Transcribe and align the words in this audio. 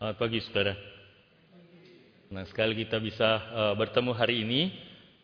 Selamat 0.00 0.16
pagi 0.16 0.40
saudara. 0.40 0.72
Nah 2.32 2.48
sekali 2.48 2.72
kita 2.72 2.96
bisa 2.96 3.36
uh, 3.52 3.74
bertemu 3.76 4.16
hari 4.16 4.40
ini. 4.48 4.72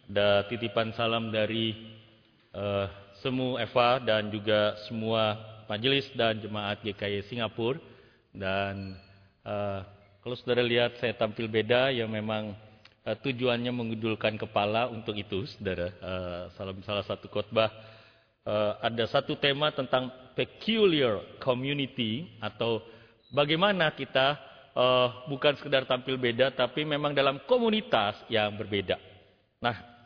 Ada 0.04 0.52
titipan 0.52 0.92
salam 0.92 1.32
dari 1.32 1.72
uh, 2.52 2.84
Semu 3.24 3.56
Eva 3.56 3.96
dan 4.04 4.28
juga 4.28 4.76
semua 4.84 5.40
majelis 5.64 6.04
dan 6.12 6.36
jemaat 6.44 6.84
GKI 6.84 7.24
Singapura. 7.24 7.80
Dan 8.36 9.00
uh, 9.48 9.80
kalau 10.20 10.36
saudara 10.36 10.60
lihat 10.60 11.00
saya 11.00 11.16
tampil 11.16 11.48
beda 11.48 11.96
ya 11.96 12.04
memang 12.04 12.52
uh, 13.08 13.16
tujuannya 13.16 13.72
mengudulkan 13.72 14.36
kepala 14.36 14.92
untuk 14.92 15.16
itu 15.16 15.48
saudara. 15.56 15.88
Uh, 16.04 16.42
salam 16.52 16.84
salah 16.84 17.08
satu 17.08 17.32
khotbah 17.32 17.72
uh, 18.44 18.76
ada 18.84 19.08
satu 19.08 19.40
tema 19.40 19.72
tentang 19.72 20.12
peculiar 20.36 21.24
community 21.40 22.28
atau 22.44 22.84
bagaimana 23.32 23.88
kita 23.96 24.45
uh, 24.76 25.26
bukan 25.32 25.56
sekedar 25.56 25.88
tampil 25.88 26.20
beda 26.20 26.52
tapi 26.52 26.84
memang 26.84 27.16
dalam 27.16 27.40
komunitas 27.48 28.20
yang 28.28 28.52
berbeda. 28.54 29.00
Nah, 29.64 29.96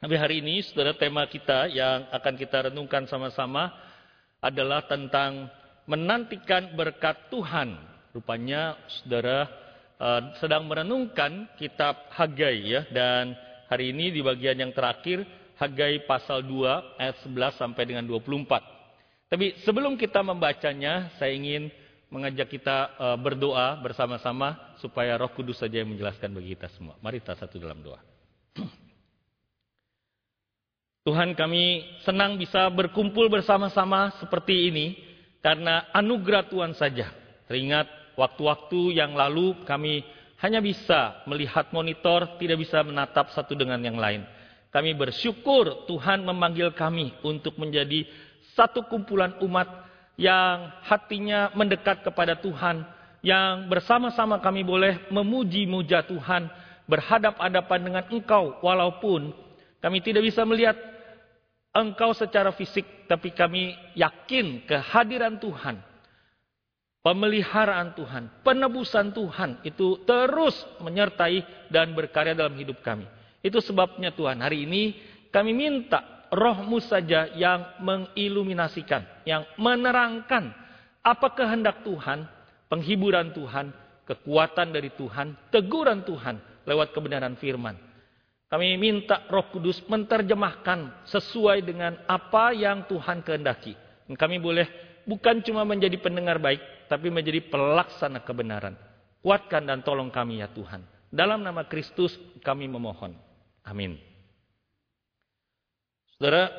tapi 0.00 0.16
hari 0.16 0.40
ini, 0.40 0.64
saudara, 0.64 0.96
tema 0.96 1.28
kita 1.28 1.68
yang 1.68 2.08
akan 2.08 2.34
kita 2.40 2.72
renungkan 2.72 3.04
sama-sama 3.04 3.68
adalah 4.40 4.84
tentang 4.88 5.48
menantikan 5.84 6.72
berkat 6.72 7.28
Tuhan. 7.28 7.76
Rupanya, 8.16 8.80
saudara, 8.88 9.44
uh, 10.00 10.32
sedang 10.40 10.64
merenungkan 10.64 11.52
kitab 11.60 12.08
Hagai 12.16 12.56
ya. 12.64 12.82
Dan 12.88 13.36
hari 13.68 13.92
ini 13.92 14.08
di 14.08 14.24
bagian 14.24 14.56
yang 14.56 14.72
terakhir, 14.72 15.20
Hagai 15.60 16.08
pasal 16.08 16.48
2 16.48 16.96
ayat 16.96 17.20
11 17.20 17.60
sampai 17.60 17.84
dengan 17.84 18.08
24. 18.08 19.28
Tapi 19.28 19.60
sebelum 19.68 20.00
kita 20.00 20.24
membacanya, 20.24 21.12
saya 21.20 21.36
ingin 21.36 21.68
mengajak 22.10 22.50
kita 22.50 22.76
uh, 22.98 23.16
berdoa 23.16 23.78
bersama-sama 23.78 24.74
supaya 24.82 25.14
Roh 25.14 25.30
Kudus 25.30 25.62
saja 25.62 25.78
yang 25.78 25.94
menjelaskan 25.94 26.34
bagi 26.34 26.58
kita 26.58 26.66
semua. 26.74 26.98
Mari 26.98 27.22
kita 27.22 27.38
satu 27.38 27.56
dalam 27.62 27.78
doa. 27.78 28.02
Tuhan 31.06 31.32
kami 31.38 31.96
senang 32.02 32.36
bisa 32.36 32.66
berkumpul 32.68 33.30
bersama-sama 33.30 34.12
seperti 34.18 34.68
ini 34.68 34.86
karena 35.40 35.88
anugerah 35.94 36.50
Tuhan 36.50 36.74
saja. 36.76 37.08
Teringat 37.46 37.88
waktu-waktu 38.18 39.00
yang 39.00 39.16
lalu 39.16 39.62
kami 39.64 40.04
hanya 40.42 40.58
bisa 40.58 41.22
melihat 41.30 41.70
monitor, 41.70 42.36
tidak 42.42 42.58
bisa 42.60 42.82
menatap 42.82 43.30
satu 43.32 43.54
dengan 43.54 43.80
yang 43.80 43.96
lain. 43.96 44.26
Kami 44.70 44.94
bersyukur 44.94 45.86
Tuhan 45.86 46.22
memanggil 46.26 46.70
kami 46.74 47.14
untuk 47.26 47.58
menjadi 47.58 48.06
satu 48.54 48.86
kumpulan 48.86 49.34
umat 49.42 49.89
yang 50.20 50.68
hatinya 50.84 51.48
mendekat 51.56 52.04
kepada 52.04 52.36
Tuhan, 52.36 52.84
yang 53.24 53.72
bersama-sama 53.72 54.36
kami 54.44 54.60
boleh 54.60 55.08
memuji-muja 55.08 56.04
Tuhan, 56.04 56.52
berhadap-hadapan 56.84 57.80
dengan 57.80 58.04
Engkau, 58.12 58.60
walaupun 58.60 59.32
kami 59.80 60.04
tidak 60.04 60.28
bisa 60.28 60.44
melihat 60.44 60.76
engkau 61.72 62.12
secara 62.12 62.52
fisik, 62.52 63.08
tapi 63.08 63.32
kami 63.32 63.72
yakin 63.96 64.68
kehadiran 64.68 65.40
Tuhan, 65.40 65.80
pemeliharaan 67.00 67.96
Tuhan, 67.96 68.44
penebusan 68.44 69.16
Tuhan 69.16 69.64
itu 69.64 70.04
terus 70.04 70.60
menyertai 70.84 71.72
dan 71.72 71.96
berkarya 71.96 72.36
dalam 72.36 72.52
hidup 72.60 72.84
kami. 72.84 73.08
Itu 73.40 73.64
sebabnya 73.64 74.12
Tuhan, 74.12 74.44
hari 74.44 74.68
ini 74.68 75.00
kami 75.32 75.56
minta 75.56 76.19
rohmu 76.30 76.78
saja 76.78 77.30
yang 77.34 77.78
mengiluminasikan, 77.82 79.02
yang 79.26 79.44
menerangkan 79.58 80.54
apa 81.02 81.28
kehendak 81.34 81.82
Tuhan, 81.82 82.24
penghiburan 82.70 83.34
Tuhan, 83.34 83.74
kekuatan 84.06 84.74
dari 84.74 84.90
Tuhan, 84.94 85.34
teguran 85.50 86.02
Tuhan 86.06 86.66
lewat 86.66 86.94
kebenaran 86.94 87.34
firman. 87.38 87.76
Kami 88.50 88.74
minta 88.74 89.22
Roh 89.30 89.46
Kudus 89.54 89.78
menerjemahkan 89.86 91.06
sesuai 91.06 91.62
dengan 91.62 91.94
apa 92.10 92.50
yang 92.50 92.82
Tuhan 92.90 93.22
kehendaki. 93.22 93.78
Dan 94.10 94.18
kami 94.18 94.42
boleh 94.42 94.66
bukan 95.06 95.38
cuma 95.46 95.62
menjadi 95.62 95.94
pendengar 96.02 96.42
baik, 96.42 96.90
tapi 96.90 97.14
menjadi 97.14 97.46
pelaksana 97.46 98.26
kebenaran. 98.26 98.74
Kuatkan 99.22 99.70
dan 99.70 99.86
tolong 99.86 100.10
kami 100.10 100.42
ya 100.42 100.50
Tuhan. 100.50 100.82
Dalam 101.14 101.46
nama 101.46 101.62
Kristus 101.70 102.18
kami 102.42 102.66
memohon. 102.66 103.14
Amin. 103.62 104.09
Saudara, 106.20 106.52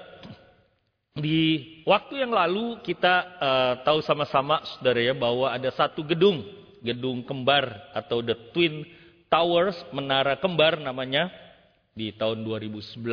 di 1.22 1.70
waktu 1.86 2.26
yang 2.26 2.34
lalu 2.34 2.82
kita 2.82 3.14
uh, 3.38 3.74
tahu 3.86 4.02
sama-sama 4.02 4.58
saudara 4.66 4.98
ya 4.98 5.14
bahwa 5.14 5.54
ada 5.54 5.70
satu 5.70 6.02
gedung, 6.02 6.42
gedung 6.82 7.22
kembar 7.22 7.94
atau 7.94 8.26
the 8.26 8.34
twin 8.58 8.82
towers, 9.30 9.78
menara 9.94 10.42
kembar 10.42 10.82
namanya 10.82 11.30
di 11.94 12.10
tahun 12.10 12.42
2011, 12.42 13.06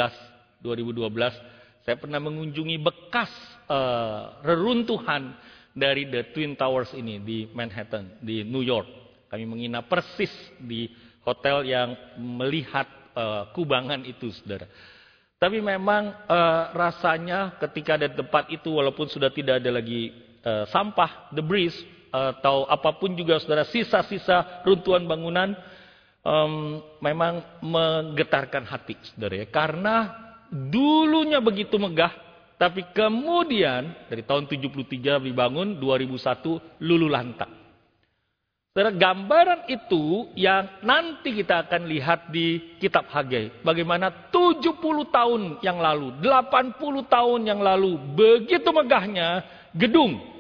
2012 0.64 1.84
saya 1.84 1.97
pernah 2.00 2.16
mengunjungi 2.16 2.81
bekas 2.81 3.28
uh, 3.69 4.41
reruntuhan 4.41 5.37
dari 5.76 6.04
The 6.08 6.37
Twin 6.37 6.56
Towers 6.56 6.92
ini 6.92 7.16
di 7.20 7.48
Manhattan, 7.48 8.25
di 8.25 8.44
New 8.44 8.60
York. 8.60 8.88
Kami 9.32 9.44
menginap 9.48 9.88
persis 9.88 10.28
di 10.60 10.88
hotel 11.25 11.64
yang 11.64 11.92
melihat 12.16 12.88
uh, 13.16 13.48
kubangan 13.56 14.04
itu, 14.04 14.32
saudara. 14.32 14.69
Tapi 15.38 15.62
memang 15.62 16.26
uh, 16.26 16.62
rasanya 16.75 17.54
ketika 17.62 17.94
ada 17.94 18.10
tempat 18.10 18.50
itu, 18.50 18.75
walaupun 18.75 19.06
sudah 19.06 19.31
tidak 19.31 19.62
ada 19.62 19.71
lagi 19.71 20.10
uh, 20.43 20.66
sampah, 20.66 21.31
debris, 21.31 21.78
atau 22.10 22.66
apa 22.66 22.99
pun 22.99 23.15
juga, 23.15 23.38
saudara, 23.38 23.62
sisa-sisa 23.62 24.66
runtuhan 24.66 25.06
bangunan, 25.06 25.54
um, 26.26 26.82
memang 26.99 27.38
menggetarkan 27.62 28.66
hati, 28.66 28.99
saudara 29.15 29.38
ya. 29.38 29.47
Karena 29.47 30.10
dulunya 30.50 31.38
begitu 31.38 31.78
megah, 31.78 32.10
tapi 32.59 32.82
kemudian 32.91 34.10
dari 34.10 34.26
tahun 34.26 34.50
73 34.50 35.22
dibangun, 35.22 35.78
2001 35.78 36.82
lulu 36.82 37.06
lantak. 37.06 37.57
Saudara, 38.73 38.95
gambaran 38.95 39.61
itu 39.67 40.29
yang 40.39 40.83
nanti 40.87 41.34
kita 41.34 41.67
akan 41.67 41.89
lihat 41.89 42.31
di 42.31 42.79
kitab 42.79 43.11
Hagai. 43.11 43.65
Bagaimana 43.67 44.31
70 44.31 44.71
tahun 45.11 45.43
yang 45.65 45.83
lalu, 45.83 46.21
80 46.23 46.79
tahun 47.11 47.41
yang 47.49 47.59
lalu, 47.59 47.99
begitu 48.15 48.69
megahnya 48.71 49.43
gedung 49.75 50.39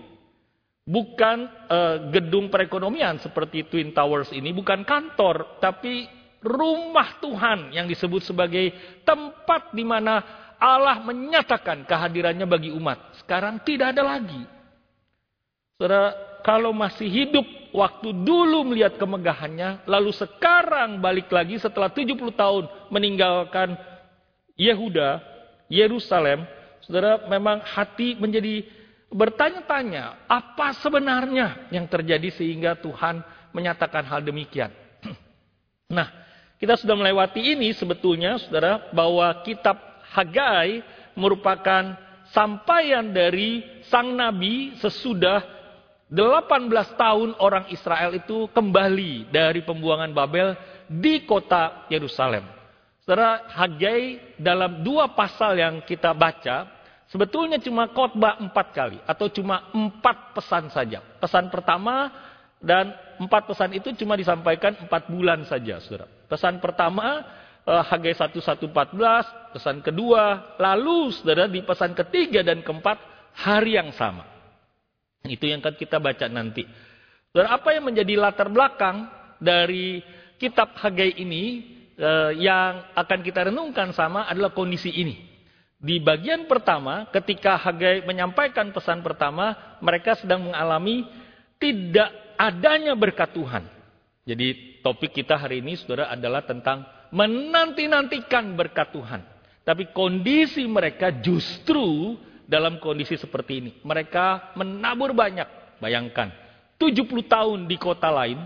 bukan 0.88 1.44
uh, 1.68 2.08
gedung 2.08 2.48
perekonomian 2.48 3.20
seperti 3.20 3.68
Twin 3.68 3.92
Towers 3.92 4.32
ini, 4.32 4.56
bukan 4.56 4.88
kantor, 4.88 5.60
tapi 5.60 6.08
rumah 6.40 7.20
Tuhan 7.20 7.76
yang 7.76 7.84
disebut 7.84 8.24
sebagai 8.24 8.72
tempat 9.04 9.76
di 9.76 9.84
mana 9.84 10.24
Allah 10.56 11.04
menyatakan 11.04 11.84
kehadirannya 11.84 12.48
bagi 12.48 12.72
umat. 12.72 13.20
Sekarang 13.20 13.60
tidak 13.62 13.92
ada 13.94 14.16
lagi. 14.16 14.42
Saudara, 15.78 16.10
kalau 16.42 16.72
masih 16.72 17.06
hidup 17.06 17.44
waktu 17.74 18.12
dulu 18.12 18.64
melihat 18.72 18.96
kemegahannya, 18.96 19.84
lalu 19.84 20.10
sekarang 20.14 20.98
balik 21.02 21.28
lagi 21.28 21.60
setelah 21.60 21.92
70 21.92 22.14
tahun 22.34 22.64
meninggalkan 22.88 23.76
Yehuda, 24.58 25.22
Yerusalem, 25.70 26.42
saudara 26.82 27.28
memang 27.30 27.62
hati 27.62 28.18
menjadi 28.18 28.66
bertanya-tanya 29.08 30.28
apa 30.28 30.76
sebenarnya 30.80 31.70
yang 31.70 31.86
terjadi 31.88 32.28
sehingga 32.34 32.76
Tuhan 32.76 33.22
menyatakan 33.54 34.04
hal 34.04 34.20
demikian. 34.24 34.72
Nah, 35.88 36.04
kita 36.60 36.76
sudah 36.76 36.92
melewati 36.92 37.40
ini 37.40 37.72
sebetulnya 37.72 38.36
saudara 38.36 38.92
bahwa 38.92 39.30
kitab 39.40 39.80
Hagai 40.12 40.84
merupakan 41.16 41.96
sampaian 42.32 43.04
dari 43.08 43.64
sang 43.88 44.12
nabi 44.12 44.76
sesudah 44.80 45.57
18 46.08 46.72
tahun 46.96 47.36
orang 47.36 47.68
Israel 47.68 48.16
itu 48.16 48.48
kembali 48.52 49.28
dari 49.28 49.60
pembuangan 49.60 50.12
Babel 50.16 50.56
di 50.88 51.28
kota 51.28 51.84
Yerusalem. 51.92 52.44
Saudara, 53.04 53.44
Hagai 53.52 54.36
dalam 54.40 54.80
dua 54.84 55.12
pasal 55.12 55.60
yang 55.60 55.84
kita 55.84 56.12
baca 56.16 56.78
Sebetulnya 57.08 57.56
cuma 57.56 57.88
khotbah 57.88 58.36
empat 58.36 58.66
kali 58.76 59.00
atau 59.08 59.32
cuma 59.32 59.72
empat 59.72 60.36
pesan 60.36 60.68
saja. 60.68 61.00
Pesan 61.16 61.48
pertama 61.48 62.12
dan 62.60 62.92
empat 63.16 63.48
pesan 63.48 63.72
itu 63.72 63.96
cuma 63.96 64.12
disampaikan 64.12 64.76
empat 64.76 65.08
bulan 65.08 65.40
saja, 65.48 65.80
saudara. 65.80 66.04
Pesan 66.28 66.60
pertama 66.60 67.24
eh, 67.64 67.82
Hagai 67.88 68.12
1114, 68.12 69.56
pesan 69.56 69.80
kedua, 69.80 70.52
lalu 70.60 71.08
saudara 71.16 71.48
di 71.48 71.64
pesan 71.64 71.96
ketiga 71.96 72.44
dan 72.44 72.60
keempat 72.60 73.00
hari 73.40 73.80
yang 73.80 73.88
sama. 73.96 74.37
Itu 75.28 75.48
yang 75.48 75.60
akan 75.60 75.76
kita 75.76 76.00
baca 76.00 76.26
nanti. 76.26 76.64
Saudara, 77.30 77.54
apa 77.54 77.76
yang 77.76 77.88
menjadi 77.88 78.16
latar 78.16 78.48
belakang 78.48 79.08
dari 79.38 80.00
kitab 80.40 80.74
Hagai 80.80 81.18
ini 81.20 81.62
eh, 81.94 82.30
yang 82.40 82.88
akan 82.96 83.20
kita 83.20 83.52
renungkan 83.52 83.92
sama 83.92 84.26
adalah 84.26 84.50
kondisi 84.50 84.90
ini. 84.90 85.28
Di 85.78 86.02
bagian 86.02 86.50
pertama, 86.50 87.06
ketika 87.14 87.54
Hagai 87.54 88.02
menyampaikan 88.02 88.74
pesan 88.74 88.98
pertama, 89.04 89.78
mereka 89.78 90.18
sedang 90.18 90.50
mengalami 90.50 91.06
tidak 91.62 92.10
adanya 92.34 92.98
berkat 92.98 93.30
Tuhan. 93.30 93.66
Jadi 94.26 94.82
topik 94.82 95.14
kita 95.14 95.38
hari 95.38 95.62
ini 95.62 95.78
saudara 95.78 96.10
adalah 96.10 96.42
tentang 96.42 96.82
menanti-nantikan 97.14 98.58
berkat 98.58 98.90
Tuhan. 98.92 99.22
Tapi 99.64 99.92
kondisi 99.92 100.64
mereka 100.64 101.12
justru 101.12 102.16
dalam 102.48 102.80
kondisi 102.80 103.20
seperti 103.20 103.60
ini. 103.60 103.70
Mereka 103.84 104.56
menabur 104.56 105.12
banyak. 105.12 105.78
Bayangkan, 105.78 106.32
70 106.80 107.06
tahun 107.28 107.58
di 107.68 107.76
kota 107.78 108.08
lain, 108.08 108.40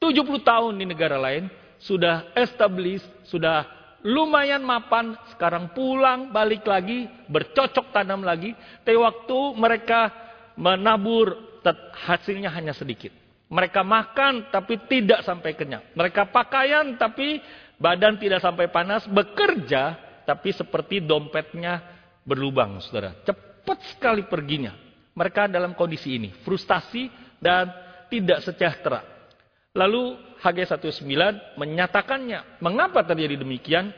70 0.00 0.42
tahun 0.42 0.72
di 0.80 0.88
negara 0.88 1.20
lain, 1.20 1.46
sudah 1.78 2.32
established, 2.34 3.06
sudah 3.28 3.68
lumayan 4.02 4.64
mapan, 4.64 5.14
sekarang 5.36 5.70
pulang, 5.76 6.32
balik 6.32 6.64
lagi, 6.66 7.06
bercocok 7.28 7.92
tanam 7.94 8.24
lagi. 8.24 8.56
Tapi 8.82 8.96
waktu 8.98 9.38
mereka 9.54 10.10
menabur, 10.58 11.60
hasilnya 12.08 12.50
hanya 12.50 12.74
sedikit. 12.74 13.12
Mereka 13.48 13.86
makan 13.86 14.50
tapi 14.50 14.82
tidak 14.90 15.22
sampai 15.22 15.54
kenyang. 15.54 15.84
Mereka 15.94 16.32
pakaian 16.32 16.96
tapi 16.98 17.38
badan 17.78 18.18
tidak 18.18 18.42
sampai 18.42 18.66
panas. 18.72 19.06
Bekerja 19.06 19.94
tapi 20.24 20.50
seperti 20.50 21.04
dompetnya 21.04 21.93
berlubang, 22.24 22.80
saudara. 22.80 23.14
Cepat 23.22 23.78
sekali 23.94 24.24
perginya. 24.26 24.74
Mereka 25.14 25.46
dalam 25.46 25.78
kondisi 25.78 26.18
ini, 26.18 26.34
frustasi 26.42 27.06
dan 27.38 27.70
tidak 28.10 28.42
sejahtera. 28.42 29.04
Lalu 29.74 30.18
HG 30.42 30.58
19 30.70 31.58
menyatakannya. 31.58 32.58
Mengapa 32.58 33.06
terjadi 33.06 33.38
demikian? 33.38 33.94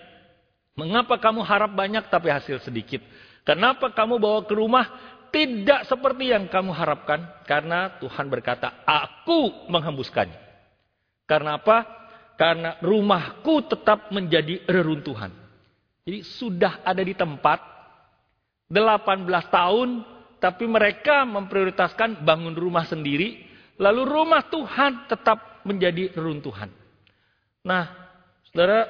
Mengapa 0.77 1.17
kamu 1.17 1.41
harap 1.41 1.73
banyak 1.73 2.05
tapi 2.13 2.29
hasil 2.29 2.61
sedikit? 2.61 3.01
Kenapa 3.45 3.93
kamu 3.93 4.21
bawa 4.21 4.45
ke 4.45 4.53
rumah 4.53 4.85
tidak 5.33 5.89
seperti 5.89 6.33
yang 6.33 6.49
kamu 6.49 6.73
harapkan? 6.73 7.45
Karena 7.49 7.97
Tuhan 8.01 8.29
berkata, 8.29 8.85
aku 8.85 9.69
menghembuskannya. 9.73 10.37
Karena 11.25 11.61
apa? 11.61 11.85
Karena 12.37 12.77
rumahku 12.85 13.65
tetap 13.69 14.13
menjadi 14.13 14.65
reruntuhan. 14.69 15.33
Jadi 16.05 16.21
sudah 16.23 16.85
ada 16.85 17.01
di 17.01 17.17
tempat 17.17 17.76
18 18.67 19.27
tahun, 19.49 19.89
tapi 20.43 20.65
mereka 20.67 21.23
memprioritaskan 21.23 22.27
bangun 22.27 22.55
rumah 22.55 22.85
sendiri, 22.87 23.47
lalu 23.79 24.03
rumah 24.03 24.43
Tuhan 24.47 25.07
tetap 25.07 25.63
menjadi 25.63 26.15
reruntuhan. 26.15 26.71
Nah, 27.67 27.91
saudara, 28.51 28.87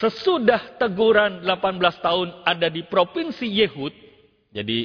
sesudah 0.00 0.80
teguran 0.80 1.44
18 1.44 2.00
tahun 2.00 2.28
ada 2.48 2.68
di 2.72 2.84
provinsi 2.88 3.44
Yehud, 3.44 3.92
jadi 4.52 4.78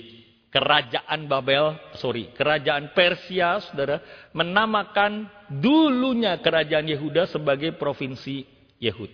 kerajaan 0.56 1.28
Babel, 1.28 1.76
sorry, 2.00 2.32
kerajaan 2.32 2.96
Persia, 2.96 3.60
saudara, 3.60 4.00
menamakan 4.32 5.28
dulunya 5.52 6.40
kerajaan 6.40 6.88
Yehuda 6.88 7.28
sebagai 7.28 7.76
provinsi 7.76 8.48
Yehud. 8.80 9.12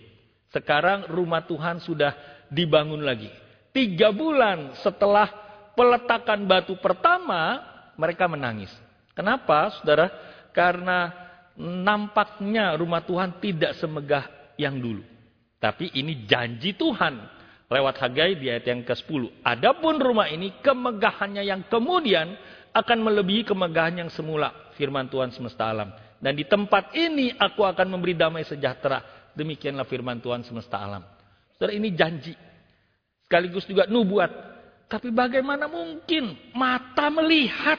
Sekarang 0.53 1.09
rumah 1.09 1.41
Tuhan 1.47 1.81
sudah 1.81 2.13
dibangun 2.51 3.01
lagi. 3.01 3.31
Tiga 3.71 4.11
bulan 4.11 4.75
setelah 4.83 5.31
peletakan 5.73 6.43
batu 6.43 6.75
pertama, 6.75 7.63
mereka 7.95 8.27
menangis. 8.27 8.69
Kenapa, 9.15 9.71
saudara? 9.79 10.11
Karena 10.51 11.07
nampaknya 11.55 12.75
rumah 12.75 12.99
Tuhan 13.07 13.39
tidak 13.39 13.79
semegah 13.79 14.27
yang 14.59 14.75
dulu. 14.75 15.01
Tapi 15.63 15.95
ini 15.95 16.27
janji 16.27 16.75
Tuhan 16.75 17.21
lewat 17.71 17.95
Hagai 18.03 18.35
di 18.35 18.51
ayat 18.51 18.67
yang 18.67 18.83
ke-10. 18.83 19.45
Adapun 19.47 19.95
rumah 20.01 20.27
ini 20.27 20.59
kemegahannya 20.59 21.47
yang 21.47 21.63
kemudian 21.71 22.35
akan 22.75 22.97
melebihi 22.99 23.47
kemegahan 23.47 24.03
yang 24.03 24.09
semula. 24.11 24.51
Firman 24.75 25.07
Tuhan 25.07 25.31
semesta 25.31 25.71
alam. 25.71 25.95
Dan 26.19 26.35
di 26.35 26.43
tempat 26.43 26.91
ini 26.97 27.31
aku 27.37 27.63
akan 27.63 27.87
memberi 27.87 28.17
damai 28.17 28.43
sejahtera. 28.43 29.31
Demikianlah 29.31 29.87
firman 29.87 30.19
Tuhan 30.19 30.43
semesta 30.43 30.81
alam. 30.81 31.20
Saudara 31.61 31.77
ini 31.77 31.93
janji. 31.93 32.33
Sekaligus 33.29 33.69
juga 33.69 33.85
nubuat. 33.85 34.33
Tapi 34.89 35.13
bagaimana 35.13 35.69
mungkin 35.69 36.33
mata 36.57 37.13
melihat 37.13 37.77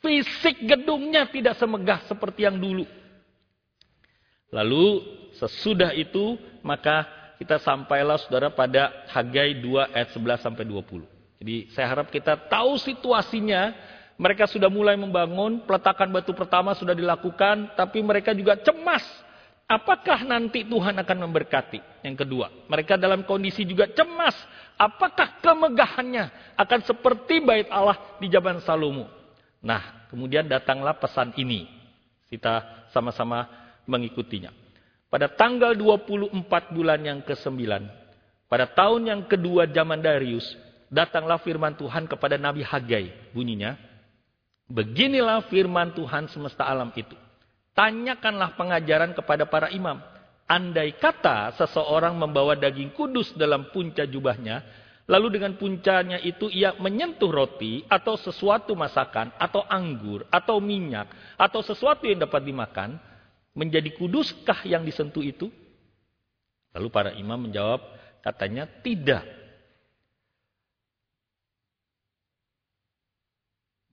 Fisik 0.00 0.64
gedungnya 0.64 1.28
tidak 1.28 1.60
semegah 1.60 2.00
seperti 2.08 2.48
yang 2.48 2.56
dulu. 2.56 2.88
Lalu 4.48 5.04
sesudah 5.36 5.92
itu 5.92 6.40
maka 6.64 7.04
kita 7.36 7.60
sampailah 7.60 8.16
saudara 8.16 8.48
pada 8.48 8.90
Hagai 9.12 9.60
2 9.60 9.92
ayat 9.92 10.08
11 10.16 10.40
sampai 10.40 10.64
20. 10.64 11.04
Jadi 11.38 11.56
saya 11.76 11.86
harap 11.92 12.08
kita 12.08 12.32
tahu 12.48 12.80
situasinya. 12.80 13.76
Mereka 14.16 14.48
sudah 14.48 14.72
mulai 14.72 14.96
membangun, 14.96 15.68
peletakan 15.68 16.08
batu 16.08 16.32
pertama 16.32 16.72
sudah 16.72 16.96
dilakukan, 16.96 17.76
tapi 17.76 18.00
mereka 18.00 18.32
juga 18.32 18.56
cemas. 18.56 19.04
Apakah 19.72 20.28
nanti 20.28 20.68
Tuhan 20.68 21.00
akan 21.00 21.18
memberkati? 21.24 22.04
Yang 22.04 22.28
kedua, 22.28 22.52
mereka 22.68 23.00
dalam 23.00 23.24
kondisi 23.24 23.64
juga 23.64 23.88
cemas. 23.88 24.36
Apakah 24.76 25.40
kemegahannya 25.40 26.28
akan 26.60 26.80
seperti 26.84 27.40
bait 27.40 27.72
Allah 27.72 27.96
di 28.20 28.28
zaman 28.28 28.60
Salomo? 28.60 29.08
Nah, 29.64 30.12
kemudian 30.12 30.44
datanglah 30.44 30.92
pesan 31.00 31.32
ini. 31.40 31.64
Kita 32.28 32.84
sama-sama 32.92 33.48
mengikutinya. 33.88 34.52
Pada 35.08 35.32
tanggal 35.32 35.72
24 35.72 36.36
bulan 36.76 37.00
yang 37.00 37.24
ke-9, 37.24 37.64
pada 38.52 38.68
tahun 38.68 39.08
yang 39.08 39.22
kedua 39.24 39.64
zaman 39.72 40.04
Darius, 40.04 40.44
datanglah 40.92 41.40
firman 41.40 41.72
Tuhan 41.80 42.04
kepada 42.04 42.36
Nabi 42.36 42.60
Hagai. 42.60 43.32
Bunyinya, 43.32 43.80
beginilah 44.68 45.48
firman 45.48 45.96
Tuhan 45.96 46.28
semesta 46.28 46.68
alam 46.68 46.92
itu. 46.92 47.16
Tanyakanlah 47.72 48.54
pengajaran 48.56 49.16
kepada 49.16 49.48
para 49.48 49.72
imam. 49.72 49.96
Andai 50.44 50.92
kata 51.00 51.56
seseorang 51.56 52.12
membawa 52.12 52.52
daging 52.52 52.92
kudus 52.92 53.32
dalam 53.32 53.72
punca 53.72 54.04
jubahnya, 54.04 54.60
Lalu 55.10 55.34
dengan 55.34 55.58
puncanya 55.58 56.22
itu 56.22 56.46
ia 56.46 56.78
menyentuh 56.78 57.26
roti 57.26 57.82
atau 57.90 58.14
sesuatu 58.14 58.78
masakan 58.78 59.34
atau 59.34 59.66
anggur 59.66 60.22
atau 60.30 60.62
minyak 60.62 61.10
atau 61.34 61.58
sesuatu 61.60 62.06
yang 62.06 62.22
dapat 62.22 62.42
dimakan. 62.46 62.96
Menjadi 63.52 63.92
kuduskah 63.92 64.64
yang 64.64 64.80
disentuh 64.80 65.20
itu? 65.20 65.52
Lalu 66.72 66.88
para 66.88 67.12
imam 67.12 67.36
menjawab 67.36 67.84
katanya 68.24 68.64
tidak. 68.80 69.28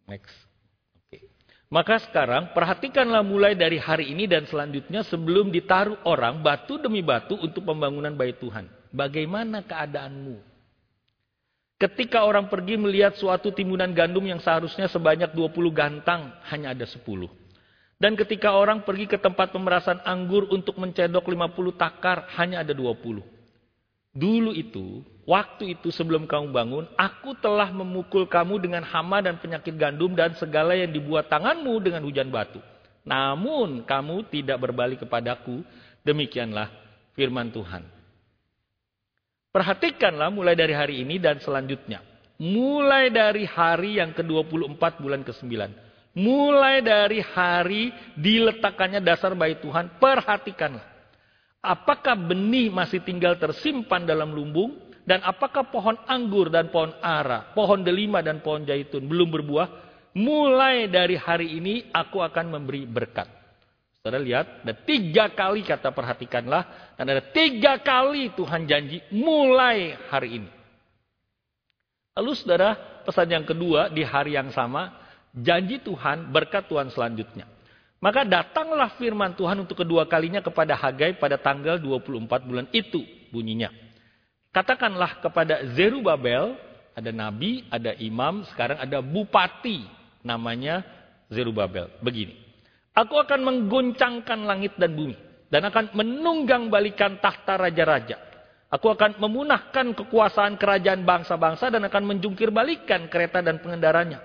Next. 0.07 0.48
Maka 1.69 2.01
sekarang 2.01 2.49
perhatikanlah 2.57 3.21
mulai 3.21 3.53
dari 3.53 3.77
hari 3.77 4.09
ini 4.09 4.25
dan 4.25 4.49
selanjutnya 4.49 5.05
sebelum 5.05 5.53
ditaruh 5.53 6.01
orang 6.01 6.41
batu 6.41 6.81
demi 6.81 7.05
batu 7.05 7.37
untuk 7.37 7.61
pembangunan 7.61 8.09
bait 8.17 8.41
Tuhan. 8.41 8.65
Bagaimana 8.89 9.61
keadaanmu? 9.61 10.41
Ketika 11.77 12.25
orang 12.25 12.49
pergi 12.49 12.73
melihat 12.75 13.13
suatu 13.15 13.53
timbunan 13.53 13.93
gandum 13.93 14.25
yang 14.25 14.41
seharusnya 14.41 14.89
sebanyak 14.89 15.29
20 15.31 15.69
gantang, 15.69 16.33
hanya 16.49 16.73
ada 16.73 16.89
10. 16.89 17.05
Dan 18.01 18.17
ketika 18.17 18.57
orang 18.57 18.81
pergi 18.81 19.05
ke 19.05 19.21
tempat 19.21 19.53
pemerasan 19.53 20.01
anggur 20.03 20.49
untuk 20.49 20.73
mencedok 20.75 21.21
50 21.21 21.77
takar, 21.77 22.27
hanya 22.35 22.65
ada 22.65 22.73
20. 22.73 23.21
Dulu 24.09 24.57
itu, 24.57 25.05
waktu 25.29 25.77
itu 25.77 25.93
sebelum 25.93 26.25
kamu 26.25 26.49
bangun, 26.49 26.85
aku 26.97 27.37
telah 27.37 27.69
memukul 27.69 28.25
kamu 28.25 28.57
dengan 28.57 28.81
hama 28.81 29.21
dan 29.21 29.37
penyakit 29.37 29.77
gandum 29.77 30.17
dan 30.17 30.33
segala 30.33 30.73
yang 30.73 30.89
dibuat 30.89 31.29
tanganmu 31.29 31.77
dengan 31.77 32.01
hujan 32.01 32.33
batu. 32.33 32.57
Namun 33.05 33.85
kamu 33.85 34.25
tidak 34.33 34.57
berbalik 34.65 35.05
kepadaku, 35.05 35.61
demikianlah 36.01 36.73
firman 37.13 37.53
Tuhan. 37.53 37.85
Perhatikanlah 39.53 40.29
mulai 40.33 40.57
dari 40.57 40.73
hari 40.73 41.05
ini 41.05 41.21
dan 41.21 41.37
selanjutnya. 41.41 42.01
Mulai 42.41 43.13
dari 43.13 43.45
hari 43.45 44.01
yang 44.01 44.15
ke-24 44.15 44.81
bulan 45.01 45.21
ke-9. 45.21 45.53
Mulai 46.17 46.81
dari 46.81 47.21
hari 47.21 47.93
diletakkannya 48.17 49.05
dasar 49.05 49.37
bait 49.37 49.61
Tuhan, 49.61 50.01
perhatikanlah. 50.01 50.88
Apakah 51.59 52.15
benih 52.15 52.71
masih 52.71 53.03
tinggal 53.03 53.35
tersimpan 53.35 54.07
dalam 54.07 54.31
lumbung? 54.31 54.79
Dan 55.03 55.19
apakah 55.25 55.67
pohon 55.67 55.97
anggur 56.05 56.53
dan 56.53 56.69
pohon 56.69 56.93
ara, 57.01 57.51
pohon 57.57 57.81
delima 57.81 58.21
dan 58.21 58.39
pohon 58.39 58.63
jaitun 58.63 59.03
belum 59.09 59.27
berbuah? 59.27 59.67
Mulai 60.15 60.87
dari 60.87 61.17
hari 61.17 61.57
ini 61.59 61.89
aku 61.91 62.21
akan 62.21 62.45
memberi 62.53 62.85
berkat. 62.85 63.27
Saudara 63.99 64.23
lihat, 64.23 64.63
ada 64.63 64.73
tiga 64.87 65.27
kali 65.35 65.67
kata 65.67 65.91
perhatikanlah. 65.91 66.95
Dan 66.95 67.05
ada 67.11 67.23
tiga 67.35 67.75
kali 67.83 68.31
Tuhan 68.31 68.63
janji 68.63 69.03
mulai 69.11 69.99
hari 70.07 70.39
ini. 70.39 70.49
Lalu 72.15 72.31
saudara, 72.39 73.03
pesan 73.03 73.27
yang 73.27 73.43
kedua 73.43 73.91
di 73.91 74.07
hari 74.07 74.39
yang 74.39 74.55
sama. 74.55 74.95
Janji 75.35 75.83
Tuhan, 75.83 76.31
berkat 76.31 76.71
Tuhan 76.71 76.89
selanjutnya. 76.89 77.58
Maka 77.99 78.23
datanglah 78.23 78.95
firman 78.95 79.35
Tuhan 79.35 79.59
untuk 79.59 79.83
kedua 79.83 80.07
kalinya 80.07 80.39
kepada 80.39 80.71
Hagai 80.71 81.19
pada 81.19 81.35
tanggal 81.35 81.75
24 81.75 82.47
bulan 82.47 82.65
itu 82.71 83.03
bunyinya. 83.27 83.67
Katakanlah 84.55 85.19
kepada 85.19 85.67
Zerubabel, 85.75 86.55
ada 86.95 87.11
nabi, 87.11 87.67
ada 87.67 87.91
imam, 87.99 88.47
sekarang 88.49 88.79
ada 88.79 89.03
bupati 89.03 89.83
namanya 90.23 90.81
Zerubabel. 91.27 91.91
Begini. 91.99 92.39
Aku 92.95 93.19
akan 93.19 93.39
mengguncangkan 93.45 94.47
langit 94.47 94.75
dan 94.79 94.95
bumi. 94.95 95.15
Dan 95.49 95.65
akan 95.65 95.97
menunggang 95.97 96.69
balikan 96.69 97.17
tahta 97.17 97.57
raja-raja. 97.57 98.21
Aku 98.69 98.85
akan 98.93 99.17
memunahkan 99.17 99.97
kekuasaan 99.97 100.61
kerajaan 100.61 101.01
bangsa-bangsa 101.01 101.73
dan 101.73 101.81
akan 101.89 102.05
menjungkir 102.05 102.53
balikan 102.53 103.09
kereta 103.09 103.41
dan 103.41 103.57
pengendaranya. 103.57 104.21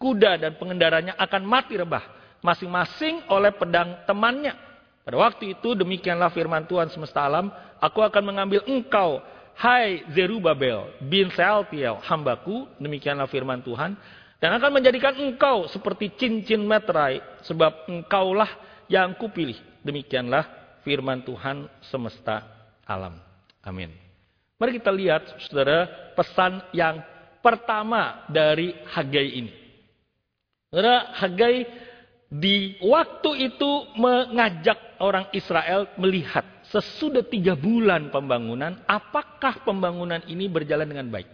Kuda 0.00 0.40
dan 0.40 0.56
pengendaranya 0.56 1.12
akan 1.20 1.42
mati 1.44 1.76
rebah. 1.76 2.21
Masing-masing 2.42 3.22
oleh 3.30 3.54
pedang 3.54 4.02
temannya. 4.04 4.52
Pada 5.02 5.16
waktu 5.18 5.54
itu 5.54 5.78
demikianlah 5.78 6.30
firman 6.34 6.66
Tuhan 6.66 6.90
semesta 6.90 7.22
alam. 7.22 7.50
Aku 7.78 8.02
akan 8.02 8.22
mengambil 8.22 8.62
engkau, 8.66 9.22
hai 9.58 10.02
Zerubabel 10.10 10.90
bin 11.06 11.30
Sealtiel, 11.30 12.02
hambaku. 12.02 12.66
Demikianlah 12.82 13.30
firman 13.30 13.62
Tuhan 13.62 13.94
dan 14.42 14.58
akan 14.58 14.82
menjadikan 14.82 15.14
engkau 15.22 15.70
seperti 15.70 16.18
cincin 16.18 16.66
meterai, 16.66 17.22
sebab 17.46 17.86
engkaulah 17.86 18.50
yang 18.90 19.14
kupilih. 19.14 19.54
Demikianlah 19.86 20.42
firman 20.82 21.22
Tuhan 21.22 21.70
semesta 21.86 22.42
alam. 22.82 23.22
Amin. 23.62 23.94
Mari 24.58 24.82
kita 24.82 24.90
lihat, 24.90 25.26
saudara, 25.46 25.86
pesan 26.18 26.58
yang 26.74 26.98
pertama 27.38 28.26
dari 28.30 28.74
Hagai 28.90 29.26
ini. 29.30 29.52
Saudara, 30.70 31.14
Hagai 31.22 31.66
di 32.32 32.80
waktu 32.80 33.52
itu 33.52 33.92
mengajak 34.00 34.96
orang 35.04 35.28
Israel 35.36 35.92
melihat 36.00 36.48
sesudah 36.72 37.20
tiga 37.28 37.52
bulan 37.52 38.08
pembangunan, 38.08 38.80
apakah 38.88 39.60
pembangunan 39.60 40.24
ini 40.24 40.48
berjalan 40.48 40.88
dengan 40.88 41.12
baik. 41.12 41.28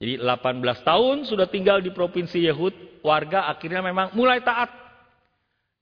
Jadi 0.00 0.16
18 0.16 0.88
tahun 0.88 1.16
sudah 1.28 1.44
tinggal 1.52 1.84
di 1.84 1.92
provinsi 1.92 2.48
Yehud, 2.48 3.04
warga 3.04 3.52
akhirnya 3.52 3.84
memang 3.84 4.16
mulai 4.16 4.40
taat. 4.40 4.72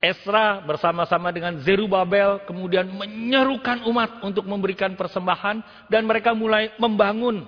Esra 0.02 0.62
bersama-sama 0.66 1.30
dengan 1.30 1.58
Zerubabel 1.62 2.42
kemudian 2.42 2.90
menyerukan 2.90 3.86
umat 3.86 4.22
untuk 4.26 4.46
memberikan 4.46 4.98
persembahan 4.98 5.62
dan 5.86 6.02
mereka 6.02 6.34
mulai 6.34 6.74
membangun. 6.82 7.46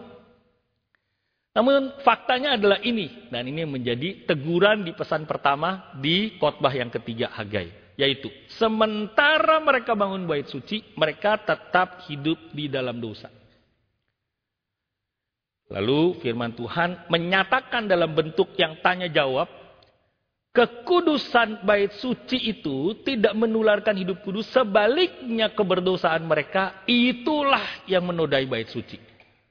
Namun 1.60 1.92
faktanya 2.00 2.56
adalah 2.56 2.80
ini 2.80 3.28
dan 3.28 3.44
ini 3.44 3.68
menjadi 3.68 4.24
teguran 4.24 4.80
di 4.80 4.96
pesan 4.96 5.28
pertama 5.28 5.92
di 6.00 6.40
khotbah 6.40 6.72
yang 6.72 6.88
ketiga 6.88 7.28
Hagai, 7.36 7.68
yaitu 8.00 8.32
sementara 8.56 9.60
mereka 9.60 9.92
bangun 9.92 10.24
bait 10.24 10.48
suci, 10.48 10.80
mereka 10.96 11.36
tetap 11.36 12.08
hidup 12.08 12.40
di 12.56 12.64
dalam 12.72 12.96
dosa. 12.96 13.28
Lalu 15.68 16.24
firman 16.24 16.56
Tuhan 16.56 17.12
menyatakan 17.12 17.84
dalam 17.84 18.16
bentuk 18.16 18.56
yang 18.56 18.80
tanya 18.80 19.12
jawab, 19.12 19.44
kekudusan 20.56 21.60
bait 21.60 21.92
suci 22.00 22.56
itu 22.56 22.96
tidak 23.04 23.36
menularkan 23.36 24.00
hidup 24.00 24.24
kudus, 24.24 24.48
sebaliknya 24.48 25.52
keberdosaan 25.52 26.24
mereka 26.24 26.88
itulah 26.88 27.84
yang 27.84 28.08
menodai 28.08 28.48
bait 28.48 28.72
suci. 28.72 29.09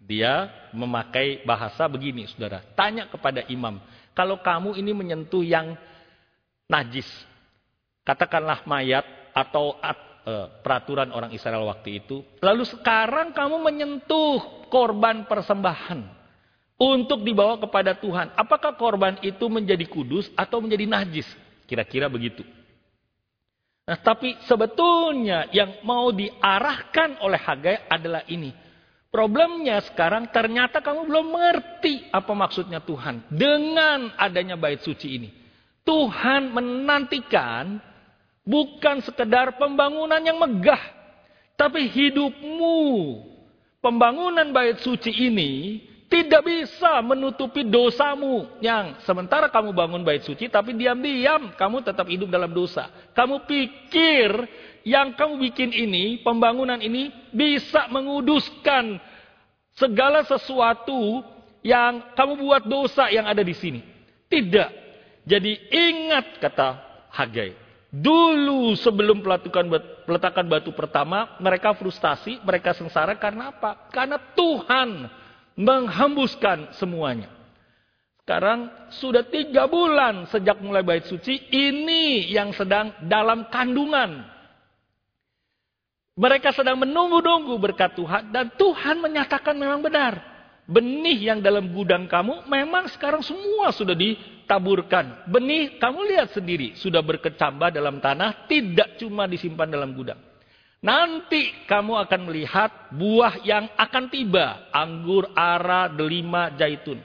Dia 0.09 0.49
memakai 0.73 1.45
bahasa 1.45 1.85
begini, 1.85 2.25
saudara. 2.25 2.65
Tanya 2.73 3.05
kepada 3.05 3.45
imam, 3.45 3.77
kalau 4.17 4.41
kamu 4.41 4.73
ini 4.81 4.89
menyentuh 4.89 5.45
yang 5.45 5.77
najis, 6.65 7.05
katakanlah 8.01 8.65
mayat 8.65 9.05
atau 9.37 9.77
uh, 9.77 10.49
peraturan 10.65 11.13
orang 11.13 11.29
Israel 11.29 11.69
waktu 11.69 12.01
itu. 12.01 12.25
Lalu 12.41 12.65
sekarang 12.65 13.37
kamu 13.37 13.61
menyentuh 13.61 14.65
korban 14.73 15.29
persembahan 15.29 16.01
untuk 16.81 17.21
dibawa 17.21 17.61
kepada 17.61 17.93
Tuhan. 17.93 18.33
Apakah 18.33 18.73
korban 18.81 19.21
itu 19.21 19.45
menjadi 19.45 19.85
kudus 19.85 20.25
atau 20.33 20.57
menjadi 20.57 20.89
najis? 20.89 21.29
Kira-kira 21.69 22.09
begitu. 22.09 22.41
Nah, 23.85 23.97
tapi 24.01 24.37
sebetulnya 24.49 25.49
yang 25.53 25.85
mau 25.85 26.09
diarahkan 26.09 27.21
oleh 27.21 27.41
Hagai 27.41 27.85
adalah 27.89 28.25
ini. 28.25 28.68
Problemnya 29.09 29.81
sekarang 29.89 30.29
ternyata 30.29 30.85
kamu 30.85 31.09
belum 31.09 31.25
mengerti 31.33 32.05
apa 32.13 32.29
maksudnya 32.37 32.77
Tuhan 32.77 33.25
dengan 33.33 34.13
adanya 34.15 34.53
bait 34.53 34.85
suci 34.85 35.07
ini. 35.17 35.29
Tuhan 35.81 36.53
menantikan 36.53 37.81
Bukan 38.49 39.05
sekedar 39.05 39.61
pembangunan 39.61 40.17
yang 40.25 40.41
megah. 40.41 40.81
Tapi 41.53 41.85
hidupmu. 41.85 42.81
Pembangunan 43.77 44.49
bait 44.49 44.81
suci 44.81 45.13
ini 45.13 45.85
tidak 46.09 46.41
bisa 46.41 46.99
menutupi 47.05 47.61
dosamu. 47.61 48.49
Yang 48.59 48.97
sementara 49.05 49.47
kamu 49.47 49.71
bangun 49.71 50.01
bait 50.01 50.25
suci 50.25 50.49
tapi 50.49 50.73
diam-diam 50.73 51.53
kamu 51.53 51.85
tetap 51.85 52.09
hidup 52.09 52.27
dalam 52.33 52.49
dosa. 52.49 52.89
Kamu 53.13 53.45
pikir 53.45 54.29
yang 54.83 55.13
kamu 55.13 55.37
bikin 55.49 55.69
ini, 55.69 56.19
pembangunan 56.25 56.81
ini 56.81 57.13
bisa 57.29 57.85
menguduskan 57.93 58.97
segala 59.77 60.25
sesuatu 60.25 61.21
yang 61.61 62.01
kamu 62.17 62.41
buat 62.41 62.63
dosa 62.65 63.07
yang 63.13 63.29
ada 63.29 63.45
di 63.45 63.53
sini. 63.53 63.85
Tidak. 64.25 64.69
Jadi 65.29 65.51
ingat 65.69 66.41
kata 66.41 66.69
Hagai. 67.13 67.53
Dulu 67.89 68.77
sebelum 68.77 69.21
pelatukan 69.25 69.65
peletakan 70.05 70.45
batu 70.45 70.69
pertama, 70.73 71.37
mereka 71.41 71.73
frustasi, 71.73 72.37
mereka 72.45 72.73
sengsara 72.77 73.17
karena 73.17 73.49
apa? 73.49 73.89
Karena 73.89 74.21
Tuhan 74.37 75.09
menghembuskan 75.59 76.71
semuanya. 76.79 77.27
Sekarang 78.23 78.71
sudah 78.95 79.27
tiga 79.27 79.67
bulan 79.67 80.29
sejak 80.31 80.63
mulai 80.63 80.85
bait 80.85 81.03
suci, 81.03 81.49
ini 81.51 82.31
yang 82.31 82.55
sedang 82.55 82.95
dalam 83.09 83.51
kandungan. 83.51 84.23
Mereka 86.19 86.55
sedang 86.55 86.79
menunggu-nunggu 86.79 87.57
berkat 87.59 87.95
Tuhan 87.95 88.31
dan 88.31 88.53
Tuhan 88.55 89.03
menyatakan 89.03 89.55
memang 89.55 89.83
benar. 89.83 90.13
Benih 90.69 91.33
yang 91.33 91.41
dalam 91.41 91.73
gudang 91.73 92.05
kamu 92.05 92.45
memang 92.45 92.85
sekarang 92.93 93.25
semua 93.25 93.73
sudah 93.73 93.97
ditaburkan. 93.97 95.25
Benih 95.25 95.81
kamu 95.81 96.13
lihat 96.13 96.29
sendiri 96.29 96.77
sudah 96.77 97.01
berkecambah 97.01 97.73
dalam 97.73 97.97
tanah, 97.97 98.45
tidak 98.45 99.01
cuma 99.01 99.25
disimpan 99.25 99.65
dalam 99.65 99.97
gudang. 99.97 100.28
Nanti 100.79 101.51
kamu 101.67 102.07
akan 102.07 102.21
melihat 102.31 102.71
buah 102.95 103.43
yang 103.43 103.67
akan 103.75 104.07
tiba, 104.07 104.71
anggur, 104.71 105.27
ara, 105.35 105.91
delima, 105.91 106.47
jaitun. 106.55 107.03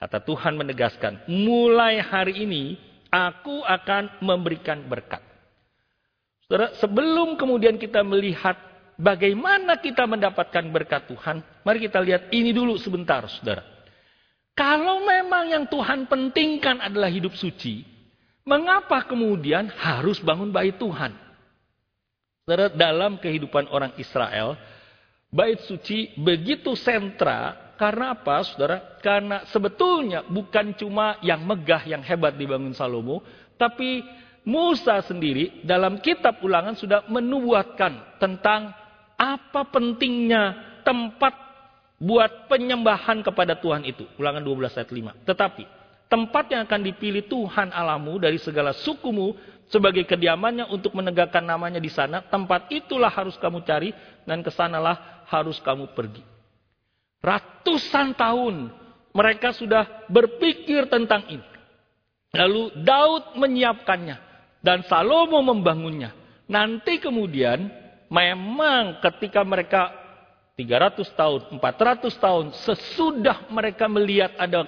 Kata 0.00 0.18
Tuhan 0.24 0.58
menegaskan, 0.58 1.28
mulai 1.30 2.02
hari 2.02 2.42
ini 2.42 2.74
aku 3.12 3.62
akan 3.62 4.18
memberikan 4.24 4.82
berkat. 4.90 5.22
Saudara, 6.48 6.74
sebelum 6.82 7.38
kemudian 7.38 7.78
kita 7.78 8.02
melihat 8.02 8.58
Bagaimana 9.00 9.80
kita 9.80 10.04
mendapatkan 10.04 10.60
berkat 10.68 11.08
Tuhan? 11.08 11.40
Mari 11.64 11.88
kita 11.88 12.04
lihat 12.04 12.28
ini 12.36 12.52
dulu 12.52 12.76
sebentar, 12.76 13.24
saudara. 13.32 13.64
Kalau 14.52 15.00
memang 15.00 15.48
yang 15.48 15.64
Tuhan 15.64 16.04
pentingkan 16.04 16.84
adalah 16.84 17.08
hidup 17.08 17.32
suci, 17.32 17.80
mengapa 18.44 19.08
kemudian 19.08 19.72
harus 19.72 20.20
bangun 20.20 20.52
bait 20.52 20.76
Tuhan? 20.76 21.16
Saudara, 22.50 22.66
dalam 22.66 23.14
kehidupan 23.22 23.70
orang 23.70 23.94
Israel, 23.94 24.58
bait 25.30 25.62
suci 25.70 26.18
begitu 26.18 26.74
sentra 26.74 27.70
karena 27.78 28.10
apa, 28.10 28.42
saudara? 28.42 28.98
Karena 28.98 29.46
sebetulnya 29.54 30.26
bukan 30.26 30.74
cuma 30.74 31.14
yang 31.22 31.46
megah, 31.46 31.86
yang 31.86 32.02
hebat 32.02 32.34
dibangun 32.34 32.74
Salomo, 32.74 33.22
tapi 33.54 34.02
Musa 34.42 34.98
sendiri 35.06 35.62
dalam 35.62 36.02
kitab 36.02 36.42
ulangan 36.42 36.74
sudah 36.74 37.06
menubuatkan 37.06 38.18
tentang 38.18 38.74
apa 39.14 39.62
pentingnya 39.70 40.82
tempat 40.82 41.30
buat 42.02 42.50
penyembahan 42.50 43.22
kepada 43.22 43.62
Tuhan 43.62 43.86
itu? 43.86 44.10
Ulangan 44.18 44.42
12 44.42 44.74
ayat 44.74 44.90
5. 44.90 45.22
Tetapi 45.22 45.64
tempat 46.10 46.50
yang 46.50 46.66
akan 46.66 46.82
dipilih 46.82 47.30
Tuhan 47.30 47.70
alamu 47.70 48.18
dari 48.18 48.42
segala 48.42 48.74
sukumu 48.74 49.38
sebagai 49.70 50.02
kediamannya 50.04 50.66
untuk 50.68 50.92
menegakkan 50.98 51.46
namanya 51.46 51.78
di 51.78 51.88
sana, 51.88 52.26
tempat 52.26 52.66
itulah 52.74 53.08
harus 53.08 53.38
kamu 53.38 53.62
cari 53.62 53.94
dan 54.26 54.42
ke 54.42 54.50
sanalah 54.50 55.24
harus 55.30 55.62
kamu 55.62 55.94
pergi. 55.94 56.26
Ratusan 57.22 58.18
tahun 58.18 58.74
mereka 59.14 59.54
sudah 59.54 60.10
berpikir 60.10 60.90
tentang 60.90 61.22
ini. 61.30 61.46
Lalu 62.34 62.82
Daud 62.82 63.38
menyiapkannya 63.38 64.16
dan 64.62 64.86
Salomo 64.86 65.42
membangunnya. 65.42 66.14
Nanti 66.50 66.98
kemudian 66.98 67.70
memang 68.10 68.98
ketika 69.02 69.46
mereka 69.46 69.94
300 70.58 71.06
tahun, 71.14 71.40
400 71.62 72.10
tahun 72.18 72.46
sesudah 72.66 73.48
mereka 73.54 73.86
melihat 73.86 74.34
ada 74.34 74.66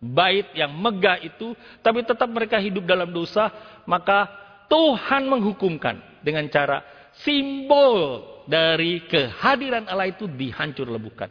bait 0.00 0.48
yang 0.56 0.72
megah 0.72 1.20
itu, 1.20 1.52
tapi 1.84 2.00
tetap 2.02 2.26
mereka 2.32 2.56
hidup 2.56 2.88
dalam 2.88 3.12
dosa, 3.12 3.52
maka 3.84 4.26
Tuhan 4.66 5.28
menghukumkan 5.28 6.00
dengan 6.24 6.48
cara 6.48 6.80
simbol 7.20 8.24
dari 8.48 9.04
kehadiran 9.04 9.84
Allah 9.86 10.08
itu 10.08 10.24
dihancur 10.24 10.88
lebukan. 10.88 11.28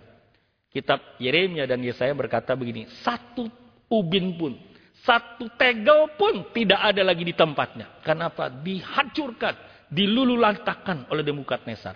Kitab 0.69 1.17
Yeremia 1.17 1.65
dan 1.65 1.81
Yesaya 1.81 2.13
berkata 2.13 2.53
begini, 2.53 2.85
satu 3.01 3.49
ubin 3.89 4.37
pun, 4.37 4.53
Satu 4.99 5.47
tegel 5.55 6.11
pun 6.19 6.51
tidak 6.51 6.77
ada 6.83 7.01
lagi 7.01 7.23
di 7.23 7.31
tempatnya. 7.31 8.03
Kenapa? 8.03 8.51
Dihancurkan, 8.51 9.55
dilululantakan 9.87 11.07
oleh 11.09 11.23
Nebukadnezar. 11.23 11.95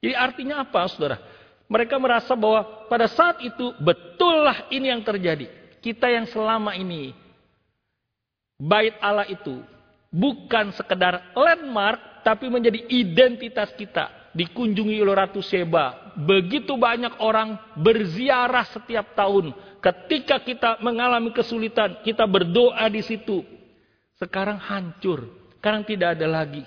Jadi 0.00 0.14
artinya 0.16 0.64
apa, 0.64 0.88
saudara? 0.88 1.20
Mereka 1.68 2.00
merasa 2.00 2.32
bahwa 2.32 2.88
pada 2.88 3.04
saat 3.04 3.44
itu 3.44 3.76
betullah 3.84 4.64
ini 4.72 4.88
yang 4.88 5.04
terjadi. 5.04 5.44
Kita 5.78 6.10
yang 6.10 6.26
selama 6.26 6.74
ini 6.74 7.14
bait 8.58 8.98
Allah 8.98 9.26
itu 9.30 9.62
bukan 10.10 10.74
sekedar 10.74 11.32
landmark 11.36 12.24
tapi 12.26 12.50
menjadi 12.50 12.84
identitas 12.90 13.72
kita. 13.78 14.12
Dikunjungi 14.36 15.00
oleh 15.00 15.16
Ratu 15.16 15.40
Seba. 15.40 16.14
Begitu 16.14 16.76
banyak 16.76 17.16
orang 17.18 17.58
berziarah 17.74 18.68
setiap 18.68 19.16
tahun. 19.16 19.56
Ketika 19.80 20.38
kita 20.42 20.78
mengalami 20.84 21.32
kesulitan, 21.32 22.04
kita 22.04 22.28
berdoa 22.28 22.86
di 22.92 23.02
situ. 23.02 23.42
Sekarang 24.20 24.60
hancur. 24.60 25.26
Sekarang 25.58 25.82
tidak 25.82 26.18
ada 26.18 26.26
lagi. 26.28 26.62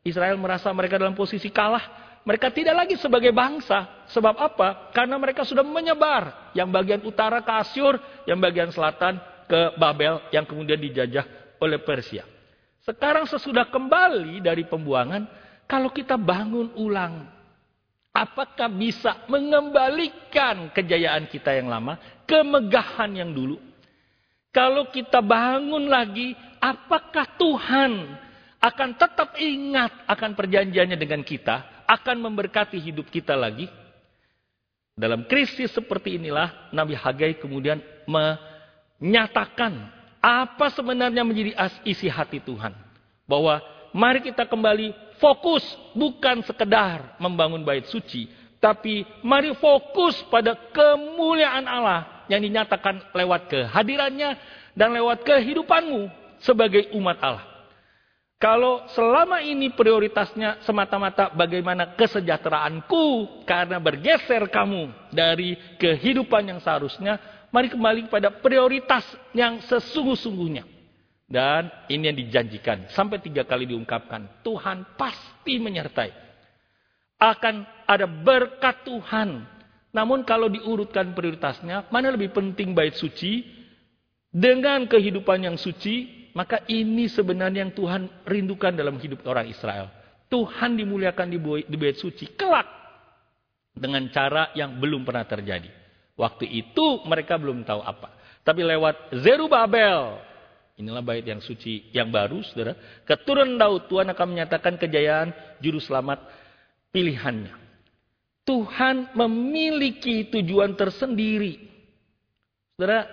Israel 0.00 0.38
merasa 0.40 0.72
mereka 0.72 0.96
dalam 0.96 1.12
posisi 1.12 1.52
kalah 1.52 1.99
mereka 2.20 2.52
tidak 2.52 2.84
lagi 2.84 2.94
sebagai 3.00 3.32
bangsa. 3.32 4.04
Sebab 4.12 4.36
apa? 4.36 4.92
Karena 4.92 5.16
mereka 5.16 5.46
sudah 5.46 5.64
menyebar. 5.64 6.52
Yang 6.52 6.68
bagian 6.68 7.00
utara 7.06 7.40
ke 7.40 7.52
Asyur, 7.64 7.96
yang 8.28 8.36
bagian 8.36 8.68
selatan 8.68 9.16
ke 9.48 9.74
Babel, 9.80 10.20
yang 10.28 10.44
kemudian 10.44 10.76
dijajah 10.76 11.24
oleh 11.58 11.80
Persia. 11.80 12.28
Sekarang 12.84 13.24
sesudah 13.24 13.68
kembali 13.68 14.40
dari 14.44 14.64
pembuangan, 14.68 15.24
kalau 15.64 15.92
kita 15.92 16.20
bangun 16.20 16.72
ulang, 16.76 17.28
apakah 18.12 18.68
bisa 18.68 19.24
mengembalikan 19.30 20.68
kejayaan 20.74 21.28
kita 21.30 21.56
yang 21.56 21.72
lama, 21.72 21.96
kemegahan 22.28 23.10
yang 23.16 23.30
dulu? 23.32 23.56
Kalau 24.50 24.90
kita 24.90 25.22
bangun 25.22 25.86
lagi, 25.86 26.34
apakah 26.58 27.38
Tuhan 27.38 27.92
akan 28.60 28.90
tetap 28.98 29.38
ingat 29.38 30.04
akan 30.10 30.34
perjanjiannya 30.34 30.98
dengan 30.98 31.22
kita? 31.22 31.79
Akan 31.90 32.30
memberkati 32.30 32.78
hidup 32.78 33.10
kita 33.10 33.34
lagi. 33.34 33.66
Dalam 34.94 35.26
krisis 35.26 35.74
seperti 35.74 36.22
inilah 36.22 36.70
Nabi 36.70 36.94
Hagai 36.94 37.34
kemudian 37.42 37.82
menyatakan 38.06 39.90
apa 40.20 40.70
sebenarnya 40.70 41.26
menjadi 41.26 41.56
isi 41.82 42.06
hati 42.06 42.38
Tuhan. 42.38 42.70
Bahwa 43.26 43.58
mari 43.90 44.22
kita 44.22 44.46
kembali 44.46 45.18
fokus 45.18 45.64
bukan 45.98 46.46
sekedar 46.46 47.18
membangun 47.18 47.66
bait 47.66 47.90
suci. 47.90 48.30
Tapi 48.60 49.08
mari 49.24 49.56
fokus 49.56 50.20
pada 50.28 50.52
kemuliaan 50.70 51.64
Allah 51.64 52.28
yang 52.28 52.44
dinyatakan 52.44 53.10
lewat 53.16 53.48
kehadirannya 53.48 54.36
dan 54.76 54.92
lewat 54.94 55.24
kehidupanmu 55.24 56.12
sebagai 56.44 56.92
umat 56.92 57.18
Allah. 57.24 57.49
Kalau 58.40 58.88
selama 58.96 59.44
ini 59.44 59.68
prioritasnya 59.68 60.64
semata-mata 60.64 61.28
bagaimana 61.36 61.92
kesejahteraanku 61.92 63.44
karena 63.44 63.76
bergeser 63.76 64.48
kamu 64.48 65.12
dari 65.12 65.60
kehidupan 65.76 66.48
yang 66.48 66.56
seharusnya, 66.64 67.20
mari 67.52 67.68
kembali 67.68 68.08
kepada 68.08 68.32
prioritas 68.40 69.04
yang 69.36 69.60
sesungguh-sungguhnya. 69.68 70.64
Dan 71.28 71.68
ini 71.92 72.08
yang 72.08 72.16
dijanjikan 72.16 72.88
sampai 72.96 73.20
tiga 73.20 73.44
kali 73.44 73.68
diungkapkan. 73.68 74.40
Tuhan 74.40 74.96
pasti 74.96 75.60
menyertai. 75.60 76.08
Akan 77.20 77.68
ada 77.84 78.08
berkat 78.08 78.88
Tuhan. 78.88 79.44
Namun 79.92 80.24
kalau 80.24 80.48
diurutkan 80.48 81.12
prioritasnya, 81.12 81.92
mana 81.92 82.08
lebih 82.08 82.32
penting 82.32 82.72
bait 82.72 82.96
suci 82.96 83.44
dengan 84.32 84.88
kehidupan 84.88 85.44
yang 85.44 85.60
suci 85.60 86.19
maka 86.32 86.62
ini 86.70 87.10
sebenarnya 87.10 87.66
yang 87.66 87.74
Tuhan 87.74 88.02
rindukan 88.24 88.72
dalam 88.74 88.96
hidup 88.98 89.26
orang 89.26 89.50
Israel. 89.50 89.90
Tuhan 90.30 90.78
dimuliakan 90.78 91.26
di 91.66 91.76
bait 91.76 91.98
suci 91.98 92.38
kelak 92.38 92.66
dengan 93.74 94.06
cara 94.14 94.54
yang 94.54 94.78
belum 94.78 95.02
pernah 95.02 95.26
terjadi. 95.26 95.66
Waktu 96.14 96.46
itu 96.46 97.02
mereka 97.08 97.34
belum 97.34 97.66
tahu 97.66 97.82
apa. 97.82 98.14
Tapi 98.46 98.62
lewat 98.62 99.10
Zerubabel, 99.20 100.22
inilah 100.78 101.02
bait 101.02 101.26
yang 101.26 101.42
suci 101.42 101.90
yang 101.90 102.08
baru, 102.14 102.40
saudara. 102.46 102.78
Keturunan 103.02 103.58
Daud, 103.58 103.90
Tuhan 103.90 104.08
akan 104.14 104.26
menyatakan 104.30 104.78
kejayaan 104.78 105.34
juru 105.58 105.82
selamat 105.82 106.22
pilihannya. 106.94 107.58
Tuhan 108.46 109.14
memiliki 109.18 110.30
tujuan 110.30 110.78
tersendiri. 110.78 111.58
Saudara, 112.74 113.06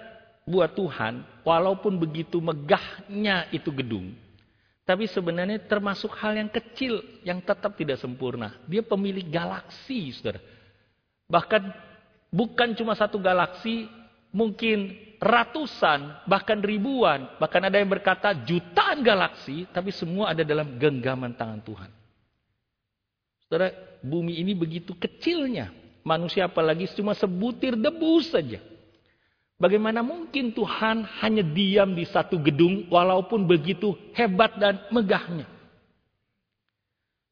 buat 0.47 0.71
Tuhan, 0.71 1.27
walaupun 1.43 1.99
begitu 1.99 2.39
megahnya 2.39 3.51
itu 3.51 3.67
gedung, 3.75 4.15
tapi 4.87 5.03
sebenarnya 5.03 5.59
termasuk 5.67 6.15
hal 6.15 6.39
yang 6.39 6.47
kecil 6.47 7.03
yang 7.27 7.43
tetap 7.43 7.75
tidak 7.75 7.99
sempurna. 7.99 8.55
Dia 8.63 8.79
pemilik 8.79 9.27
galaksi, 9.27 10.15
saudara. 10.15 10.39
Bahkan 11.27 11.61
bukan 12.31 12.71
cuma 12.79 12.95
satu 12.95 13.19
galaksi, 13.19 13.91
mungkin 14.31 14.95
ratusan, 15.19 16.23
bahkan 16.23 16.63
ribuan, 16.63 17.27
bahkan 17.35 17.59
ada 17.67 17.75
yang 17.75 17.91
berkata 17.91 18.31
jutaan 18.47 19.03
galaksi, 19.03 19.67
tapi 19.75 19.91
semua 19.91 20.31
ada 20.31 20.47
dalam 20.47 20.79
genggaman 20.79 21.35
tangan 21.35 21.59
Tuhan. 21.59 21.91
Saudara, 23.43 23.75
bumi 23.99 24.39
ini 24.39 24.55
begitu 24.55 24.95
kecilnya. 24.95 25.75
Manusia 26.07 26.47
apalagi 26.47 26.87
cuma 26.95 27.11
sebutir 27.11 27.75
debu 27.75 28.23
saja. 28.23 28.63
Bagaimana 29.57 30.05
mungkin 30.05 30.53
Tuhan 30.53 31.01
hanya 31.25 31.41
diam 31.41 31.97
di 31.97 32.05
satu 32.05 32.37
gedung 32.37 32.85
walaupun 32.93 33.49
begitu 33.49 33.97
hebat 34.13 34.53
dan 34.61 34.77
megahnya. 34.93 35.49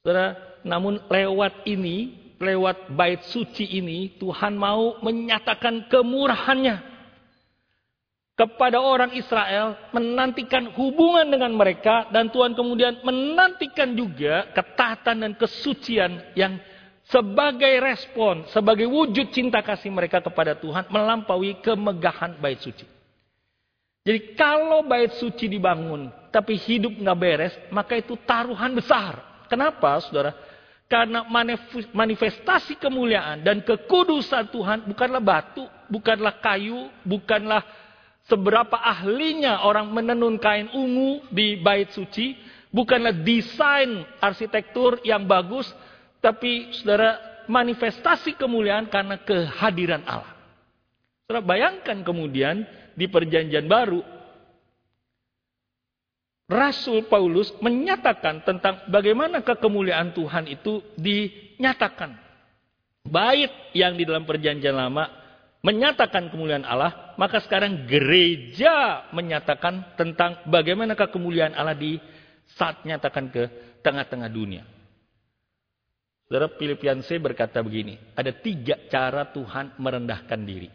Saudara, 0.02 0.34
namun 0.66 0.98
lewat 1.06 1.70
ini, 1.70 2.18
lewat 2.42 2.90
bait 2.98 3.22
suci 3.30 3.78
ini, 3.78 4.18
Tuhan 4.18 4.58
mau 4.58 4.98
menyatakan 5.06 5.86
kemurahannya 5.86 6.82
kepada 8.34 8.82
orang 8.82 9.14
Israel, 9.14 9.78
menantikan 9.94 10.74
hubungan 10.74 11.30
dengan 11.30 11.54
mereka, 11.54 12.10
dan 12.10 12.34
Tuhan 12.34 12.58
kemudian 12.58 13.06
menantikan 13.06 13.94
juga 13.94 14.50
ketaatan 14.52 15.24
dan 15.24 15.32
kesucian 15.38 16.20
yang 16.34 16.58
sebagai 17.10 17.74
respon, 17.82 18.50
sebagai 18.50 18.90
wujud 18.90 19.30
cinta 19.30 19.62
kasih 19.62 19.94
mereka 19.94 20.22
kepada 20.22 20.58
Tuhan 20.58 20.90
melampaui 20.90 21.62
kemegahan 21.62 22.38
bait 22.42 22.58
suci. 22.62 22.86
Jadi 24.06 24.38
kalau 24.38 24.86
bait 24.86 25.14
suci 25.18 25.50
dibangun 25.50 26.14
tapi 26.30 26.58
hidup 26.62 26.94
nggak 26.94 27.18
beres, 27.18 27.54
maka 27.74 27.98
itu 27.98 28.14
taruhan 28.22 28.74
besar. 28.74 29.46
Kenapa, 29.50 29.98
saudara? 30.02 30.34
Karena 30.86 31.26
manifestasi 31.90 32.78
kemuliaan 32.78 33.42
dan 33.42 33.66
kekudusan 33.66 34.54
Tuhan 34.54 34.86
bukanlah 34.86 35.22
batu, 35.22 35.66
bukanlah 35.90 36.38
kayu, 36.38 36.94
bukanlah 37.02 37.66
seberapa 38.30 38.78
ahlinya 38.78 39.66
orang 39.66 39.90
menenun 39.90 40.38
kain 40.38 40.70
ungu 40.74 41.26
di 41.34 41.58
bait 41.58 41.90
suci, 41.90 42.38
bukanlah 42.70 43.14
desain 43.18 44.06
arsitektur 44.22 45.02
yang 45.02 45.26
bagus, 45.26 45.66
tapi 46.26 46.74
saudara 46.74 47.22
manifestasi 47.46 48.34
kemuliaan 48.34 48.90
karena 48.90 49.22
kehadiran 49.22 50.02
Allah. 50.10 50.34
Saudara 51.30 51.46
bayangkan 51.46 52.02
kemudian 52.02 52.66
di 52.98 53.06
perjanjian 53.06 53.70
baru 53.70 54.02
Rasul 56.46 57.06
Paulus 57.10 57.54
menyatakan 57.62 58.46
tentang 58.46 58.86
bagaimana 58.90 59.42
kemuliaan 59.42 60.14
Tuhan 60.14 60.46
itu 60.50 60.82
dinyatakan. 60.98 62.22
Bait 63.06 63.54
yang 63.78 63.94
di 63.94 64.06
dalam 64.06 64.26
perjanjian 64.26 64.74
lama 64.74 65.06
menyatakan 65.62 66.30
kemuliaan 66.30 66.66
Allah, 66.66 67.14
maka 67.22 67.42
sekarang 67.42 67.86
gereja 67.86 69.06
menyatakan 69.14 69.94
tentang 69.98 70.42
bagaimana 70.50 70.98
kemuliaan 70.98 71.54
Allah 71.54 71.78
di 71.78 71.98
saat 72.58 72.82
nyatakan 72.86 73.30
ke 73.34 73.44
tengah-tengah 73.82 74.30
dunia. 74.30 74.75
Saudara 76.26 76.50
C 77.06 77.22
berkata 77.22 77.62
begini, 77.62 78.02
ada 78.18 78.34
tiga 78.34 78.82
cara 78.90 79.30
Tuhan 79.30 79.78
merendahkan 79.78 80.42
diri. 80.42 80.74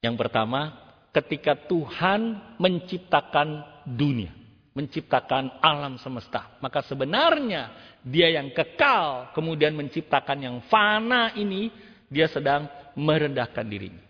Yang 0.00 0.16
pertama, 0.16 0.72
ketika 1.12 1.52
Tuhan 1.68 2.56
menciptakan 2.56 3.60
dunia, 3.84 4.32
menciptakan 4.72 5.60
alam 5.60 6.00
semesta, 6.00 6.56
maka 6.64 6.80
sebenarnya 6.88 7.76
dia 8.00 8.32
yang 8.32 8.56
kekal, 8.56 9.36
kemudian 9.36 9.76
menciptakan 9.76 10.38
yang 10.40 10.56
fana 10.64 11.36
ini, 11.36 11.68
dia 12.08 12.32
sedang 12.32 12.72
merendahkan 12.96 13.68
dirinya. 13.68 14.04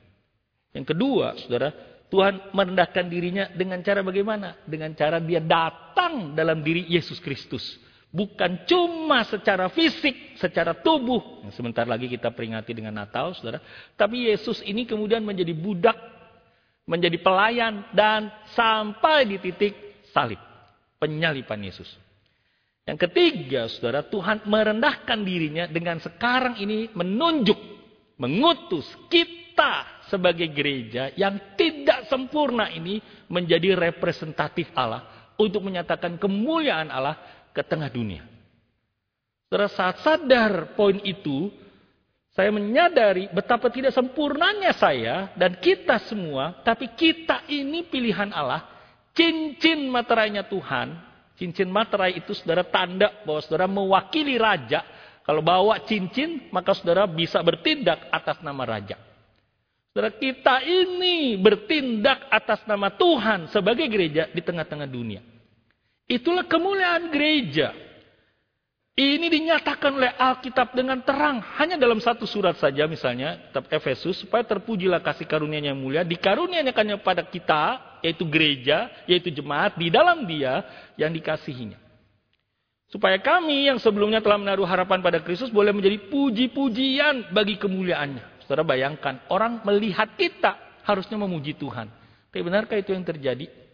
Yang 0.70 0.94
kedua, 0.94 1.34
saudara, 1.42 1.74
Tuhan 2.06 2.54
merendahkan 2.54 3.10
dirinya 3.10 3.50
dengan 3.50 3.82
cara 3.82 4.06
bagaimana? 4.06 4.54
Dengan 4.62 4.94
cara 4.94 5.18
dia 5.18 5.42
datang 5.42 6.38
dalam 6.38 6.62
diri 6.62 6.86
Yesus 6.94 7.18
Kristus 7.18 7.85
Bukan 8.16 8.64
cuma 8.64 9.28
secara 9.28 9.68
fisik, 9.68 10.40
secara 10.40 10.72
tubuh. 10.72 11.44
Yang 11.44 11.60
sebentar 11.60 11.84
lagi 11.84 12.08
kita 12.08 12.32
peringati 12.32 12.72
dengan 12.72 12.96
Natal, 12.96 13.36
saudara. 13.36 13.60
Tapi 13.92 14.32
Yesus 14.32 14.64
ini 14.64 14.88
kemudian 14.88 15.20
menjadi 15.20 15.52
budak 15.52 16.16
menjadi 16.86 17.18
pelayan, 17.18 17.82
dan 17.92 18.30
sampai 18.54 19.26
di 19.26 19.36
titik 19.42 19.74
salib. 20.14 20.38
Penyalipan 20.96 21.60
Yesus. 21.60 21.90
Yang 22.86 23.10
ketiga, 23.10 23.66
saudara, 23.66 24.06
Tuhan 24.06 24.46
merendahkan 24.46 25.18
dirinya 25.26 25.66
dengan 25.66 25.98
sekarang 25.98 26.56
ini 26.62 26.88
menunjuk, 26.94 27.58
mengutus 28.16 28.86
kita 29.10 30.06
sebagai 30.06 30.46
gereja 30.54 31.10
yang 31.18 31.58
tidak 31.58 32.06
sempurna 32.06 32.70
ini 32.70 33.02
menjadi 33.26 33.74
representatif 33.74 34.70
Allah 34.78 35.34
untuk 35.36 35.66
menyatakan 35.66 36.16
kemuliaan 36.16 36.88
Allah 36.88 37.18
ke 37.56 37.64
tengah 37.64 37.88
dunia. 37.88 38.20
Saudara 39.48 39.72
saat 39.72 40.04
sadar 40.04 40.76
poin 40.76 41.00
itu, 41.00 41.48
saya 42.36 42.52
menyadari 42.52 43.32
betapa 43.32 43.72
tidak 43.72 43.96
sempurnanya 43.96 44.76
saya 44.76 45.32
dan 45.40 45.56
kita 45.56 45.96
semua, 46.04 46.60
tapi 46.60 46.92
kita 46.92 47.48
ini 47.48 47.80
pilihan 47.88 48.28
Allah, 48.36 48.68
cincin 49.16 49.88
materainya 49.88 50.44
Tuhan. 50.44 51.08
Cincin 51.36 51.68
materai 51.68 52.16
itu 52.16 52.32
saudara 52.32 52.64
tanda 52.64 53.12
bahwa 53.24 53.40
saudara 53.44 53.68
mewakili 53.68 54.40
raja. 54.40 54.84
Kalau 55.20 55.44
bawa 55.44 55.84
cincin, 55.84 56.48
maka 56.48 56.72
saudara 56.72 57.04
bisa 57.04 57.40
bertindak 57.44 58.08
atas 58.08 58.40
nama 58.40 58.64
raja. 58.64 58.96
Saudara 59.92 60.12
kita 60.16 60.64
ini 60.64 61.36
bertindak 61.40 62.28
atas 62.32 62.64
nama 62.64 62.88
Tuhan 62.92 63.52
sebagai 63.52 63.84
gereja 63.88 64.28
di 64.32 64.40
tengah-tengah 64.40 64.88
dunia. 64.88 65.35
Itulah 66.06 66.46
kemuliaan 66.46 67.10
gereja. 67.10 67.74
Ini 68.96 69.28
dinyatakan 69.28 69.92
oleh 69.92 70.08
Alkitab 70.16 70.72
dengan 70.72 71.04
terang. 71.04 71.44
Hanya 71.60 71.76
dalam 71.76 72.00
satu 72.00 72.24
surat 72.24 72.56
saja 72.56 72.88
misalnya, 72.88 73.52
kitab 73.52 73.68
Efesus, 73.68 74.24
supaya 74.24 74.40
terpujilah 74.40 75.04
kasih 75.04 75.28
karunia 75.28 75.60
yang 75.60 75.76
mulia, 75.76 76.00
dikaruniakannya 76.00 76.96
pada 77.04 77.20
kita, 77.20 77.76
yaitu 78.00 78.24
gereja, 78.24 78.88
yaitu 79.04 79.28
jemaat, 79.28 79.76
di 79.76 79.92
dalam 79.92 80.24
dia 80.24 80.64
yang 80.96 81.12
dikasihinya. 81.12 81.76
Supaya 82.88 83.20
kami 83.20 83.68
yang 83.68 83.76
sebelumnya 83.76 84.24
telah 84.24 84.40
menaruh 84.40 84.64
harapan 84.64 85.04
pada 85.04 85.20
Kristus 85.20 85.52
boleh 85.52 85.76
menjadi 85.76 86.00
puji-pujian 86.08 87.36
bagi 87.36 87.60
kemuliaannya. 87.60 88.48
Saudara 88.48 88.64
bayangkan, 88.64 89.20
orang 89.28 89.60
melihat 89.66 90.08
kita 90.16 90.56
harusnya 90.88 91.20
memuji 91.20 91.52
Tuhan. 91.58 91.92
Tapi 92.32 92.40
benarkah 92.40 92.80
itu 92.80 92.96
yang 92.96 93.04
terjadi? 93.04 93.65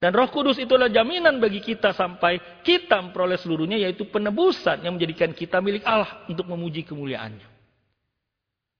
Dan 0.00 0.16
roh 0.16 0.32
kudus 0.32 0.56
itulah 0.56 0.88
jaminan 0.88 1.36
bagi 1.36 1.60
kita 1.60 1.92
sampai 1.92 2.64
kita 2.64 3.04
memperoleh 3.04 3.36
seluruhnya 3.36 3.76
yaitu 3.76 4.08
penebusan 4.08 4.80
yang 4.80 4.96
menjadikan 4.96 5.36
kita 5.36 5.60
milik 5.60 5.84
Allah 5.84 6.24
untuk 6.24 6.48
memuji 6.48 6.88
kemuliaannya. 6.88 7.44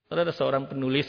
Ada 0.09 0.33
seorang 0.33 0.65
penulis 0.65 1.05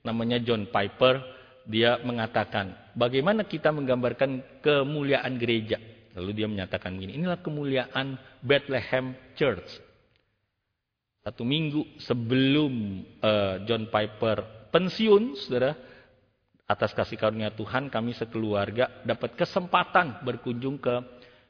namanya 0.00 0.40
John 0.40 0.64
Piper, 0.64 1.20
dia 1.68 2.00
mengatakan 2.00 2.72
bagaimana 2.96 3.44
kita 3.44 3.68
menggambarkan 3.68 4.64
kemuliaan 4.64 5.36
gereja. 5.36 5.76
Lalu 6.16 6.42
dia 6.42 6.48
menyatakan 6.48 6.96
begini, 6.96 7.20
inilah 7.20 7.38
kemuliaan 7.38 8.16
Bethlehem 8.42 9.14
Church. 9.38 9.78
Satu 11.20 11.44
minggu 11.44 12.00
sebelum 12.00 13.04
uh, 13.20 13.60
John 13.68 13.92
Piper 13.92 14.68
pensiun, 14.72 15.36
saudara, 15.36 15.76
Atas 16.70 16.94
kasih 16.94 17.18
karunia 17.18 17.50
Tuhan 17.50 17.90
kami 17.90 18.14
sekeluarga 18.14 19.02
dapat 19.02 19.34
kesempatan 19.34 20.22
berkunjung 20.22 20.78
ke 20.78 21.02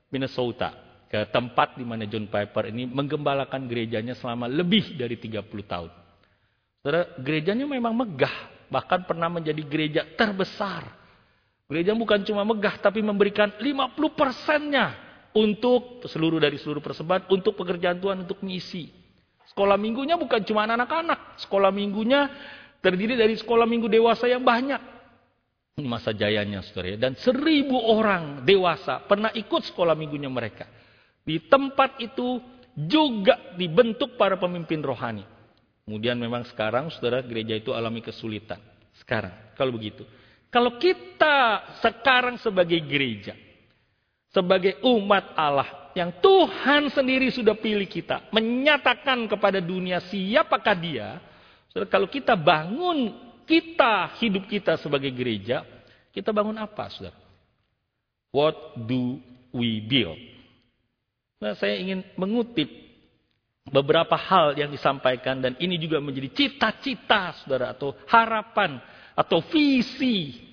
Minnesota. 0.08 0.72
Ke 1.12 1.28
tempat 1.28 1.76
di 1.76 1.84
mana 1.84 2.08
John 2.08 2.24
Piper 2.24 2.72
ini 2.72 2.88
menggembalakan 2.88 3.68
gerejanya 3.68 4.16
selama 4.16 4.48
lebih 4.48 4.96
dari 4.96 5.20
30 5.20 5.44
tahun. 5.44 5.90
Saudara, 6.80 7.04
gerejanya 7.20 7.68
memang 7.68 7.92
megah. 7.92 8.32
Bahkan 8.72 9.04
pernah 9.04 9.28
menjadi 9.28 9.60
gereja 9.60 10.02
terbesar. 10.16 10.88
Gereja 11.68 11.92
bukan 11.92 12.24
cuma 12.24 12.40
megah 12.46 12.80
tapi 12.80 13.04
memberikan 13.04 13.52
50 13.60 14.00
persennya 14.16 14.96
untuk 15.36 16.00
seluruh 16.08 16.40
dari 16.40 16.56
seluruh 16.56 16.80
persembahan 16.80 17.28
untuk 17.28 17.60
pekerjaan 17.60 18.00
Tuhan 18.00 18.24
untuk 18.24 18.40
misi. 18.40 18.88
Sekolah 19.52 19.76
minggunya 19.76 20.16
bukan 20.16 20.40
cuma 20.48 20.64
anak-anak. 20.64 21.36
Sekolah 21.44 21.68
minggunya 21.68 22.30
terdiri 22.80 23.20
dari 23.20 23.36
sekolah 23.36 23.68
minggu 23.68 23.90
dewasa 23.90 24.24
yang 24.30 24.46
banyak 24.46 24.99
masa 25.84 26.10
jayanya 26.16 26.64
saudara 26.64 26.94
ya. 26.94 26.98
Dan 26.98 27.16
seribu 27.16 27.76
orang 27.76 28.44
dewasa 28.44 29.04
pernah 29.04 29.30
ikut 29.32 29.62
sekolah 29.70 29.94
minggunya 29.96 30.28
mereka. 30.28 30.66
Di 31.20 31.38
tempat 31.46 32.00
itu 32.00 32.40
juga 32.74 33.54
dibentuk 33.54 34.16
para 34.16 34.40
pemimpin 34.40 34.80
rohani. 34.80 35.24
Kemudian 35.84 36.16
memang 36.16 36.46
sekarang 36.46 36.88
saudara 36.94 37.20
gereja 37.20 37.56
itu 37.58 37.74
alami 37.74 38.00
kesulitan. 38.00 38.58
Sekarang 38.98 39.54
kalau 39.58 39.74
begitu. 39.74 40.06
Kalau 40.50 40.78
kita 40.78 41.62
sekarang 41.82 42.38
sebagai 42.42 42.78
gereja. 42.82 43.34
Sebagai 44.30 44.78
umat 44.86 45.34
Allah 45.34 45.90
yang 45.94 46.14
Tuhan 46.22 46.90
sendiri 46.94 47.34
sudah 47.34 47.58
pilih 47.58 47.86
kita. 47.90 48.30
Menyatakan 48.30 49.26
kepada 49.26 49.58
dunia 49.58 49.98
siapakah 49.98 50.76
dia. 50.78 51.18
Saudara, 51.70 51.90
kalau 51.90 52.06
kita 52.06 52.38
bangun 52.38 53.29
kita, 53.50 54.14
hidup 54.22 54.46
kita 54.46 54.78
sebagai 54.78 55.10
gereja, 55.10 55.66
kita 56.14 56.30
bangun 56.30 56.54
apa, 56.62 56.86
saudara? 56.94 57.18
What 58.30 58.78
do 58.86 59.18
we 59.50 59.82
build? 59.82 60.14
Nah, 61.42 61.58
saya 61.58 61.74
ingin 61.82 62.06
mengutip 62.14 62.70
beberapa 63.66 64.14
hal 64.14 64.54
yang 64.54 64.70
disampaikan 64.70 65.42
dan 65.42 65.58
ini 65.58 65.74
juga 65.82 65.98
menjadi 65.98 66.30
cita-cita, 66.30 67.34
saudara, 67.42 67.74
atau 67.74 67.98
harapan, 68.06 68.78
atau 69.18 69.42
visi 69.42 70.46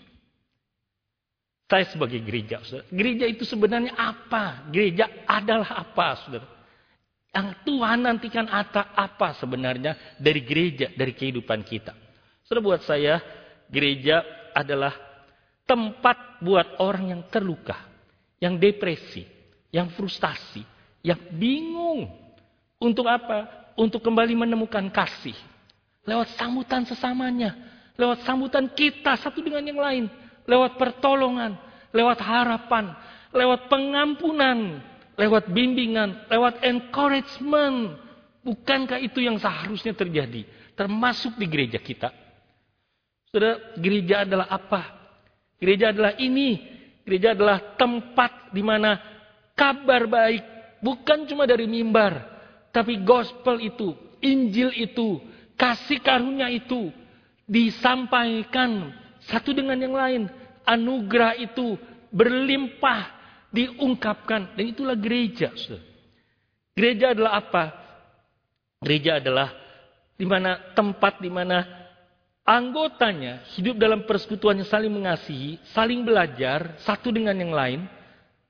saya 1.68 1.86
sebagai 1.92 2.24
gereja, 2.24 2.64
saudara. 2.66 2.88
Gereja 2.90 3.26
itu 3.30 3.44
sebenarnya 3.46 3.94
apa? 3.94 4.66
Gereja 4.74 5.06
adalah 5.30 5.86
apa, 5.86 6.08
saudara? 6.26 6.48
Yang 7.36 7.48
Tuhan 7.70 8.00
nantikan 8.02 8.48
apa 8.50 9.38
sebenarnya 9.38 10.18
dari 10.18 10.42
gereja, 10.42 10.90
dari 10.98 11.14
kehidupan 11.14 11.62
kita. 11.62 12.07
Sudah 12.48 12.64
buat 12.64 12.80
saya, 12.88 13.20
gereja 13.68 14.24
adalah 14.56 14.96
tempat 15.68 16.40
buat 16.40 16.80
orang 16.80 17.12
yang 17.12 17.22
terluka, 17.28 17.76
yang 18.40 18.56
depresi, 18.56 19.28
yang 19.68 19.92
frustasi, 19.92 20.64
yang 21.04 21.20
bingung. 21.36 22.08
Untuk 22.80 23.04
apa? 23.12 23.70
Untuk 23.76 24.00
kembali 24.00 24.32
menemukan 24.48 24.88
kasih. 24.88 25.36
Lewat 26.08 26.40
sambutan 26.40 26.88
sesamanya. 26.88 27.52
Lewat 28.00 28.24
sambutan 28.24 28.72
kita 28.72 29.20
satu 29.20 29.44
dengan 29.44 29.68
yang 29.68 29.82
lain. 29.84 30.06
Lewat 30.48 30.80
pertolongan. 30.80 31.60
Lewat 31.92 32.24
harapan. 32.24 32.96
Lewat 33.36 33.68
pengampunan. 33.68 34.80
Lewat 35.20 35.52
bimbingan. 35.52 36.32
Lewat 36.32 36.64
encouragement. 36.64 38.00
Bukankah 38.40 39.04
itu 39.04 39.20
yang 39.20 39.36
seharusnya 39.36 39.92
terjadi? 39.92 40.48
Termasuk 40.80 41.36
di 41.36 41.46
gereja 41.50 41.82
kita. 41.82 42.27
Saudara, 43.38 43.78
gereja 43.78 44.26
adalah 44.26 44.50
apa? 44.50 44.82
Gereja 45.62 45.94
adalah 45.94 46.18
ini. 46.18 46.58
Gereja 47.06 47.38
adalah 47.38 47.78
tempat 47.78 48.50
di 48.50 48.66
mana 48.66 48.98
kabar 49.54 50.10
baik 50.10 50.42
bukan 50.82 51.30
cuma 51.30 51.46
dari 51.46 51.70
mimbar, 51.70 52.18
tapi 52.74 52.98
gospel 53.06 53.62
itu, 53.62 53.94
Injil 54.26 54.74
itu, 54.74 55.22
kasih 55.54 56.02
karunia 56.02 56.50
itu 56.50 56.90
disampaikan 57.46 58.90
satu 59.30 59.54
dengan 59.54 59.78
yang 59.86 59.94
lain. 59.94 60.24
Anugerah 60.66 61.38
itu 61.38 61.78
berlimpah 62.10 63.06
diungkapkan 63.54 64.58
dan 64.58 64.66
itulah 64.66 64.98
gereja. 64.98 65.54
Gereja 66.74 67.14
adalah 67.14 67.38
apa? 67.38 67.64
Gereja 68.82 69.22
adalah 69.22 69.54
di 70.18 70.26
mana 70.26 70.74
tempat 70.74 71.22
di 71.22 71.30
mana 71.30 71.77
anggotanya 72.48 73.44
hidup 73.60 73.76
dalam 73.76 74.08
persekutuan 74.08 74.56
yang 74.56 74.70
saling 74.72 74.88
mengasihi, 74.88 75.60
saling 75.76 76.08
belajar 76.08 76.80
satu 76.80 77.12
dengan 77.12 77.36
yang 77.36 77.52
lain, 77.52 77.84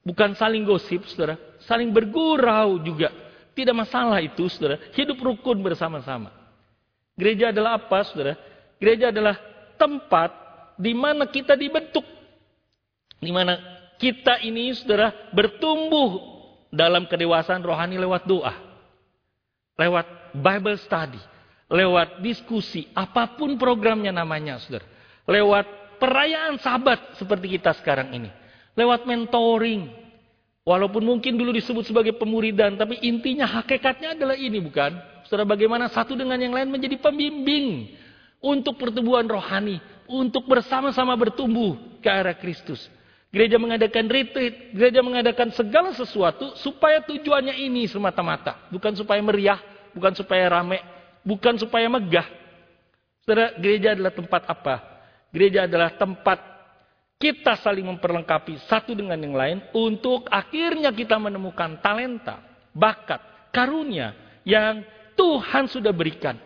bukan 0.05 0.38
saling 0.38 0.62
gosip, 0.62 1.01
saudara, 1.10 1.33
saling 1.65 1.89
bergurau 1.89 2.77
juga. 2.86 3.10
Tidak 3.57 3.73
masalah 3.73 4.21
itu, 4.21 4.45
saudara. 4.53 4.77
Hidup 4.93 5.17
rukun 5.17 5.57
bersama-sama. 5.65 6.29
Gereja 7.17 7.49
adalah 7.49 7.81
apa, 7.81 8.05
saudara? 8.05 8.38
Gereja 8.77 9.10
adalah 9.10 9.33
tempat 9.81 10.29
di 10.77 10.93
mana 10.93 11.25
kita 11.25 11.57
dibentuk. 11.57 12.05
Di 13.17 13.33
mana 13.33 13.57
kita 13.97 14.45
ini, 14.45 14.69
saudara, 14.77 15.10
bertumbuh 15.33 16.38
dalam 16.69 17.10
kedewasaan 17.10 17.65
rohani 17.65 17.97
lewat 17.97 18.29
doa. 18.29 18.53
Lewat 19.73 20.05
Bible 20.38 20.77
study 20.86 21.37
lewat 21.67 22.23
diskusi, 22.23 22.88
apa 22.95 23.36
pun 23.36 23.60
programnya 23.60 24.12
namanya, 24.12 24.60
saudara. 24.63 24.88
Lewat 25.27 25.65
perayaan 25.99 26.56
sahabat 26.60 27.19
seperti 27.19 27.60
kita 27.60 27.75
sekarang 27.75 28.15
ini. 28.15 28.30
Lewat 28.73 29.03
mentoring. 29.03 30.08
Walaupun 30.67 30.99
mungkin 30.99 31.39
dulu 31.39 31.56
disebut 31.56 31.88
sebagai 31.88 32.15
pemuridan, 32.19 32.75
tapi 32.75 32.99
intinya 32.99 33.47
hakikatnya 33.47 34.19
adalah 34.19 34.36
ini 34.36 34.60
bukan? 34.60 34.99
Saudara 35.23 35.47
bagaimana 35.47 35.88
satu 35.88 36.15
dengan 36.15 36.36
yang 36.39 36.51
lain 36.51 36.67
menjadi 36.67 36.99
pembimbing 36.99 37.95
untuk 38.43 38.75
pertumbuhan 38.75 39.23
rohani 39.27 39.80
untuk 40.08 40.47
bersama-sama 40.47 41.15
bertumbuh 41.15 41.99
ke 42.03 42.08
arah 42.08 42.36
Kristus. 42.36 42.88
Gereja 43.27 43.60
mengadakan 43.60 44.08
retreat, 44.08 44.71
gereja 44.71 45.03
mengadakan 45.03 45.51
segala 45.51 45.91
sesuatu 45.91 46.56
supaya 46.63 47.03
tujuannya 47.03 47.60
ini 47.60 47.88
semata-mata. 47.88 48.67
Bukan 48.71 48.95
supaya 48.95 49.19
meriah, 49.19 49.60
bukan 49.91 50.15
supaya 50.15 50.47
rame, 50.47 50.80
bukan 51.25 51.56
supaya 51.58 51.88
megah. 51.88 52.27
Saudara, 53.23 53.56
gereja 53.60 53.93
adalah 53.93 54.13
tempat 54.13 54.41
apa? 54.47 54.75
Gereja 55.32 55.67
adalah 55.67 55.91
tempat 55.95 56.39
kita 57.17 57.58
saling 57.60 57.84
memperlengkapi 57.84 58.69
satu 58.69 58.93
dengan 58.93 59.17
yang 59.17 59.34
lain 59.34 59.58
untuk 59.73 60.30
akhirnya 60.30 60.93
kita 60.93 61.17
menemukan 61.17 61.82
talenta, 61.82 62.39
bakat, 62.71 63.49
karunia 63.49 64.13
yang 64.45 64.86
Tuhan 65.17 65.65
sudah 65.65 65.89
berikan. 65.91 66.38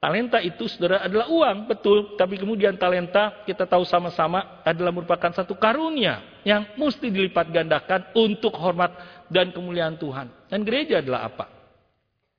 Talenta 0.00 0.40
itu 0.40 0.64
saudara 0.64 1.04
adalah 1.04 1.28
uang, 1.28 1.68
betul. 1.68 2.16
Tapi 2.16 2.40
kemudian 2.40 2.72
talenta 2.80 3.44
kita 3.44 3.68
tahu 3.68 3.84
sama-sama 3.84 4.64
adalah 4.64 4.96
merupakan 4.96 5.28
satu 5.28 5.60
karunia 5.60 6.24
yang 6.40 6.64
mesti 6.80 7.12
dilipat 7.12 7.52
gandakan 7.52 8.08
untuk 8.16 8.56
hormat 8.56 8.96
dan 9.28 9.52
kemuliaan 9.52 10.00
Tuhan. 10.00 10.32
Dan 10.48 10.64
gereja 10.64 11.04
adalah 11.04 11.28
apa? 11.28 11.44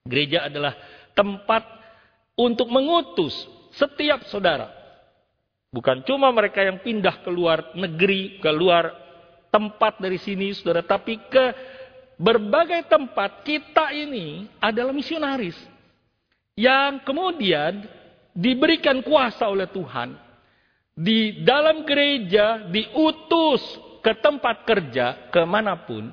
Gereja 0.10 0.50
adalah 0.50 0.74
tempat 1.14 1.64
untuk 2.36 2.68
mengutus 2.72 3.34
setiap 3.76 4.26
saudara. 4.28 4.72
Bukan 5.72 6.04
cuma 6.04 6.28
mereka 6.36 6.60
yang 6.60 6.84
pindah 6.84 7.24
ke 7.24 7.32
luar 7.32 7.72
negeri, 7.80 8.44
ke 8.44 8.52
luar 8.52 8.92
tempat 9.48 10.04
dari 10.04 10.20
sini, 10.20 10.52
saudara, 10.52 10.84
tapi 10.84 11.16
ke 11.32 11.46
berbagai 12.20 12.92
tempat 12.92 13.48
kita 13.48 13.96
ini 13.96 14.52
adalah 14.60 14.92
misionaris 14.92 15.56
yang 16.60 17.00
kemudian 17.08 17.88
diberikan 18.36 19.00
kuasa 19.00 19.48
oleh 19.48 19.68
Tuhan 19.72 20.16
di 20.92 21.42
dalam 21.48 21.88
gereja 21.88 22.68
diutus 22.68 23.64
ke 24.04 24.12
tempat 24.20 24.68
kerja 24.68 25.32
ke 25.32 25.42
mana 25.48 25.80
pun. 25.88 26.12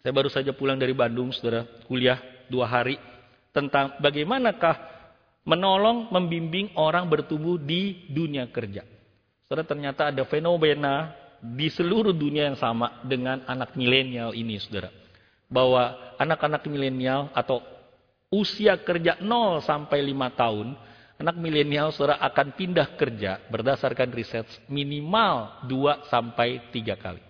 Saya 0.00 0.12
baru 0.14 0.30
saja 0.32 0.54
pulang 0.54 0.80
dari 0.80 0.94
Bandung, 0.96 1.34
saudara, 1.34 1.66
kuliah 1.84 2.22
dua 2.48 2.64
hari 2.70 2.96
tentang 3.50 3.98
bagaimanakah 3.98 4.76
menolong, 5.44 6.10
membimbing 6.12 6.74
orang 6.76 7.08
bertumbuh 7.10 7.58
di 7.58 8.06
dunia 8.10 8.46
kerja. 8.50 8.86
Saudara, 9.46 9.66
ternyata 9.66 10.14
ada 10.14 10.22
fenomena 10.28 11.10
di 11.40 11.66
seluruh 11.72 12.14
dunia 12.14 12.52
yang 12.52 12.58
sama 12.60 13.02
dengan 13.02 13.42
anak 13.48 13.74
milenial 13.74 14.36
ini, 14.36 14.60
saudara. 14.62 14.92
Bahwa 15.50 16.14
anak-anak 16.20 16.62
milenial 16.70 17.32
atau 17.34 17.58
usia 18.30 18.78
kerja 18.78 19.18
0 19.18 19.58
sampai 19.58 19.98
5 20.06 20.38
tahun, 20.38 20.68
anak 21.18 21.36
milenial 21.36 21.90
saudara 21.90 22.22
akan 22.22 22.54
pindah 22.54 22.94
kerja 22.94 23.42
berdasarkan 23.50 24.08
riset 24.14 24.46
minimal 24.70 25.66
2 25.66 26.06
sampai 26.06 26.70
3 26.70 26.94
kali. 26.94 27.22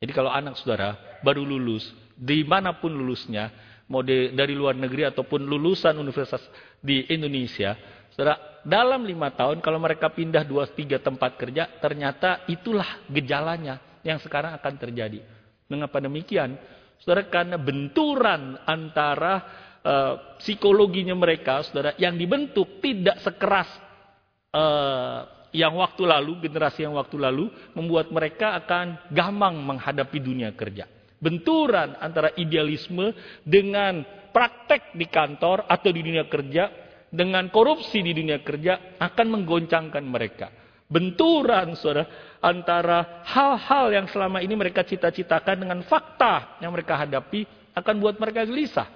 Jadi 0.00 0.12
kalau 0.16 0.32
anak 0.32 0.56
saudara 0.56 0.96
baru 1.20 1.44
lulus, 1.44 1.92
di 2.16 2.40
mana 2.40 2.72
pun 2.80 2.88
lulusnya, 2.88 3.52
mau 3.90 4.06
dari 4.06 4.54
luar 4.54 4.78
negeri 4.78 5.10
ataupun 5.10 5.42
lulusan 5.42 5.98
universitas 5.98 6.40
di 6.78 7.10
Indonesia, 7.10 7.74
saudara 8.14 8.62
dalam 8.62 9.02
lima 9.02 9.34
tahun 9.34 9.58
kalau 9.58 9.82
mereka 9.82 10.14
pindah 10.14 10.46
dua 10.46 10.70
tiga 10.70 11.02
tempat 11.02 11.34
kerja, 11.34 11.66
ternyata 11.82 12.46
itulah 12.46 13.02
gejalanya 13.10 13.82
yang 14.06 14.22
sekarang 14.22 14.54
akan 14.54 14.74
terjadi. 14.78 15.20
Mengapa 15.66 15.98
demikian? 15.98 16.54
Saudara 17.02 17.26
karena 17.26 17.56
benturan 17.56 18.60
antara 18.68 19.34
uh, 19.82 20.14
psikologinya 20.38 21.16
mereka, 21.16 21.64
saudara, 21.64 21.96
yang 21.96 22.14
dibentuk 22.14 22.78
tidak 22.84 23.18
sekeras 23.24 23.70
uh, 24.52 25.24
yang 25.50 25.74
waktu 25.80 26.06
lalu, 26.06 26.38
generasi 26.46 26.86
yang 26.86 26.94
waktu 26.94 27.16
lalu, 27.18 27.50
membuat 27.74 28.12
mereka 28.14 28.54
akan 28.60 29.10
gampang 29.10 29.58
menghadapi 29.58 30.18
dunia 30.22 30.54
kerja. 30.54 30.86
Benturan 31.20 32.00
antara 32.00 32.32
idealisme 32.40 33.12
dengan 33.44 34.00
praktek 34.32 34.96
di 34.96 35.04
kantor 35.04 35.68
atau 35.68 35.90
di 35.92 36.00
dunia 36.00 36.24
kerja, 36.24 36.72
dengan 37.12 37.50
korupsi 37.52 38.00
di 38.00 38.16
dunia 38.16 38.40
kerja 38.40 38.96
akan 38.96 39.26
menggoncangkan 39.36 40.04
mereka. 40.06 40.48
Benturan, 40.90 41.78
saudara, 41.78 42.08
antara 42.42 43.22
hal-hal 43.22 43.94
yang 43.94 44.06
selama 44.10 44.42
ini 44.42 44.58
mereka 44.58 44.82
cita-citakan 44.82 45.62
dengan 45.62 45.80
fakta 45.86 46.58
yang 46.58 46.74
mereka 46.74 46.98
hadapi 46.98 47.46
akan 47.78 47.94
buat 48.02 48.18
mereka 48.18 48.42
gelisah. 48.42 48.90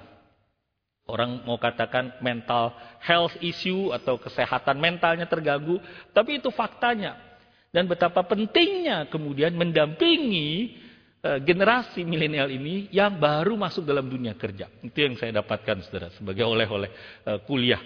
Orang 1.05 1.45
mau 1.45 1.61
katakan 1.61 2.17
mental 2.25 2.73
health 3.05 3.37
issue 3.45 3.93
atau 3.93 4.17
kesehatan 4.17 4.81
mentalnya 4.81 5.29
terganggu, 5.29 5.77
tapi 6.17 6.41
itu 6.41 6.49
faktanya. 6.49 7.21
Dan 7.69 7.85
betapa 7.91 8.25
pentingnya 8.25 9.11
kemudian 9.13 9.53
mendampingi 9.53 10.81
generasi 11.25 12.05
milenial 12.05 12.53
ini 12.53 12.93
yang 12.93 13.17
baru 13.17 13.57
masuk 13.57 13.89
dalam 13.89 14.05
dunia 14.05 14.37
kerja. 14.37 14.69
Itu 14.85 14.99
yang 15.01 15.17
saya 15.17 15.41
dapatkan 15.41 15.81
saudara 15.89 16.13
sebagai 16.13 16.45
oleh-oleh 16.45 16.91
uh, 17.25 17.41
kuliah. 17.49 17.81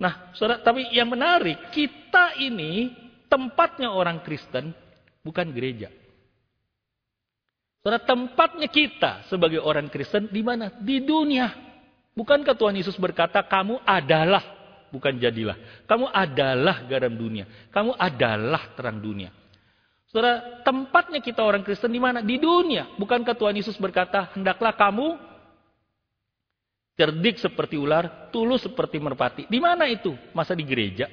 Nah, 0.00 0.32
saudara, 0.32 0.64
tapi 0.64 0.88
yang 0.96 1.12
menarik, 1.12 1.68
kita 1.68 2.40
ini 2.40 2.94
tempatnya 3.28 3.92
orang 3.92 4.24
Kristen 4.24 4.72
bukan 5.20 5.52
gereja. 5.52 5.92
Saudara, 7.84 8.00
tempatnya 8.00 8.72
kita 8.72 9.28
sebagai 9.28 9.60
orang 9.60 9.92
Kristen 9.92 10.32
di 10.32 10.40
mana? 10.40 10.72
Di 10.80 11.04
dunia. 11.04 11.52
Bukankah 12.16 12.56
Tuhan 12.56 12.74
Yesus 12.74 12.98
berkata, 12.98 13.44
kamu 13.44 13.84
adalah, 13.84 14.42
bukan 14.90 15.18
jadilah. 15.20 15.54
Kamu 15.86 16.10
adalah 16.10 16.88
garam 16.88 17.14
dunia. 17.14 17.68
Kamu 17.70 17.94
adalah 17.94 18.74
terang 18.74 18.98
dunia. 18.98 19.30
Saudara, 20.08 20.64
tempatnya 20.64 21.20
kita 21.20 21.44
orang 21.44 21.60
Kristen 21.60 21.92
di 21.92 22.00
mana? 22.00 22.24
Di 22.24 22.40
dunia. 22.40 22.88
Bukankah 22.96 23.36
Tuhan 23.36 23.52
Yesus 23.60 23.76
berkata, 23.76 24.32
hendaklah 24.32 24.72
kamu 24.72 25.20
cerdik 26.96 27.36
seperti 27.36 27.76
ular, 27.76 28.32
tulus 28.32 28.64
seperti 28.64 28.96
merpati. 28.96 29.44
Di 29.46 29.60
mana 29.60 29.84
itu? 29.84 30.16
Masa 30.32 30.56
di 30.56 30.64
gereja? 30.64 31.06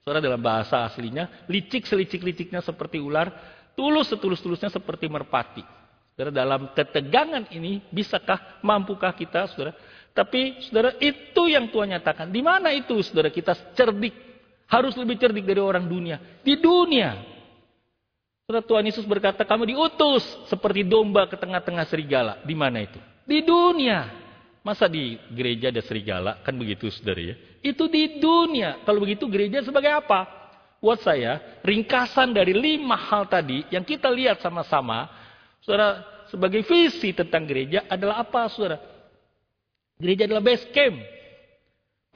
Saudara 0.00 0.24
dalam 0.24 0.40
bahasa 0.40 0.80
aslinya, 0.88 1.44
licik 1.46 1.84
selicik-liciknya 1.84 2.64
seperti 2.64 2.96
ular, 2.96 3.28
tulus 3.76 4.08
setulus-tulusnya 4.08 4.72
seperti 4.72 5.12
merpati. 5.12 5.60
Saudara 6.16 6.32
dalam 6.32 6.72
ketegangan 6.72 7.52
ini, 7.52 7.84
bisakah, 7.92 8.64
mampukah 8.64 9.12
kita, 9.12 9.44
saudara, 9.52 9.76
tapi 10.16 10.58
saudara 10.66 10.96
itu 10.98 11.46
yang 11.46 11.68
Tuhan 11.68 11.94
nyatakan. 11.94 12.32
Di 12.32 12.40
mana 12.40 12.72
itu 12.72 12.98
saudara 13.04 13.28
kita 13.28 13.54
cerdik? 13.76 14.16
Harus 14.66 14.96
lebih 14.96 15.20
cerdik 15.20 15.44
dari 15.44 15.60
orang 15.60 15.84
dunia. 15.84 16.18
Di 16.42 16.58
dunia. 16.58 17.37
Saudara 18.48 18.64
Tuhan 18.64 18.88
Yesus 18.88 19.04
berkata 19.04 19.44
kamu 19.44 19.76
diutus 19.76 20.24
seperti 20.48 20.80
domba 20.80 21.28
ke 21.28 21.36
tengah-tengah 21.36 21.84
serigala. 21.84 22.40
Di 22.48 22.56
mana 22.56 22.80
itu? 22.80 22.96
Di 23.28 23.44
dunia. 23.44 24.08
Masa 24.64 24.88
di 24.88 25.20
gereja 25.36 25.68
ada 25.68 25.84
serigala? 25.84 26.40
Kan 26.40 26.56
begitu 26.56 26.88
saudara 26.88 27.20
ya. 27.20 27.36
Itu 27.60 27.92
di 27.92 28.16
dunia. 28.16 28.80
Kalau 28.88 29.04
begitu 29.04 29.28
gereja 29.28 29.60
sebagai 29.60 29.92
apa? 29.92 30.24
Buat 30.80 31.04
saya, 31.04 31.60
ringkasan 31.60 32.32
dari 32.32 32.56
lima 32.56 32.96
hal 32.96 33.28
tadi 33.28 33.68
yang 33.68 33.84
kita 33.84 34.08
lihat 34.08 34.40
sama-sama. 34.40 35.12
Saudara, 35.60 36.00
sebagai 36.32 36.64
visi 36.64 37.12
tentang 37.12 37.44
gereja 37.44 37.84
adalah 37.84 38.24
apa 38.24 38.48
saudara? 38.48 38.80
Gereja 40.00 40.24
adalah 40.24 40.40
base 40.40 40.64
camp. 40.72 40.96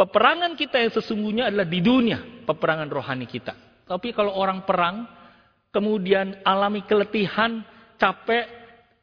Peperangan 0.00 0.56
kita 0.56 0.80
yang 0.80 0.96
sesungguhnya 0.96 1.52
adalah 1.52 1.68
di 1.68 1.84
dunia, 1.84 2.24
peperangan 2.48 2.88
rohani 2.88 3.28
kita. 3.28 3.84
Tapi 3.84 4.16
kalau 4.16 4.32
orang 4.32 4.64
perang, 4.64 5.20
kemudian 5.72 6.38
alami 6.44 6.84
keletihan, 6.84 7.64
capek, 7.96 8.46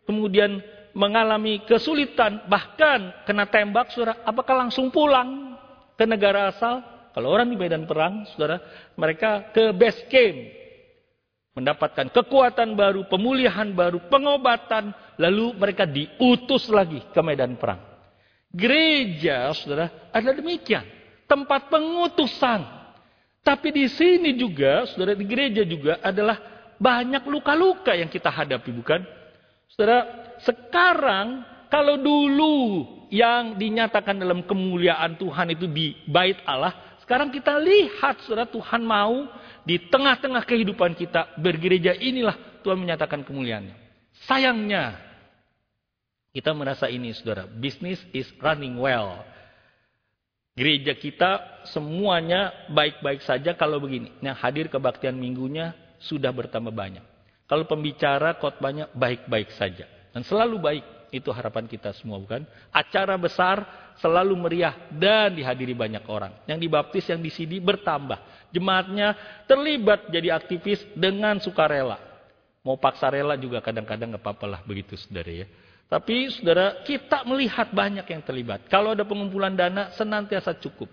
kemudian 0.05 0.61
mengalami 0.93 1.65
kesulitan, 1.65 2.45
bahkan 2.45 3.13
kena 3.25 3.49
tembak, 3.49 3.91
saudara, 3.91 4.21
apakah 4.23 4.65
langsung 4.65 4.93
pulang 4.93 5.57
ke 5.97 6.05
negara 6.05 6.53
asal? 6.53 6.81
Kalau 7.11 7.33
orang 7.33 7.49
di 7.49 7.57
medan 7.57 7.89
perang, 7.89 8.23
saudara, 8.31 8.61
mereka 8.93 9.49
ke 9.49 9.73
base 9.73 10.05
camp. 10.07 10.37
Mendapatkan 11.57 12.07
kekuatan 12.13 12.77
baru, 12.77 13.09
pemulihan 13.09 13.73
baru, 13.73 13.99
pengobatan, 14.07 14.93
lalu 15.17 15.51
mereka 15.57 15.83
diutus 15.89 16.69
lagi 16.69 17.01
ke 17.11 17.19
medan 17.25 17.57
perang. 17.57 17.81
Gereja, 18.53 19.51
saudara, 19.57 20.09
adalah 20.13 20.37
demikian. 20.37 20.85
Tempat 21.25 21.69
pengutusan. 21.69 22.65
Tapi 23.45 23.67
di 23.73 23.85
sini 23.89 24.37
juga, 24.37 24.85
saudara, 24.89 25.17
di 25.17 25.25
gereja 25.25 25.65
juga 25.65 25.97
adalah 26.01 26.58
banyak 26.79 27.23
luka-luka 27.27 27.91
yang 27.93 28.07
kita 28.07 28.31
hadapi, 28.31 28.71
bukan? 28.71 29.03
Saudara, 29.69 30.33
sekarang 30.41 31.43
kalau 31.67 31.99
dulu 31.99 32.87
yang 33.11 33.59
dinyatakan 33.59 34.17
dalam 34.17 34.41
kemuliaan 34.47 35.19
Tuhan 35.19 35.53
itu 35.53 35.67
di 35.67 35.93
bait 36.07 36.39
Allah, 36.47 36.97
sekarang 37.03 37.29
kita 37.29 37.59
lihat 37.59 38.23
saudara 38.23 38.47
Tuhan 38.47 38.81
mau 38.81 39.27
di 39.67 39.77
tengah-tengah 39.91 40.47
kehidupan 40.47 40.95
kita 40.97 41.37
bergereja 41.37 41.93
inilah 41.93 42.63
Tuhan 42.63 42.79
menyatakan 42.79 43.21
kemuliaannya. 43.27 43.75
Sayangnya 44.25 44.97
kita 46.29 46.53
merasa 46.53 46.85
ini, 46.87 47.11
saudara. 47.11 47.49
Business 47.49 47.99
is 48.13 48.29
running 48.39 48.77
well. 48.77 49.25
Gereja 50.53 50.93
kita 50.93 51.63
semuanya 51.71 52.51
baik-baik 52.69 53.23
saja 53.25 53.55
kalau 53.55 53.81
begini. 53.81 54.13
Yang 54.21 54.37
hadir 54.43 54.65
kebaktian 54.69 55.15
minggunya 55.17 55.73
sudah 55.99 56.31
bertambah 56.31 56.71
banyak. 56.71 57.03
Kalau 57.49 57.65
pembicara 57.65 58.37
khotbahnya 58.37 58.93
baik-baik 58.93 59.53
saja. 59.57 59.89
Dan 60.13 60.21
selalu 60.21 60.57
baik. 60.61 60.85
Itu 61.09 61.33
harapan 61.33 61.65
kita 61.65 61.89
semua 61.97 62.21
bukan? 62.21 62.45
Acara 62.69 63.17
besar 63.17 63.65
selalu 63.97 64.37
meriah 64.37 64.77
dan 64.93 65.33
dihadiri 65.33 65.73
banyak 65.73 66.05
orang. 66.05 66.29
Yang 66.45 66.69
dibaptis, 66.69 67.09
yang 67.09 67.17
di 67.17 67.33
sini 67.33 67.57
bertambah. 67.57 68.49
Jemaatnya 68.53 69.17
terlibat 69.49 70.13
jadi 70.13 70.37
aktivis 70.37 70.85
dengan 70.93 71.41
sukarela. 71.41 71.97
Mau 72.61 72.77
paksa 72.77 73.09
rela 73.09 73.33
juga 73.33 73.57
kadang-kadang 73.65 74.13
nggak 74.13 74.21
apa-apa 74.21 74.45
lah 74.45 74.61
begitu 74.61 74.93
saudara 74.93 75.33
ya. 75.33 75.47
Tapi 75.89 76.29
saudara, 76.29 76.85
kita 76.85 77.25
melihat 77.25 77.73
banyak 77.73 78.05
yang 78.05 78.21
terlibat. 78.21 78.69
Kalau 78.69 78.93
ada 78.93 79.01
pengumpulan 79.01 79.57
dana, 79.57 79.89
senantiasa 79.97 80.53
cukup. 80.61 80.85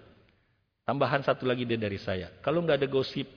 Tambahan 0.88 1.20
satu 1.20 1.44
lagi 1.44 1.68
dari 1.68 2.00
saya. 2.00 2.32
Kalau 2.40 2.64
nggak 2.64 2.80
ada 2.80 2.88
gosip 2.88 3.28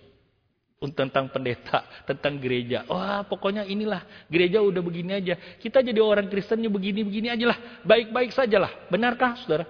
tentang 0.79 1.27
pendeta, 1.27 1.83
tentang 2.07 2.39
gereja. 2.39 2.87
Wah, 2.87 3.27
pokoknya 3.27 3.67
inilah 3.67 3.99
gereja 4.31 4.63
udah 4.63 4.79
begini 4.79 5.11
aja. 5.11 5.35
Kita 5.59 5.83
jadi 5.83 5.99
orang 5.99 6.31
Kristennya 6.31 6.71
begini-begini 6.71 7.27
aja 7.27 7.51
lah. 7.51 7.59
Baik-baik 7.83 8.31
saja 8.31 8.63
lah. 8.63 8.71
Benarkah, 8.87 9.35
saudara? 9.43 9.67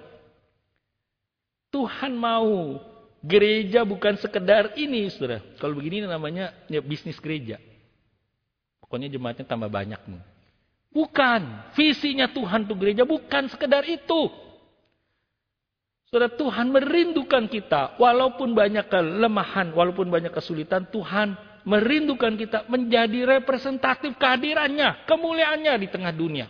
Tuhan 1.74 2.14
mau 2.14 2.78
gereja 3.26 3.82
bukan 3.82 4.22
sekedar 4.22 4.78
ini, 4.78 5.10
saudara. 5.10 5.42
Kalau 5.58 5.74
begini 5.74 6.06
namanya 6.06 6.54
ya, 6.70 6.78
bisnis 6.78 7.18
gereja. 7.18 7.58
Pokoknya 8.78 9.10
jemaatnya 9.10 9.50
tambah 9.50 9.70
banyak 9.70 10.02
nih. 10.06 10.22
Bukan. 10.94 11.74
Visinya 11.74 12.30
Tuhan 12.30 12.70
untuk 12.70 12.86
gereja 12.86 13.02
bukan 13.02 13.50
sekedar 13.50 13.82
itu. 13.90 14.49
Saudara 16.10 16.34
Tuhan 16.34 16.74
merindukan 16.74 17.46
kita. 17.46 18.02
Walaupun 18.02 18.58
banyak 18.58 18.90
kelemahan, 18.90 19.70
walaupun 19.78 20.10
banyak 20.10 20.34
kesulitan. 20.34 20.90
Tuhan 20.90 21.38
merindukan 21.70 22.34
kita 22.34 22.66
menjadi 22.66 23.38
representatif 23.38 24.18
kehadirannya. 24.18 25.06
Kemuliaannya 25.06 25.74
di 25.78 25.88
tengah 25.94 26.10
dunia. 26.10 26.50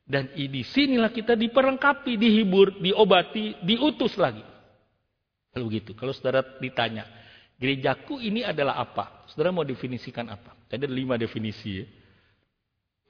Dan 0.00 0.32
di 0.32 0.64
sinilah 0.64 1.12
kita 1.12 1.36
diperlengkapi, 1.36 2.16
dihibur, 2.16 2.80
diobati, 2.80 3.60
diutus 3.60 4.16
lagi. 4.16 4.40
Kalau 5.52 5.68
begitu. 5.68 5.92
Kalau 5.92 6.16
saudara 6.16 6.40
ditanya, 6.56 7.04
gerejaku 7.60 8.16
ini 8.16 8.48
adalah 8.48 8.80
apa? 8.80 9.28
Saudara 9.28 9.52
mau 9.52 9.66
definisikan 9.66 10.24
apa? 10.32 10.56
Ada 10.72 10.88
lima 10.88 11.20
definisi 11.20 11.84
ya. 11.84 11.86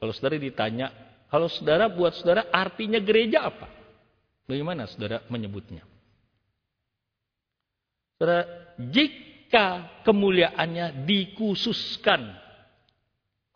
Kalau 0.03 0.11
saudara 0.11 0.35
ditanya, 0.35 0.91
kalau 1.31 1.47
saudara 1.47 1.87
buat 1.87 2.11
saudara 2.19 2.51
artinya 2.51 2.99
gereja 2.99 3.47
apa? 3.47 3.86
Bagaimana 4.47 4.87
saudara 4.87 5.27
menyebutnya? 5.27 5.83
Saudara, 8.17 8.47
jika 8.79 10.01
kemuliaannya 10.07 11.05
dikhususkan 11.05 12.31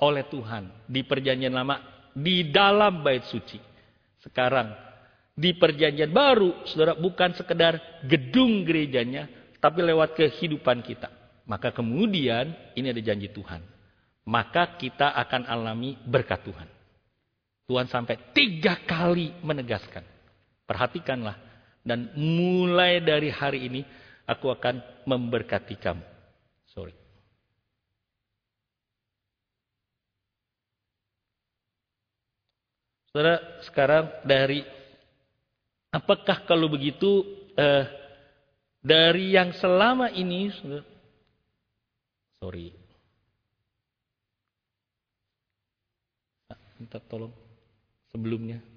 oleh 0.03 0.27
Tuhan 0.29 0.69
di 0.91 1.01
perjanjian 1.07 1.55
lama 1.55 1.81
di 2.13 2.51
dalam 2.51 3.07
bait 3.07 3.25
suci. 3.31 3.57
Sekarang 4.21 4.75
di 5.33 5.57
perjanjian 5.57 6.13
baru, 6.13 6.67
saudara 6.69 6.99
bukan 6.99 7.33
sekedar 7.33 8.05
gedung 8.05 8.67
gerejanya, 8.67 9.31
tapi 9.63 9.81
lewat 9.81 10.13
kehidupan 10.13 10.85
kita. 10.85 11.09
Maka 11.49 11.73
kemudian 11.73 12.53
ini 12.77 12.93
ada 12.93 13.01
janji 13.01 13.33
Tuhan 13.33 13.81
maka 14.31 14.79
kita 14.79 15.11
akan 15.17 15.49
alami 15.51 15.99
berkat 16.07 16.47
Tuhan. 16.47 16.69
Tuhan 17.67 17.87
sampai 17.91 18.35
tiga 18.35 18.79
kali 18.87 19.35
menegaskan. 19.43 20.07
Perhatikanlah. 20.71 21.35
Dan 21.83 22.15
mulai 22.15 23.03
dari 23.03 23.27
hari 23.27 23.67
ini 23.67 23.83
aku 24.23 24.55
akan 24.55 24.79
memberkati 25.03 25.75
kamu. 25.75 26.05
Sorry. 26.71 26.95
Saudara, 33.11 33.43
sekarang 33.67 34.07
dari 34.23 34.63
apakah 35.91 36.47
kalau 36.47 36.71
begitu 36.71 37.27
eh, 37.59 37.91
dari 38.79 39.35
yang 39.35 39.51
selama 39.59 40.15
ini, 40.15 40.55
sorry, 42.39 42.71
Minta 46.81 46.97
tolong 46.97 47.29
sebelumnya. 48.09 48.70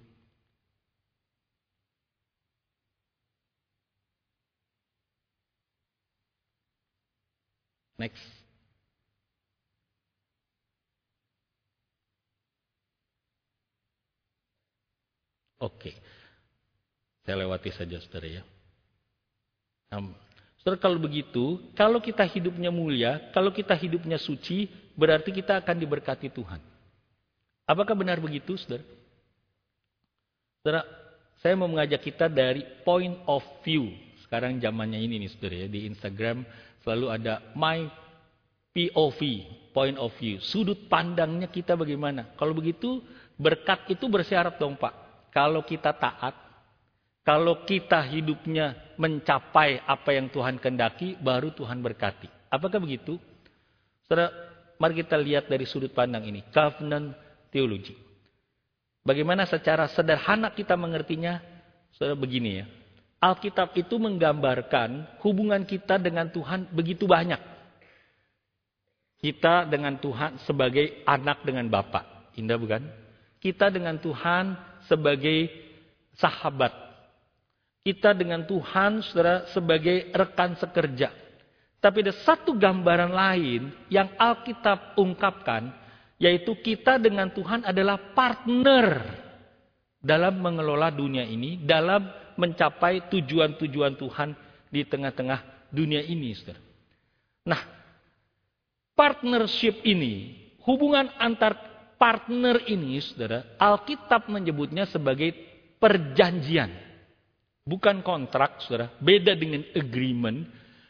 Next. 8.04 8.28
Oke. 15.64 15.96
Saya 17.24 17.40
lewati 17.40 17.72
saja 17.72 18.04
saudara 18.04 18.28
ya. 18.28 18.44
Nah, 19.88 20.12
saudara 20.60 20.76
kalau 20.84 21.00
begitu, 21.00 21.64
kalau 21.80 22.04
kita 22.04 22.28
hidupnya 22.28 22.68
mulia, 22.68 23.32
kalau 23.32 23.56
kita 23.56 23.72
hidupnya 23.72 24.20
suci, 24.20 24.68
berarti 25.00 25.32
kita 25.32 25.64
akan 25.64 25.80
diberkati 25.80 26.28
Tuhan. 26.28 26.60
Apakah 27.64 27.96
benar 27.96 28.20
begitu, 28.20 28.60
saudara? 28.60 28.84
Saudara, 30.60 30.84
saya 31.40 31.56
mau 31.56 31.72
mengajak 31.72 32.04
kita 32.04 32.28
dari 32.28 32.68
point 32.84 33.16
of 33.24 33.48
view. 33.64 33.88
Sekarang 34.28 34.60
zamannya 34.60 35.00
ini 35.00 35.24
nih, 35.24 35.32
saudara 35.32 35.56
ya. 35.64 35.68
Di 35.72 35.88
Instagram 35.88 36.44
selalu 36.84 37.08
ada 37.10 37.42
my 37.56 37.88
POV, 38.76 39.20
point 39.72 39.98
of 39.98 40.12
view. 40.20 40.38
Sudut 40.44 40.90
pandangnya 40.92 41.48
kita 41.48 41.74
bagaimana. 41.74 42.36
Kalau 42.36 42.54
begitu, 42.54 43.02
berkat 43.40 43.90
itu 43.90 44.06
bersyarat 44.12 44.60
dong 44.60 44.76
Pak. 44.78 44.94
Kalau 45.34 45.66
kita 45.66 45.96
taat, 45.98 46.36
kalau 47.24 47.64
kita 47.64 48.04
hidupnya 48.04 48.94
mencapai 49.00 49.82
apa 49.88 50.10
yang 50.14 50.28
Tuhan 50.30 50.60
kendaki, 50.60 51.18
baru 51.18 51.56
Tuhan 51.56 51.80
berkati. 51.80 52.30
Apakah 52.52 52.78
begitu? 52.78 53.18
Saudara, 54.06 54.30
mari 54.78 55.00
kita 55.00 55.18
lihat 55.18 55.48
dari 55.48 55.66
sudut 55.66 55.90
pandang 55.96 56.28
ini. 56.28 56.44
Covenant 56.54 57.16
teologi. 57.50 57.96
Bagaimana 59.02 59.48
secara 59.48 59.88
sederhana 59.90 60.52
kita 60.52 60.76
mengertinya? 60.76 61.40
Saudara 61.96 62.20
begini 62.20 62.62
ya. 62.62 62.66
Alkitab 63.24 63.72
itu 63.80 63.96
menggambarkan 63.96 65.20
hubungan 65.24 65.64
kita 65.64 65.96
dengan 65.96 66.28
Tuhan 66.28 66.68
begitu 66.76 67.08
banyak. 67.08 67.40
Kita 69.24 69.64
dengan 69.64 69.96
Tuhan 69.96 70.44
sebagai 70.44 71.08
anak 71.08 71.48
dengan 71.48 71.72
Bapak. 71.72 72.36
Indah 72.36 72.60
bukan? 72.60 72.84
Kita 73.40 73.72
dengan 73.72 73.96
Tuhan 73.96 74.60
sebagai 74.92 75.48
sahabat. 76.20 76.76
Kita 77.88 78.12
dengan 78.12 78.44
Tuhan 78.44 79.00
saudara 79.08 79.48
sebagai 79.56 80.12
rekan 80.12 80.60
sekerja. 80.60 81.16
Tapi 81.80 82.04
ada 82.04 82.16
satu 82.28 82.52
gambaran 82.60 83.12
lain 83.12 83.72
yang 83.88 84.12
Alkitab 84.20 85.00
ungkapkan 85.00 85.72
yaitu 86.20 86.56
kita 86.60 87.00
dengan 87.00 87.32
Tuhan 87.32 87.64
adalah 87.64 88.00
partner 88.16 89.04
dalam 90.04 90.40
mengelola 90.40 90.92
dunia 90.92 91.24
ini, 91.24 91.64
dalam 91.64 92.23
mencapai 92.36 93.10
tujuan-tujuan 93.12 93.98
Tuhan 93.98 94.30
di 94.70 94.82
tengah-tengah 94.86 95.70
dunia 95.70 96.02
ini. 96.02 96.34
Saudara. 96.34 96.62
Nah, 97.44 97.62
partnership 98.96 99.84
ini, 99.84 100.38
hubungan 100.64 101.12
antar 101.20 101.74
partner 102.00 102.64
ini, 102.68 103.00
saudara, 103.00 103.56
Alkitab 103.56 104.28
menyebutnya 104.28 104.84
sebagai 104.88 105.32
perjanjian. 105.80 106.72
Bukan 107.64 108.04
kontrak, 108.04 108.60
saudara. 108.64 108.92
Beda 109.00 109.36
dengan 109.36 109.64
agreement. 109.72 110.48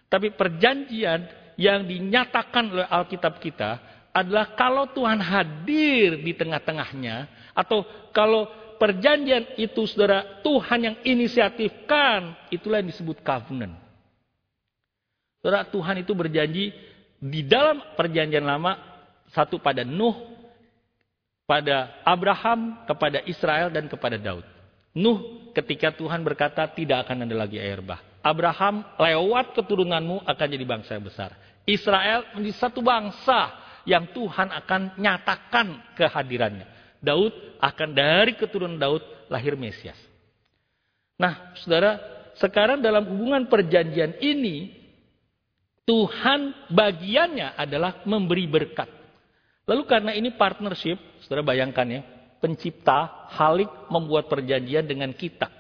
Tapi 0.10 0.34
perjanjian 0.34 1.26
yang 1.58 1.86
dinyatakan 1.86 2.70
oleh 2.74 2.88
Alkitab 2.90 3.38
kita 3.38 3.78
adalah 4.14 4.54
kalau 4.54 4.90
Tuhan 4.94 5.18
hadir 5.18 6.22
di 6.22 6.38
tengah-tengahnya 6.38 7.50
atau 7.58 7.82
kalau 8.14 8.46
perjanjian 8.84 9.56
itu 9.56 9.88
saudara 9.88 10.44
Tuhan 10.44 10.80
yang 10.84 10.96
inisiatifkan 11.08 12.52
itulah 12.52 12.84
yang 12.84 12.92
disebut 12.92 13.24
covenant. 13.24 13.80
Saudara 15.40 15.64
Tuhan 15.72 16.04
itu 16.04 16.12
berjanji 16.12 16.76
di 17.16 17.48
dalam 17.48 17.80
perjanjian 17.96 18.44
lama 18.44 18.76
satu 19.32 19.56
pada 19.64 19.88
Nuh, 19.88 20.36
pada 21.48 21.96
Abraham, 22.04 22.84
kepada 22.84 23.24
Israel 23.24 23.72
dan 23.72 23.88
kepada 23.88 24.20
Daud. 24.20 24.44
Nuh 24.92 25.48
ketika 25.56 25.96
Tuhan 25.96 26.20
berkata 26.20 26.68
tidak 26.68 27.08
akan 27.08 27.24
ada 27.24 27.36
lagi 27.40 27.64
air 27.64 27.80
bah. 27.80 28.04
Abraham 28.20 28.84
lewat 29.00 29.56
keturunanmu 29.56 30.28
akan 30.28 30.48
jadi 30.52 30.66
bangsa 30.68 31.00
yang 31.00 31.08
besar. 31.08 31.32
Israel 31.64 32.28
menjadi 32.36 32.68
satu 32.68 32.84
bangsa 32.84 33.48
yang 33.88 34.12
Tuhan 34.12 34.52
akan 34.52 35.00
nyatakan 35.00 35.96
kehadirannya. 35.96 36.73
Daud 37.04 37.60
akan 37.60 37.90
dari 37.92 38.40
keturunan 38.40 38.80
Daud 38.80 39.04
lahir 39.28 39.60
Mesias. 39.60 40.00
Nah, 41.20 41.54
saudara, 41.60 42.00
sekarang 42.40 42.80
dalam 42.80 43.04
hubungan 43.12 43.46
perjanjian 43.52 44.18
ini, 44.24 44.72
Tuhan 45.84 46.72
bagiannya 46.72 47.60
adalah 47.60 48.08
memberi 48.08 48.48
berkat. 48.48 48.88
Lalu 49.68 49.84
karena 49.84 50.12
ini 50.16 50.32
partnership, 50.32 50.96
saudara 51.24 51.44
bayangkan 51.44 51.88
ya, 51.88 52.02
pencipta 52.40 53.28
Halik 53.36 53.92
membuat 53.92 54.32
perjanjian 54.32 54.88
dengan 54.88 55.12
kita. 55.12 55.52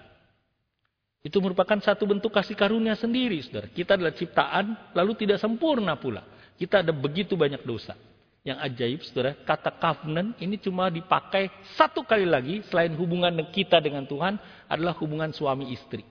Itu 1.23 1.39
merupakan 1.39 1.79
satu 1.79 2.03
bentuk 2.03 2.35
kasih 2.35 2.55
karunia 2.55 2.95
sendiri, 2.99 3.39
saudara. 3.43 3.71
Kita 3.71 3.95
adalah 3.95 4.11
ciptaan, 4.11 4.95
lalu 4.95 5.15
tidak 5.15 5.39
sempurna 5.39 5.95
pula. 5.95 6.23
Kita 6.59 6.83
ada 6.83 6.91
begitu 6.91 7.39
banyak 7.39 7.63
dosa. 7.63 7.95
Yang 8.43 8.59
ajaib, 8.59 8.99
saudara, 9.07 9.31
kata 9.47 9.71
covenant 9.79 10.35
ini 10.43 10.59
cuma 10.59 10.91
dipakai 10.91 11.47
satu 11.79 12.03
kali 12.03 12.27
lagi 12.27 12.59
selain 12.67 12.91
hubungan 12.91 13.31
kita 13.55 13.79
dengan 13.79 14.03
Tuhan 14.03 14.35
adalah 14.67 14.91
hubungan 14.99 15.31
suami 15.31 15.71
istri. 15.71 16.03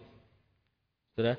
Saudara, 1.12 1.36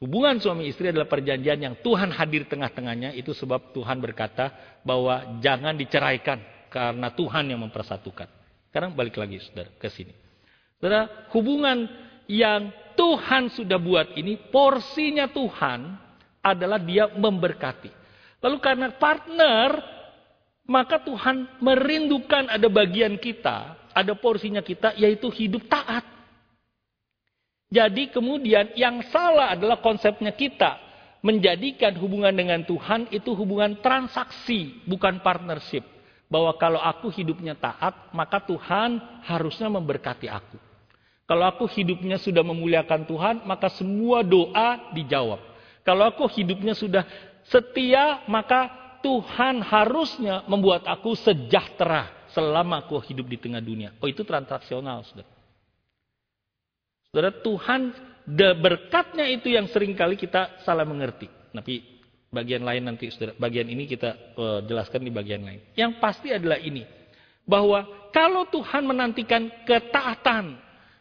hubungan 0.00 0.40
suami 0.40 0.72
istri 0.72 0.88
adalah 0.88 1.04
perjanjian 1.04 1.60
yang 1.60 1.76
Tuhan 1.84 2.08
hadir 2.16 2.48
tengah-tengahnya. 2.48 3.12
Itu 3.12 3.36
sebab 3.36 3.76
Tuhan 3.76 4.00
berkata 4.00 4.80
bahwa 4.80 5.36
jangan 5.44 5.76
diceraikan 5.76 6.40
karena 6.72 7.12
Tuhan 7.12 7.52
yang 7.52 7.60
mempersatukan. 7.60 8.28
Sekarang 8.72 8.96
balik 8.96 9.20
lagi, 9.20 9.36
saudara, 9.44 9.68
ke 9.76 9.92
sini. 9.92 10.16
Saudara, 10.80 11.28
hubungan 11.36 11.92
yang 12.24 12.72
Tuhan 12.96 13.52
sudah 13.52 13.76
buat 13.76 14.16
ini, 14.16 14.48
porsinya 14.48 15.28
Tuhan 15.28 15.92
adalah 16.40 16.80
dia 16.80 17.12
memberkati. 17.12 17.92
Lalu 18.40 18.56
karena 18.64 18.88
partner 18.96 19.95
maka 20.66 20.98
Tuhan 21.00 21.62
merindukan 21.62 22.50
ada 22.50 22.66
bagian 22.66 23.14
kita, 23.16 23.78
ada 23.94 24.12
porsinya 24.18 24.60
kita, 24.60 24.98
yaitu 24.98 25.30
hidup 25.30 25.64
taat. 25.70 26.02
Jadi 27.70 28.10
kemudian 28.10 28.74
yang 28.78 29.02
salah 29.10 29.54
adalah 29.54 29.78
konsepnya 29.82 30.34
kita. 30.34 30.82
Menjadikan 31.26 31.90
hubungan 31.98 32.30
dengan 32.30 32.62
Tuhan 32.62 33.10
itu 33.10 33.34
hubungan 33.34 33.82
transaksi, 33.82 34.78
bukan 34.86 35.18
partnership. 35.26 35.82
Bahwa 36.30 36.54
kalau 36.54 36.78
aku 36.78 37.10
hidupnya 37.10 37.58
taat, 37.58 38.14
maka 38.14 38.38
Tuhan 38.42 39.02
harusnya 39.26 39.66
memberkati 39.66 40.30
aku. 40.30 40.58
Kalau 41.26 41.42
aku 41.50 41.66
hidupnya 41.66 42.22
sudah 42.22 42.46
memuliakan 42.46 43.02
Tuhan, 43.10 43.42
maka 43.42 43.66
semua 43.74 44.22
doa 44.22 44.94
dijawab. 44.94 45.42
Kalau 45.82 46.06
aku 46.06 46.30
hidupnya 46.30 46.78
sudah 46.78 47.02
setia, 47.42 48.22
maka 48.30 48.85
Tuhan 49.00 49.64
harusnya 49.64 50.44
membuat 50.46 50.84
aku 50.88 51.16
sejahtera 51.16 52.28
selama 52.32 52.84
aku 52.84 53.00
hidup 53.04 53.26
di 53.28 53.40
tengah 53.40 53.64
dunia. 53.64 53.96
Oh 54.00 54.08
itu 54.08 54.20
transaksional, 54.22 55.04
saudara. 55.08 55.30
Saudara, 57.08 57.30
Tuhan 57.32 57.80
berkatnya 58.60 59.24
itu 59.30 59.48
yang 59.48 59.70
sering 59.72 59.96
kali 59.96 60.20
kita 60.20 60.60
salah 60.66 60.84
mengerti. 60.84 61.30
Tapi 61.54 61.80
bagian 62.28 62.60
lain 62.60 62.92
nanti, 62.92 63.08
saudara, 63.08 63.32
bagian 63.40 63.64
ini 63.72 63.88
kita 63.88 64.36
uh, 64.36 64.60
jelaskan 64.68 65.00
di 65.00 65.12
bagian 65.14 65.40
lain. 65.40 65.60
Yang 65.72 65.96
pasti 65.96 66.28
adalah 66.28 66.60
ini, 66.60 66.84
bahwa 67.48 68.10
kalau 68.12 68.44
Tuhan 68.52 68.84
menantikan 68.84 69.48
ketaatan 69.64 70.58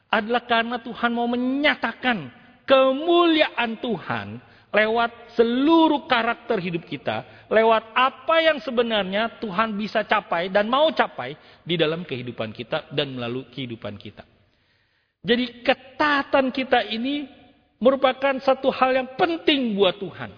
adalah 0.08 0.44
karena 0.48 0.80
Tuhan 0.80 1.12
mau 1.12 1.28
menyatakan 1.28 2.32
kemuliaan 2.64 3.76
Tuhan 3.82 4.28
lewat 4.76 5.32
seluruh 5.40 6.04
karakter 6.04 6.60
hidup 6.60 6.84
kita, 6.84 7.48
lewat 7.48 7.96
apa 7.96 8.36
yang 8.44 8.60
sebenarnya 8.60 9.40
Tuhan 9.40 9.72
bisa 9.80 10.04
capai 10.04 10.52
dan 10.52 10.68
mau 10.68 10.92
capai 10.92 11.40
di 11.64 11.80
dalam 11.80 12.04
kehidupan 12.04 12.52
kita 12.52 12.92
dan 12.92 13.16
melalui 13.16 13.48
kehidupan 13.48 13.96
kita. 13.96 14.28
Jadi 15.24 15.64
ketaatan 15.64 16.52
kita 16.52 16.92
ini 16.92 17.26
merupakan 17.80 18.36
satu 18.44 18.68
hal 18.70 19.00
yang 19.00 19.10
penting 19.16 19.80
buat 19.80 19.96
Tuhan. 19.96 20.36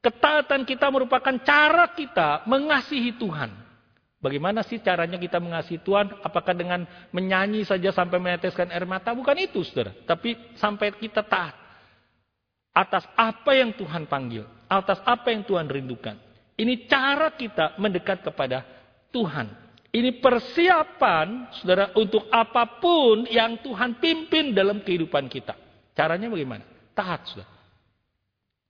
Ketaatan 0.00 0.64
kita 0.64 0.88
merupakan 0.88 1.34
cara 1.44 1.92
kita 1.92 2.48
mengasihi 2.48 3.12
Tuhan. 3.20 3.52
Bagaimana 4.16 4.64
sih 4.64 4.80
caranya 4.80 5.20
kita 5.20 5.36
mengasihi 5.36 5.84
Tuhan? 5.84 6.24
Apakah 6.24 6.56
dengan 6.56 6.88
menyanyi 7.12 7.62
saja 7.62 7.92
sampai 7.92 8.16
meneteskan 8.18 8.72
air 8.72 8.88
mata? 8.88 9.12
Bukan 9.12 9.36
itu, 9.38 9.62
saudara. 9.62 9.92
Tapi 10.08 10.56
sampai 10.56 10.94
kita 10.96 11.22
taat 11.22 11.65
atas 12.76 13.08
apa 13.16 13.56
yang 13.56 13.72
Tuhan 13.72 14.04
panggil, 14.04 14.44
atas 14.68 15.00
apa 15.08 15.32
yang 15.32 15.48
Tuhan 15.48 15.64
rindukan. 15.64 16.20
Ini 16.60 16.84
cara 16.84 17.32
kita 17.32 17.80
mendekat 17.80 18.20
kepada 18.20 18.60
Tuhan. 19.08 19.48
Ini 19.96 20.20
persiapan, 20.20 21.56
saudara, 21.56 21.96
untuk 21.96 22.28
apa 22.28 22.76
pun 22.76 23.24
yang 23.32 23.56
Tuhan 23.64 23.96
pimpin 23.96 24.52
dalam 24.52 24.84
kehidupan 24.84 25.24
kita. 25.32 25.56
Caranya 25.96 26.28
bagaimana? 26.28 26.64
Taat, 26.92 27.32
saudara. 27.32 27.56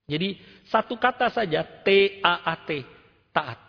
Jadi 0.07 0.39
satu 0.71 0.95
kata 0.95 1.27
saja, 1.27 1.67
T-A-A-T, 1.83 2.69
taat. 3.35 3.59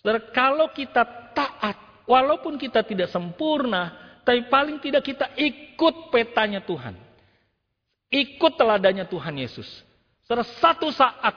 Saudara, 0.00 0.24
kalau 0.32 0.72
kita 0.72 1.04
taat, 1.36 1.76
walaupun 2.08 2.56
kita 2.56 2.80
tidak 2.80 3.12
sempurna, 3.12 3.92
tapi 4.24 4.48
paling 4.48 4.80
tidak 4.80 5.04
kita 5.04 5.36
ikut 5.36 6.08
petanya 6.08 6.64
Tuhan. 6.64 7.05
Ikut 8.10 8.52
teladannya 8.54 9.06
Tuhan 9.10 9.34
Yesus. 9.34 9.66
Saudara, 10.26 10.46
satu 10.62 10.90
saat, 10.94 11.34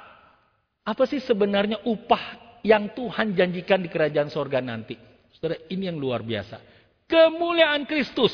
apa 0.86 1.04
sih 1.10 1.22
sebenarnya 1.22 1.82
upah 1.86 2.58
yang 2.66 2.94
Tuhan 2.94 3.34
janjikan 3.34 3.82
di 3.82 3.90
kerajaan 3.90 4.30
sorga 4.30 4.62
nanti? 4.62 4.98
Saudara, 5.34 5.58
ini 5.70 5.90
yang 5.90 5.98
luar 5.98 6.22
biasa. 6.22 6.62
Kemuliaan 7.10 7.90
Kristus. 7.90 8.34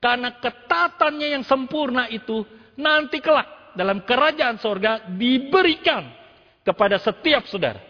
Karena 0.00 0.36
ketatannya 0.36 1.40
yang 1.40 1.44
sempurna 1.44 2.08
itu 2.12 2.44
nanti 2.76 3.20
kelak 3.20 3.72
dalam 3.76 4.04
kerajaan 4.04 4.60
sorga 4.60 5.08
diberikan 5.16 6.12
kepada 6.64 7.00
setiap 7.00 7.48
saudara. 7.48 7.80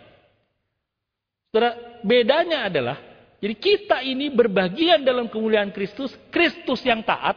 Saudara, 1.51 2.03
bedanya 2.07 2.67
adalah, 2.71 2.97
jadi 3.43 3.55
kita 3.55 4.07
ini 4.07 4.31
berbagian 4.31 5.03
dalam 5.03 5.27
kemuliaan 5.27 5.75
Kristus, 5.75 6.15
Kristus 6.31 6.83
yang 6.87 7.03
taat, 7.03 7.35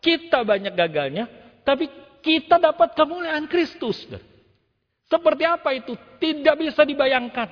kita 0.00 0.44
banyak 0.44 0.72
gagalnya, 0.76 1.39
tapi 1.64 1.88
kita 2.20 2.60
dapat 2.60 2.92
kemuliaan 2.96 3.48
Kristus. 3.48 4.04
Seperti 5.10 5.42
apa 5.42 5.74
itu? 5.74 5.96
Tidak 6.22 6.54
bisa 6.54 6.86
dibayangkan. 6.86 7.48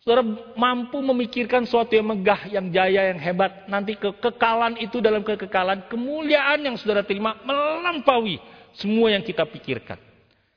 Saudara 0.00 0.24
mampu 0.56 0.96
memikirkan 1.04 1.68
sesuatu 1.68 1.92
yang 1.92 2.08
megah, 2.08 2.48
yang 2.48 2.72
jaya, 2.72 3.12
yang 3.12 3.20
hebat. 3.20 3.68
Nanti 3.68 4.00
kekekalan 4.00 4.80
itu 4.80 4.96
dalam 5.04 5.20
kekekalan, 5.20 5.92
kemuliaan 5.92 6.64
yang 6.64 6.80
saudara 6.80 7.04
terima 7.04 7.36
melampaui 7.44 8.40
semua 8.72 9.12
yang 9.12 9.20
kita 9.20 9.44
pikirkan. 9.44 10.00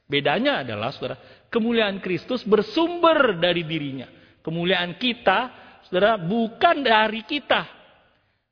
Bedanya 0.07 0.63
adalah 0.63 0.95
saudara, 0.95 1.19
kemuliaan 1.51 1.99
Kristus 1.99 2.47
bersumber 2.47 3.35
dari 3.35 3.67
dirinya. 3.67 4.07
Kemuliaan 4.39 4.95
kita, 4.95 5.51
saudara, 5.91 6.15
bukan 6.15 6.79
dari 6.79 7.27
kita. 7.27 7.67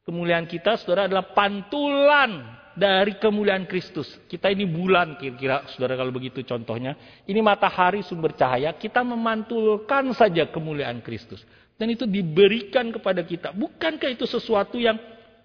Kemuliaan 0.03 0.43
kita, 0.43 0.75
saudara, 0.75 1.07
adalah 1.07 1.31
pantulan 1.31 2.60
dari 2.81 3.21
kemuliaan 3.21 3.69
Kristus. 3.69 4.17
Kita 4.25 4.49
ini 4.49 4.65
bulan 4.65 5.13
kira-kira, 5.21 5.69
saudara 5.69 5.93
kalau 5.93 6.09
begitu 6.09 6.41
contohnya. 6.41 6.97
Ini 7.29 7.37
matahari 7.45 8.01
sumber 8.01 8.33
cahaya, 8.33 8.73
kita 8.73 9.05
memantulkan 9.05 10.09
saja 10.17 10.49
kemuliaan 10.49 10.97
Kristus. 11.05 11.45
Dan 11.77 11.93
itu 11.93 12.09
diberikan 12.09 12.89
kepada 12.89 13.21
kita. 13.21 13.53
Bukankah 13.53 14.09
itu 14.09 14.25
sesuatu 14.25 14.81
yang 14.81 14.97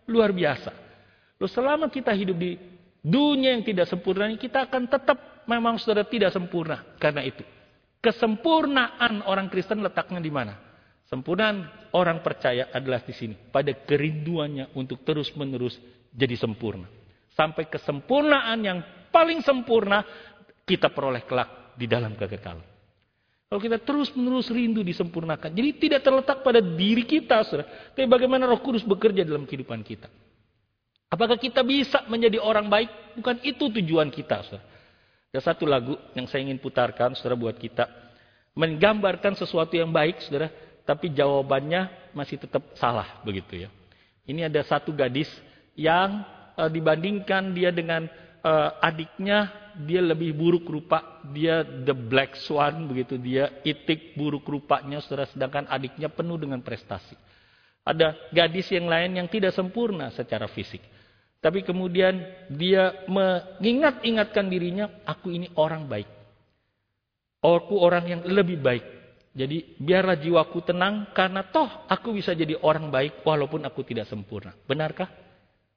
luar 0.09 0.33
biasa? 0.33 0.73
Loh 1.37 1.51
selama 1.53 1.93
kita 1.93 2.17
hidup 2.17 2.41
di 2.41 2.57
dunia 3.05 3.53
yang 3.53 3.61
tidak 3.61 3.85
sempurna, 3.93 4.33
kita 4.33 4.65
akan 4.65 4.89
tetap 4.89 5.45
memang 5.45 5.77
saudara 5.77 6.09
tidak 6.09 6.33
sempurna. 6.33 6.97
Karena 6.97 7.21
itu. 7.21 7.45
Kesempurnaan 8.01 9.29
orang 9.29 9.53
Kristen 9.53 9.85
letaknya 9.85 10.25
di 10.25 10.33
mana? 10.33 10.57
Sempurnaan 11.05 11.69
orang 11.93 12.25
percaya 12.25 12.73
adalah 12.73 13.05
di 13.05 13.13
sini. 13.13 13.37
Pada 13.53 13.77
kerinduannya 13.77 14.73
untuk 14.73 15.05
terus-menerus 15.05 15.77
jadi 16.17 16.33
sempurna 16.39 16.96
sampai 17.37 17.69
kesempurnaan 17.69 18.59
yang 18.65 18.79
paling 19.13 19.45
sempurna 19.45 20.03
kita 20.65 20.91
peroleh 20.91 21.23
kelak 21.29 21.77
di 21.77 21.85
dalam 21.85 22.17
kekekalan. 22.17 22.75
Kalau 23.47 23.63
kita 23.63 23.79
terus-menerus 23.79 24.51
rindu 24.51 24.83
disempurnakan. 24.83 25.55
Jadi 25.55 25.71
tidak 25.79 26.03
terletak 26.03 26.43
pada 26.43 26.59
diri 26.59 27.07
kita, 27.07 27.47
saudara. 27.47 27.95
Tapi 27.95 28.11
bagaimana 28.11 28.43
roh 28.43 28.59
kudus 28.59 28.83
bekerja 28.83 29.23
dalam 29.23 29.47
kehidupan 29.47 29.87
kita. 29.87 30.11
Apakah 31.07 31.39
kita 31.39 31.63
bisa 31.63 32.03
menjadi 32.11 32.43
orang 32.43 32.67
baik? 32.67 32.91
Bukan 33.15 33.39
itu 33.47 33.71
tujuan 33.71 34.11
kita, 34.11 34.43
saudara. 34.43 34.67
Ada 35.31 35.55
satu 35.55 35.63
lagu 35.63 35.95
yang 36.19 36.27
saya 36.27 36.43
ingin 36.43 36.59
putarkan, 36.59 37.15
saudara, 37.15 37.39
buat 37.39 37.55
kita. 37.55 37.87
Menggambarkan 38.59 39.39
sesuatu 39.39 39.79
yang 39.79 39.95
baik, 39.95 40.27
saudara. 40.27 40.51
Tapi 40.83 41.15
jawabannya 41.15 42.11
masih 42.19 42.43
tetap 42.43 42.75
salah, 42.75 43.23
begitu 43.23 43.63
ya. 43.63 43.71
Ini 44.27 44.51
ada 44.51 44.59
satu 44.67 44.91
gadis 44.91 45.31
yang 45.79 46.27
dibandingkan 46.57 47.53
dia 47.53 47.69
dengan 47.69 48.09
uh, 48.41 48.71
adiknya, 48.81 49.53
dia 49.85 50.01
lebih 50.01 50.33
buruk 50.33 50.65
rupa, 50.71 51.21
dia 51.29 51.61
the 51.63 51.93
black 51.93 52.39
swan 52.41 52.89
begitu, 52.89 53.21
dia 53.21 53.61
itik 53.67 54.17
buruk 54.17 54.49
rupanya, 54.49 55.03
saudara 55.05 55.29
sedangkan 55.29 55.69
adiknya 55.69 56.09
penuh 56.09 56.41
dengan 56.41 56.65
prestasi. 56.65 57.19
Ada 57.87 58.33
gadis 58.35 58.67
yang 58.73 58.89
lain 58.91 59.21
yang 59.21 59.29
tidak 59.31 59.55
sempurna 59.55 60.11
secara 60.11 60.51
fisik. 60.51 60.83
tapi 61.37 61.63
kemudian 61.63 62.27
dia 62.51 63.07
mengingat-ingatkan 63.07 64.51
dirinya, 64.51 64.91
aku 65.07 65.31
ini 65.31 65.47
orang 65.55 65.87
baik. 65.87 66.09
Aku 67.39 67.79
orang 67.79 68.03
yang 68.11 68.21
lebih 68.27 68.59
baik. 68.59 68.83
Jadi 69.37 69.79
biarlah 69.79 70.19
jiwaku 70.19 70.65
tenang 70.65 71.13
karena 71.15 71.47
toh 71.47 71.87
aku 71.87 72.19
bisa 72.19 72.35
jadi 72.35 72.59
orang 72.59 72.91
baik 72.91 73.23
walaupun 73.23 73.63
aku 73.63 73.85
tidak 73.87 74.11
sempurna. 74.11 74.57
Benarkah? 74.67 75.26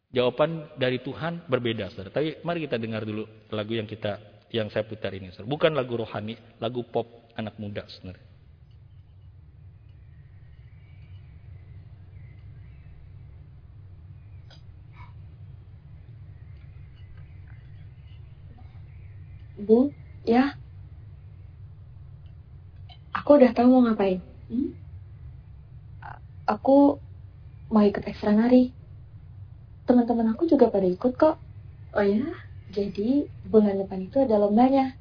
Jawaban 0.10 0.66
dari 0.74 0.98
Tuhan 1.06 1.46
berbeda, 1.46 1.94
saudara. 1.94 2.10
Tapi 2.10 2.42
mari 2.42 2.66
kita 2.66 2.82
dengar 2.82 3.06
dulu 3.06 3.30
lagu 3.54 3.78
yang 3.78 3.86
kita 3.86 4.18
yang 4.50 4.66
saya 4.74 4.82
putar 4.82 5.14
ini, 5.14 5.30
saudara. 5.30 5.54
Bukan 5.54 5.72
lagu 5.78 5.94
rohani, 6.02 6.34
lagu 6.58 6.82
pop 6.82 7.30
anak 7.38 7.54
muda, 7.62 7.86
saudara. 7.86 8.18
Bu, 19.62 19.94
ya. 20.26 20.58
Aku 23.14 23.38
udah 23.38 23.54
tahu 23.54 23.78
mau 23.78 23.86
ngapain. 23.86 24.18
Hmm? 24.50 24.74
Aku 26.50 26.98
mau 27.70 27.86
ikut 27.86 28.02
ekstra 28.10 28.34
nari. 28.34 28.79
Teman-teman 29.90 30.38
aku 30.38 30.46
juga 30.46 30.70
pada 30.70 30.86
ikut 30.86 31.18
kok. 31.18 31.42
Oh 31.98 32.06
ya? 32.06 32.22
Jadi 32.70 33.26
bulan 33.50 33.82
depan 33.82 34.06
itu 34.06 34.22
ada 34.22 34.38
lombanya. 34.38 34.94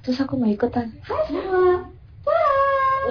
Terus 0.00 0.24
aku 0.24 0.40
mau 0.40 0.48
ikutan. 0.48 0.88
Wah, 1.04 1.84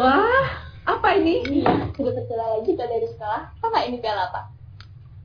Wah, 0.01 0.49
apa 0.89 1.07
ini? 1.21 1.61
Iya, 1.61 1.93
dapat 1.93 2.25
lagi 2.25 2.73
juga 2.73 2.89
dari 2.89 3.05
sekolah. 3.05 3.53
Apa 3.61 3.85
ini 3.85 4.01
piala 4.01 4.33
apa? 4.33 4.49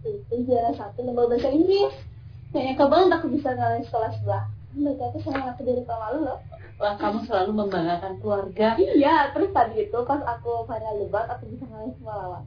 Itu 0.05 0.45
juara 0.45 0.77
satu 0.77 1.01
lomba 1.01 1.33
bahasa 1.33 1.49
Inggris. 1.49 1.97
Kayaknya 2.53 2.85
banget 2.93 3.11
aku 3.17 3.27
bisa 3.33 3.57
ngalahin 3.57 3.89
sekolah 3.89 4.13
sebelah. 4.21 4.45
Mereka 4.77 5.17
itu 5.17 5.19
sama 5.25 5.57
aku 5.57 5.65
dari 5.65 5.81
tahun 5.89 6.01
lalu 6.13 6.19
loh. 6.29 6.39
Wah, 6.77 6.93
kamu 7.01 7.25
selalu 7.25 7.57
membanggakan 7.57 8.21
keluarga. 8.21 8.77
Iya, 8.77 9.33
terus 9.33 9.49
tadi 9.57 9.89
itu 9.89 9.99
pas 10.05 10.21
aku 10.29 10.69
pada 10.69 10.93
lebat, 11.01 11.25
aku 11.33 11.49
bisa 11.49 11.65
ngalahin 11.65 11.97
semua 11.97 12.21
lawan. 12.21 12.45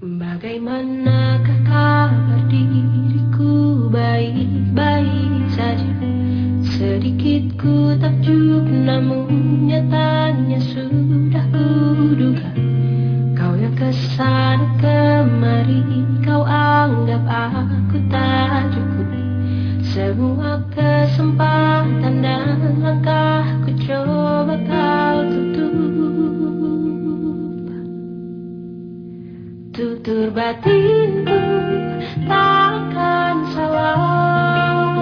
Bagaimanakah 0.00 1.60
kabar 1.68 2.40
diriku? 2.48 3.84
Baik-baik 3.92 5.52
saja. 5.52 5.92
Sedikit 6.64 7.60
ku 7.60 7.92
takjub 8.00 8.64
namun 8.64 9.68
nyatanya 9.68 10.56
sudah 10.64 11.44
kuduga. 11.52 12.56
Kau 13.36 13.52
yang 13.60 13.76
ke 13.76 13.92
sana 13.92 14.64
kemari 14.80 15.84
Kau 16.24 16.48
anggap 16.48 17.20
aku 17.28 18.00
tak 18.08 18.72
cukup. 18.72 19.12
Semua 19.84 20.64
kesempatan 20.72 22.24
dan 22.24 22.80
langkahku 22.80 23.59
coba 23.90 24.54
kau 24.70 25.18
tutup. 25.26 25.74
Tutur 29.74 30.30
batinku 30.30 31.40
takkan 32.30 33.36
salah. 33.50 34.94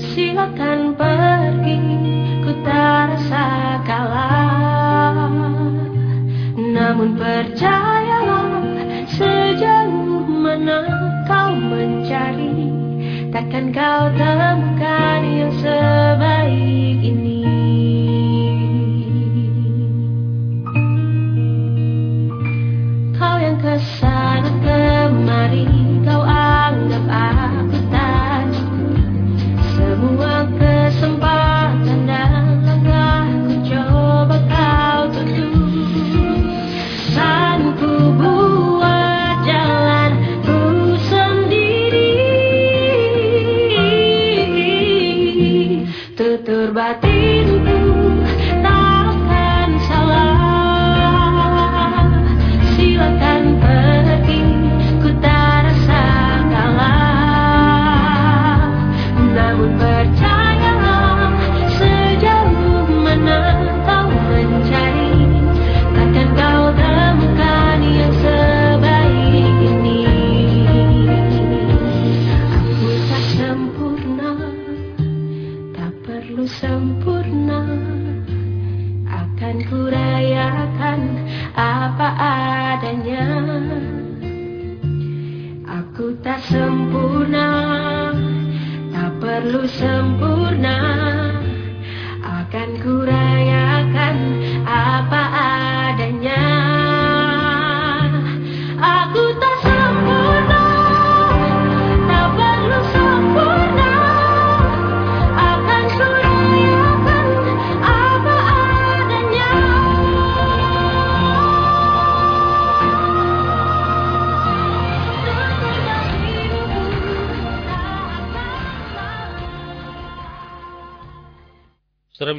Silakan 0.00 0.96
pergi 0.96 1.76
ku 2.40 2.56
tak 2.64 3.12
rasa 3.12 3.76
kalah. 3.84 5.28
Namun 6.56 7.20
percayalah 7.20 8.64
sejauh 9.12 10.24
mana 10.24 10.88
kau 11.28 11.52
mencari 11.52 12.72
Takkan 13.28 13.76
kau 13.76 14.08
temukan 14.16 14.37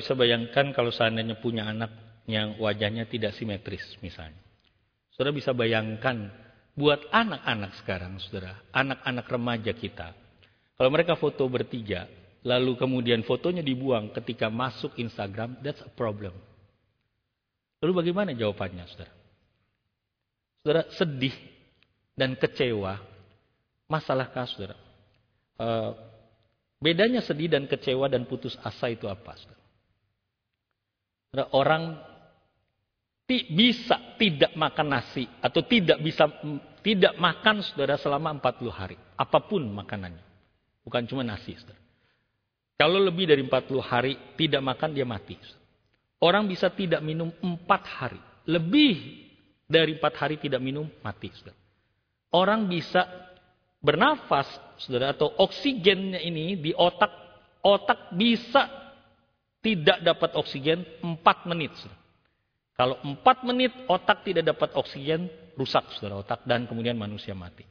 bisa 0.10 0.18
bayangkan 0.18 0.74
kalau 0.74 0.90
seandainya 0.90 1.38
punya 1.38 1.70
anak 1.70 1.94
yang 2.26 2.58
wajahnya 2.58 3.06
tidak 3.06 3.38
simetris 3.38 3.86
misalnya. 4.02 4.42
Saudara 5.14 5.30
bisa 5.30 5.54
bayangkan 5.54 6.34
buat 6.74 6.98
anak-anak 7.14 7.78
sekarang, 7.78 8.18
saudara, 8.18 8.58
anak-anak 8.74 9.30
remaja 9.30 9.70
kita. 9.70 10.18
Kalau 10.74 10.90
mereka 10.90 11.14
foto 11.14 11.46
bertiga, 11.46 12.10
lalu 12.42 12.74
kemudian 12.74 13.22
fotonya 13.22 13.62
dibuang 13.62 14.10
ketika 14.10 14.50
masuk 14.50 14.98
Instagram, 14.98 15.62
that's 15.62 15.86
a 15.86 15.92
problem. 15.94 16.34
Lalu 17.86 17.94
bagaimana 18.02 18.34
jawabannya, 18.34 18.90
saudara? 18.90 19.14
Saudara 20.66 20.84
sedih 20.98 21.38
dan 22.18 22.34
kecewa, 22.34 22.98
masalahkah 23.86 24.50
saudara? 24.50 24.74
Eh, 25.62 25.92
bedanya 26.82 27.22
sedih 27.22 27.46
dan 27.46 27.70
kecewa 27.70 28.10
dan 28.10 28.26
putus 28.26 28.58
asa 28.66 28.90
itu 28.90 29.06
apa, 29.06 29.38
saudara? 29.38 29.59
Orang 31.54 31.98
bisa 33.30 34.18
tidak 34.18 34.58
makan 34.58 34.88
nasi 34.90 35.30
atau 35.42 35.62
tidak 35.62 36.02
bisa 36.02 36.26
tidak 36.82 37.14
makan 37.22 37.62
saudara 37.62 38.00
selama 38.02 38.34
40 38.42 38.70
hari. 38.74 38.98
Apa 39.14 39.44
pun 39.46 39.62
makanannya. 39.70 40.26
Bukan 40.82 41.06
cuma 41.06 41.22
nasi. 41.22 41.54
Saudara. 41.54 41.78
Kalau 42.80 42.98
lebih 42.98 43.30
dari 43.30 43.44
40 43.46 43.84
hari 43.84 44.14
tidak 44.40 44.62
makan 44.64 44.90
dia 44.96 45.06
mati. 45.06 45.38
Orang 46.24 46.50
bisa 46.50 46.72
tidak 46.74 47.04
minum 47.06 47.30
4 47.30 47.70
hari. 47.86 48.20
Lebih 48.50 48.96
dari 49.70 50.00
4 50.00 50.22
hari 50.22 50.36
tidak 50.42 50.64
minum 50.64 50.90
mati. 51.06 51.30
Saudara. 51.36 51.60
Orang 52.34 52.66
bisa 52.66 53.06
bernafas 53.80 54.48
saudara 54.80 55.16
atau 55.16 55.32
oksigennya 55.40 56.20
ini 56.20 56.60
di 56.60 56.72
otak 56.76 57.12
otak 57.64 58.16
bisa 58.16 58.79
tidak 59.60 60.00
dapat 60.04 60.32
oksigen 60.40 60.84
4 61.04 61.52
menit. 61.52 61.76
Kalau 62.80 62.96
empat 63.04 63.44
menit 63.44 63.76
otak 63.92 64.24
tidak 64.24 64.56
dapat 64.56 64.72
oksigen, 64.80 65.28
rusak 65.60 65.84
saudara 66.00 66.24
otak 66.24 66.48
dan 66.48 66.64
kemudian 66.64 66.96
manusia 66.96 67.36
mati. 67.36 67.68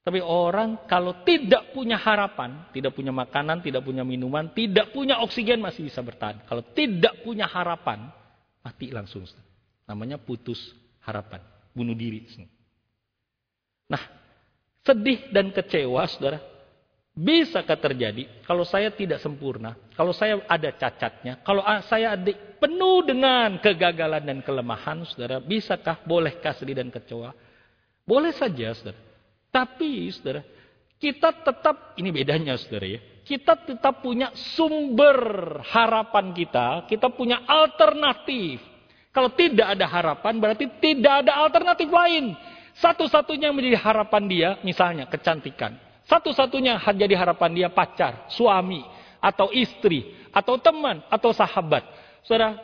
Tapi 0.00 0.16
orang 0.24 0.88
kalau 0.88 1.20
tidak 1.28 1.76
punya 1.76 2.00
harapan, 2.00 2.72
tidak 2.72 2.96
punya 2.96 3.12
makanan, 3.12 3.60
tidak 3.60 3.84
punya 3.84 4.00
minuman, 4.00 4.48
tidak 4.56 4.96
punya 4.96 5.20
oksigen 5.20 5.60
masih 5.60 5.84
bisa 5.84 6.00
bertahan. 6.00 6.40
Kalau 6.48 6.64
tidak 6.72 7.20
punya 7.20 7.44
harapan, 7.44 8.08
mati 8.64 8.88
langsung. 8.88 9.28
Namanya 9.84 10.16
putus 10.16 10.72
harapan, 11.04 11.44
bunuh 11.76 11.92
diri. 11.92 12.24
Nah, 13.92 14.00
sedih 14.80 15.28
dan 15.36 15.52
kecewa 15.52 16.08
saudara, 16.08 16.40
Bisakah 17.20 17.76
terjadi 17.76 18.24
kalau 18.48 18.64
saya 18.64 18.88
tidak 18.88 19.20
sempurna, 19.20 19.76
kalau 19.92 20.08
saya 20.16 20.40
ada 20.48 20.72
cacatnya, 20.72 21.44
kalau 21.44 21.60
saya 21.84 22.16
penuh 22.56 23.04
dengan 23.04 23.60
kegagalan 23.60 24.24
dan 24.24 24.40
kelemahan, 24.40 25.04
saudara, 25.04 25.36
bisakah, 25.36 26.00
bolehkah 26.08 26.56
sedih 26.56 26.80
dan 26.80 26.88
kecewa? 26.88 27.36
Boleh 28.08 28.32
saja, 28.32 28.72
saudara. 28.72 28.96
Tapi, 29.52 30.08
saudara, 30.16 30.40
kita 30.96 31.44
tetap, 31.44 31.92
ini 32.00 32.08
bedanya, 32.08 32.56
saudara 32.56 32.88
ya, 32.88 33.00
kita 33.20 33.68
tetap 33.68 34.00
punya 34.00 34.32
sumber 34.56 35.20
harapan 35.60 36.32
kita, 36.32 36.88
kita 36.88 37.12
punya 37.12 37.44
alternatif. 37.44 38.64
Kalau 39.12 39.28
tidak 39.36 39.76
ada 39.76 39.84
harapan, 39.84 40.40
berarti 40.40 40.64
tidak 40.80 41.28
ada 41.28 41.36
alternatif 41.36 41.92
lain. 41.92 42.32
Satu-satunya 42.80 43.52
yang 43.52 43.56
menjadi 43.60 43.76
harapan 43.76 44.24
dia, 44.24 44.50
misalnya 44.64 45.04
kecantikan 45.04 45.89
satu-satunya 46.10 46.82
jadi 46.82 47.14
harapan 47.14 47.50
dia 47.54 47.68
pacar, 47.70 48.26
suami, 48.34 48.82
atau 49.22 49.54
istri, 49.54 50.10
atau 50.34 50.58
teman, 50.58 51.06
atau 51.06 51.30
sahabat. 51.30 51.86
Saudara, 52.26 52.58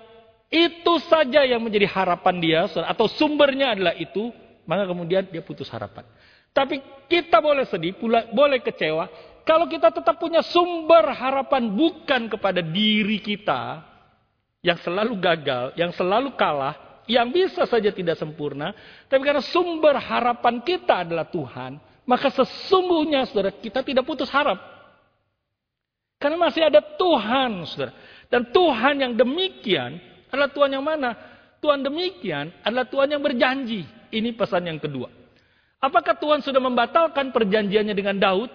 itu 0.50 0.98
saja 1.06 1.46
yang 1.46 1.62
menjadi 1.62 1.86
harapan 1.86 2.34
dia, 2.42 2.60
saudara, 2.66 2.90
atau 2.90 3.06
sumbernya 3.06 3.78
adalah 3.78 3.94
itu, 3.94 4.34
maka 4.66 4.82
kemudian 4.90 5.22
dia 5.30 5.46
putus 5.46 5.70
harapan. 5.70 6.02
Tapi 6.50 6.82
kita 7.06 7.38
boleh 7.38 7.62
sedih, 7.70 7.94
pula, 7.94 8.26
boleh 8.34 8.58
kecewa, 8.58 9.06
kalau 9.46 9.70
kita 9.70 9.94
tetap 9.94 10.18
punya 10.18 10.42
sumber 10.42 11.14
harapan 11.14 11.70
bukan 11.70 12.26
kepada 12.26 12.58
diri 12.58 13.22
kita, 13.22 13.94
yang 14.66 14.82
selalu 14.82 15.14
gagal, 15.22 15.70
yang 15.78 15.94
selalu 15.94 16.34
kalah, 16.34 16.74
yang 17.06 17.30
bisa 17.30 17.62
saja 17.70 17.94
tidak 17.94 18.18
sempurna, 18.18 18.74
tapi 19.06 19.22
karena 19.22 19.38
sumber 19.38 19.94
harapan 19.94 20.58
kita 20.66 21.06
adalah 21.06 21.30
Tuhan, 21.30 21.78
maka 22.06 22.30
sesungguhnya 22.30 23.26
saudara 23.26 23.50
kita 23.50 23.82
tidak 23.82 24.06
putus 24.06 24.30
harap. 24.30 24.56
Karena 26.16 26.48
masih 26.48 26.64
ada 26.64 26.80
Tuhan 26.80 27.66
saudara. 27.68 27.92
Dan 28.32 28.48
Tuhan 28.54 28.94
yang 29.02 29.12
demikian 29.12 30.00
adalah 30.32 30.50
Tuhan 30.50 30.70
yang 30.72 30.84
mana? 30.86 31.12
Tuhan 31.60 31.82
demikian 31.82 32.54
adalah 32.62 32.86
Tuhan 32.88 33.10
yang 33.10 33.22
berjanji. 33.22 33.84
Ini 34.14 34.32
pesan 34.38 34.70
yang 34.70 34.78
kedua. 34.78 35.10
Apakah 35.82 36.16
Tuhan 36.16 36.40
sudah 36.40 36.62
membatalkan 36.62 37.34
perjanjiannya 37.34 37.92
dengan 37.92 38.16
Daud? 38.16 38.48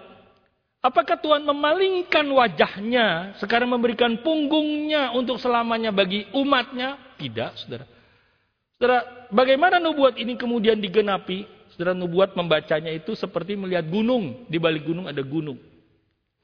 Apakah 0.81 1.21
Tuhan 1.21 1.45
memalingkan 1.45 2.25
wajahnya, 2.25 3.37
sekarang 3.37 3.69
memberikan 3.69 4.17
punggungnya 4.25 5.13
untuk 5.13 5.37
selamanya 5.37 5.93
bagi 5.93 6.25
umatnya? 6.33 6.97
Tidak, 7.21 7.51
saudara. 7.53 7.85
Saudara, 8.81 9.29
bagaimana 9.29 9.77
nubuat 9.77 10.17
ini 10.17 10.33
kemudian 10.33 10.81
digenapi? 10.81 11.45
Saudara 11.81 11.97
nubuat 11.97 12.37
membacanya 12.37 12.93
itu 12.93 13.17
seperti 13.17 13.57
melihat 13.57 13.89
gunung. 13.89 14.45
Di 14.45 14.61
balik 14.61 14.85
gunung 14.85 15.09
ada 15.09 15.17
gunung. 15.25 15.57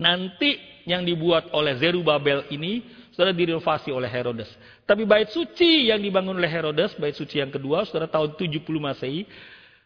Nanti 0.02 0.58
yang 0.90 1.06
dibuat 1.06 1.54
oleh 1.54 1.78
Zerubabel 1.78 2.50
ini 2.50 2.82
saudara 3.14 3.38
direnovasi 3.38 3.94
oleh 3.94 4.10
Herodes. 4.10 4.50
Tapi 4.90 5.06
bait 5.06 5.30
suci 5.30 5.94
yang 5.94 6.02
dibangun 6.02 6.42
oleh 6.42 6.50
Herodes, 6.50 6.98
bait 6.98 7.14
suci 7.14 7.38
yang 7.38 7.54
kedua, 7.54 7.86
saudara 7.86 8.10
tahun 8.10 8.34
70 8.34 8.66
Masehi. 8.82 9.30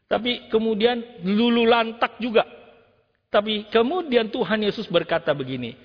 Tapi 0.07 0.47
kemudian 0.47 1.03
lulu 1.27 1.67
lantak 1.67 2.15
juga. 2.23 2.47
Tapi 3.27 3.67
kemudian 3.67 4.31
Tuhan 4.31 4.63
Yesus 4.63 4.87
berkata 4.87 5.35
begini, 5.35 5.75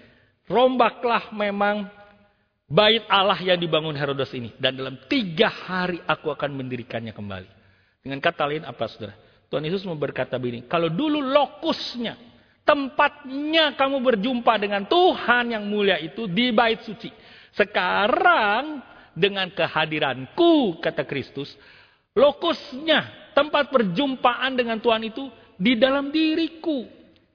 rombaklah 0.46 1.34
memang 1.34 1.90
bait 2.70 3.02
Allah 3.10 3.42
yang 3.42 3.58
dibangun 3.58 3.98
Herodes 3.98 4.30
ini. 4.30 4.54
Dan 4.62 4.78
dalam 4.78 4.94
tiga 5.10 5.50
hari 5.50 5.98
aku 6.06 6.30
akan 6.30 6.54
mendirikannya 6.54 7.10
kembali. 7.10 7.50
Dengan 8.06 8.22
kata 8.22 8.46
lain 8.46 8.62
apa 8.62 8.86
saudara? 8.86 9.25
Tuhan 9.46 9.62
Yesus 9.62 9.86
mau 9.86 9.94
berkata 9.94 10.36
begini, 10.36 10.66
kalau 10.66 10.90
dulu 10.90 11.22
lokusnya, 11.22 12.18
tempatnya 12.66 13.78
kamu 13.78 14.02
berjumpa 14.02 14.58
dengan 14.58 14.82
Tuhan 14.90 15.54
yang 15.54 15.64
mulia 15.70 16.02
itu 16.02 16.26
di 16.26 16.50
bait 16.50 16.82
suci. 16.82 17.10
Sekarang 17.54 18.82
dengan 19.14 19.48
kehadiranku, 19.54 20.82
kata 20.82 21.06
Kristus, 21.06 21.54
lokusnya, 22.12 23.32
tempat 23.38 23.70
perjumpaan 23.70 24.58
dengan 24.58 24.82
Tuhan 24.82 25.06
itu 25.06 25.30
di 25.56 25.78
dalam 25.78 26.10
diriku. 26.10 26.84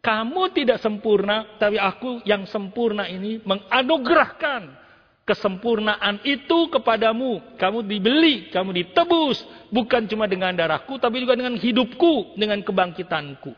Kamu 0.02 0.50
tidak 0.52 0.82
sempurna, 0.82 1.62
tapi 1.62 1.78
aku 1.78 2.26
yang 2.26 2.50
sempurna 2.50 3.06
ini 3.06 3.38
menganugerahkan 3.46 4.82
kesempurnaan 5.26 6.22
itu 6.26 6.68
kepadamu. 6.74 7.58
Kamu 7.58 7.86
dibeli, 7.86 8.50
kamu 8.50 8.74
ditebus. 8.84 9.44
Bukan 9.70 10.10
cuma 10.10 10.26
dengan 10.26 10.52
darahku, 10.54 10.98
tapi 10.98 11.22
juga 11.22 11.38
dengan 11.38 11.56
hidupku, 11.56 12.36
dengan 12.36 12.60
kebangkitanku. 12.62 13.54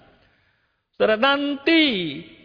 Saudara, 0.93 1.18
nanti 1.18 1.82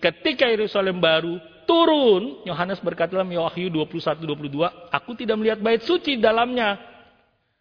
ketika 0.01 0.49
Yerusalem 0.49 0.99
baru 0.99 1.37
turun, 1.69 2.41
Yohanes 2.49 2.81
berkata 2.81 3.13
dalam 3.13 3.29
Wahyu 3.29 3.69
21-22, 3.69 4.89
aku 4.89 5.11
tidak 5.21 5.37
melihat 5.37 5.61
bait 5.61 5.85
suci 5.85 6.17
dalamnya. 6.17 6.81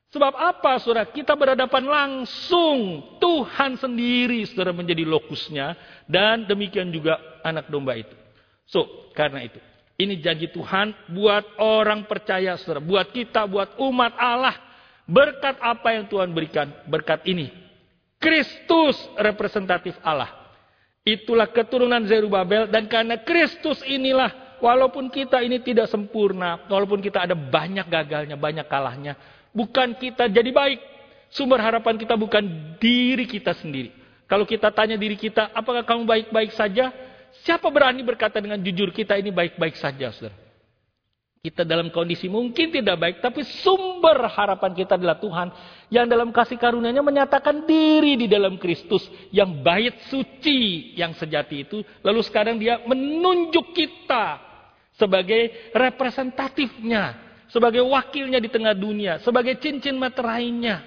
Sebab 0.08 0.32
apa, 0.32 0.80
saudara? 0.80 1.12
Kita 1.12 1.36
berhadapan 1.36 1.84
langsung 1.84 3.03
Tuhan 3.20 3.76
sendiri, 3.76 4.47
saudara, 4.47 4.72
menjadi 4.72 5.03
lokusnya. 5.03 5.76
Dan 6.08 6.47
demikian 6.47 6.88
juga 6.95 7.20
anak 7.43 7.68
domba 7.68 7.99
itu. 7.99 8.16
So, 8.64 9.12
karena 9.12 9.43
itu. 9.43 9.60
Ini 9.98 10.22
janji 10.22 10.54
Tuhan 10.54 10.93
buat 11.10 11.58
orang 11.58 12.06
percaya, 12.06 12.54
saudara. 12.62 12.78
Buat 12.78 13.10
kita, 13.10 13.50
buat 13.50 13.82
umat 13.82 14.14
Allah. 14.14 14.54
Berkat 15.10 15.58
apa 15.58 15.98
yang 15.98 16.06
Tuhan 16.06 16.30
berikan? 16.30 16.70
Berkat 16.86 17.26
ini. 17.26 17.50
Kristus 18.22 18.93
representatif 19.18 19.98
Allah. 20.06 20.30
Itulah 21.02 21.50
keturunan 21.50 22.06
Zerubabel. 22.06 22.70
Dan 22.70 22.86
karena 22.86 23.18
Kristus 23.26 23.82
inilah, 23.89 24.62
walaupun 24.62 25.10
kita 25.10 25.41
ini 25.41 25.66
tidak 25.66 25.89
sempurna. 25.89 26.62
Walaupun 26.70 27.02
kita 27.02 27.26
ada 27.26 27.34
banyak 27.34 27.89
gagalnya, 27.89 28.38
banyak 28.38 28.70
kalahnya. 28.70 29.18
Bukan 29.50 29.98
kita 29.98 30.30
jadi 30.30 30.54
baik. 30.54 30.78
Sumber 31.34 31.58
harapan 31.58 31.98
kita 31.98 32.14
bukan 32.14 32.78
diri 32.78 33.26
kita 33.26 33.58
sendiri. 33.58 33.89
Kalau 34.30 34.45
kita 34.45 34.70
tanya 34.70 34.93
diri 34.93 35.18
kita, 35.18 35.50
apakah 35.58 35.82
kamu 35.82 36.06
baik-baik 36.06 36.54
saja? 36.54 36.93
Siapa 37.46 37.70
berani 37.70 38.02
berkata 38.02 38.42
dengan 38.42 38.58
jujur 38.62 38.90
kita 38.90 39.20
ini 39.20 39.30
baik-baik 39.30 39.78
saja, 39.78 40.10
saudara? 40.14 40.48
Kita 41.38 41.64
dalam 41.64 41.94
kondisi 41.94 42.28
mungkin 42.28 42.74
tidak 42.74 42.98
baik, 42.98 43.18
tapi 43.24 43.46
sumber 43.46 44.26
harapan 44.26 44.74
kita 44.74 45.00
adalah 45.00 45.16
Tuhan 45.22 45.48
yang 45.88 46.10
dalam 46.10 46.34
kasih 46.34 46.60
karunia-Nya 46.60 47.06
menyatakan 47.06 47.64
diri 47.64 48.20
di 48.20 48.28
dalam 48.28 48.58
Kristus 48.58 49.06
yang 49.32 49.64
bait 49.64 49.96
suci 50.10 50.92
yang 50.98 51.16
sejati 51.16 51.64
itu. 51.64 51.86
Lalu 52.04 52.26
sekarang 52.26 52.58
dia 52.58 52.82
menunjuk 52.84 53.70
kita 53.72 54.44
sebagai 54.98 55.72
representatifnya, 55.78 57.16
sebagai 57.54 57.86
wakilnya 57.86 58.42
di 58.42 58.50
tengah 58.50 58.74
dunia, 58.74 59.22
sebagai 59.22 59.62
cincin 59.62 59.96
meterainya. 59.96 60.84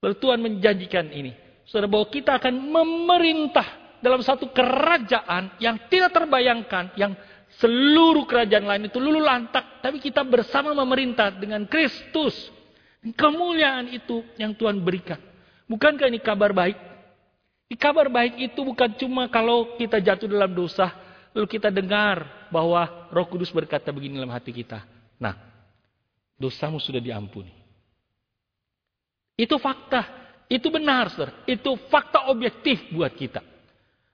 Lalu 0.00 0.14
Tuhan 0.22 0.38
menjanjikan 0.38 1.12
ini. 1.12 1.34
Saudara 1.66 1.90
bahwa 1.90 2.06
kita 2.08 2.38
akan 2.38 2.54
memerintah 2.56 3.81
dalam 4.02 4.20
satu 4.20 4.50
kerajaan 4.50 5.56
yang 5.62 5.78
tidak 5.86 6.10
terbayangkan, 6.10 6.92
yang 6.98 7.14
seluruh 7.62 8.26
kerajaan 8.26 8.66
lain 8.66 8.90
itu 8.90 8.98
lulu 8.98 9.22
lantak, 9.22 9.78
tapi 9.78 10.02
kita 10.02 10.26
bersama 10.26 10.74
memerintah 10.74 11.30
dengan 11.30 11.62
Kristus. 11.70 12.34
Kemuliaan 13.02 13.90
itu 13.94 14.22
yang 14.38 14.54
Tuhan 14.54 14.82
berikan. 14.82 15.18
Bukankah 15.70 16.10
ini 16.10 16.18
kabar 16.18 16.50
baik? 16.50 16.78
Di 17.70 17.78
kabar 17.78 18.10
baik 18.10 18.42
itu 18.52 18.60
bukan 18.62 18.90
cuma 18.98 19.30
kalau 19.30 19.78
kita 19.78 20.02
jatuh 20.02 20.28
dalam 20.28 20.52
dosa, 20.52 20.92
lalu 21.32 21.46
kita 21.48 21.70
dengar 21.72 22.50
bahwa 22.52 23.08
Roh 23.08 23.26
Kudus 23.30 23.48
berkata 23.54 23.88
begini 23.94 24.20
dalam 24.20 24.30
hati 24.30 24.52
kita. 24.52 24.84
Nah, 25.16 25.34
dosamu 26.36 26.82
sudah 26.82 27.00
diampuni. 27.00 27.54
Itu 29.34 29.56
fakta, 29.56 30.04
itu 30.46 30.68
benar, 30.68 31.10
sir. 31.10 31.32
Itu 31.48 31.74
fakta 31.88 32.28
objektif 32.28 32.78
buat 32.92 33.10
kita. 33.16 33.51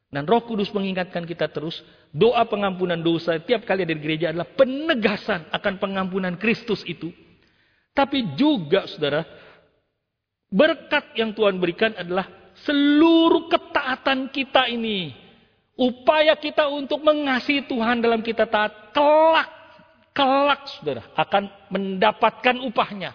Dan 0.08 0.24
roh 0.24 0.40
kudus 0.40 0.72
mengingatkan 0.72 1.28
kita 1.28 1.52
terus, 1.52 1.84
doa 2.08 2.40
pengampunan 2.48 2.96
dosa 2.96 3.36
tiap 3.44 3.68
kali 3.68 3.84
ada 3.84 3.92
di 3.92 4.00
gereja 4.00 4.32
adalah 4.32 4.48
penegasan 4.56 5.52
akan 5.52 5.74
pengampunan 5.76 6.32
Kristus 6.40 6.80
itu. 6.88 7.12
Tapi 7.92 8.32
juga 8.32 8.88
saudara, 8.88 9.28
berkat 10.48 11.12
yang 11.12 11.36
Tuhan 11.36 11.60
berikan 11.60 11.92
adalah 11.92 12.24
seluruh 12.64 13.52
ketaatan 13.52 14.32
kita 14.32 14.72
ini. 14.72 15.12
Upaya 15.76 16.34
kita 16.40 16.72
untuk 16.72 17.04
mengasihi 17.04 17.68
Tuhan 17.68 18.00
dalam 18.00 18.24
kita 18.24 18.48
taat, 18.48 18.96
kelak, 18.96 19.50
kelak 20.16 20.62
saudara, 20.72 21.04
akan 21.14 21.52
mendapatkan 21.68 22.56
upahnya. 22.64 23.12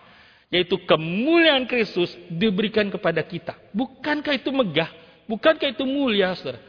yaitu 0.53 0.77
kemuliaan 0.85 1.65
Kristus 1.65 2.13
diberikan 2.29 2.85
kepada 2.93 3.25
kita. 3.25 3.57
Bukankah 3.73 4.37
itu 4.37 4.53
megah? 4.53 4.85
Bukankah 5.25 5.73
itu 5.73 5.81
mulia, 5.81 6.29
saudara? 6.37 6.61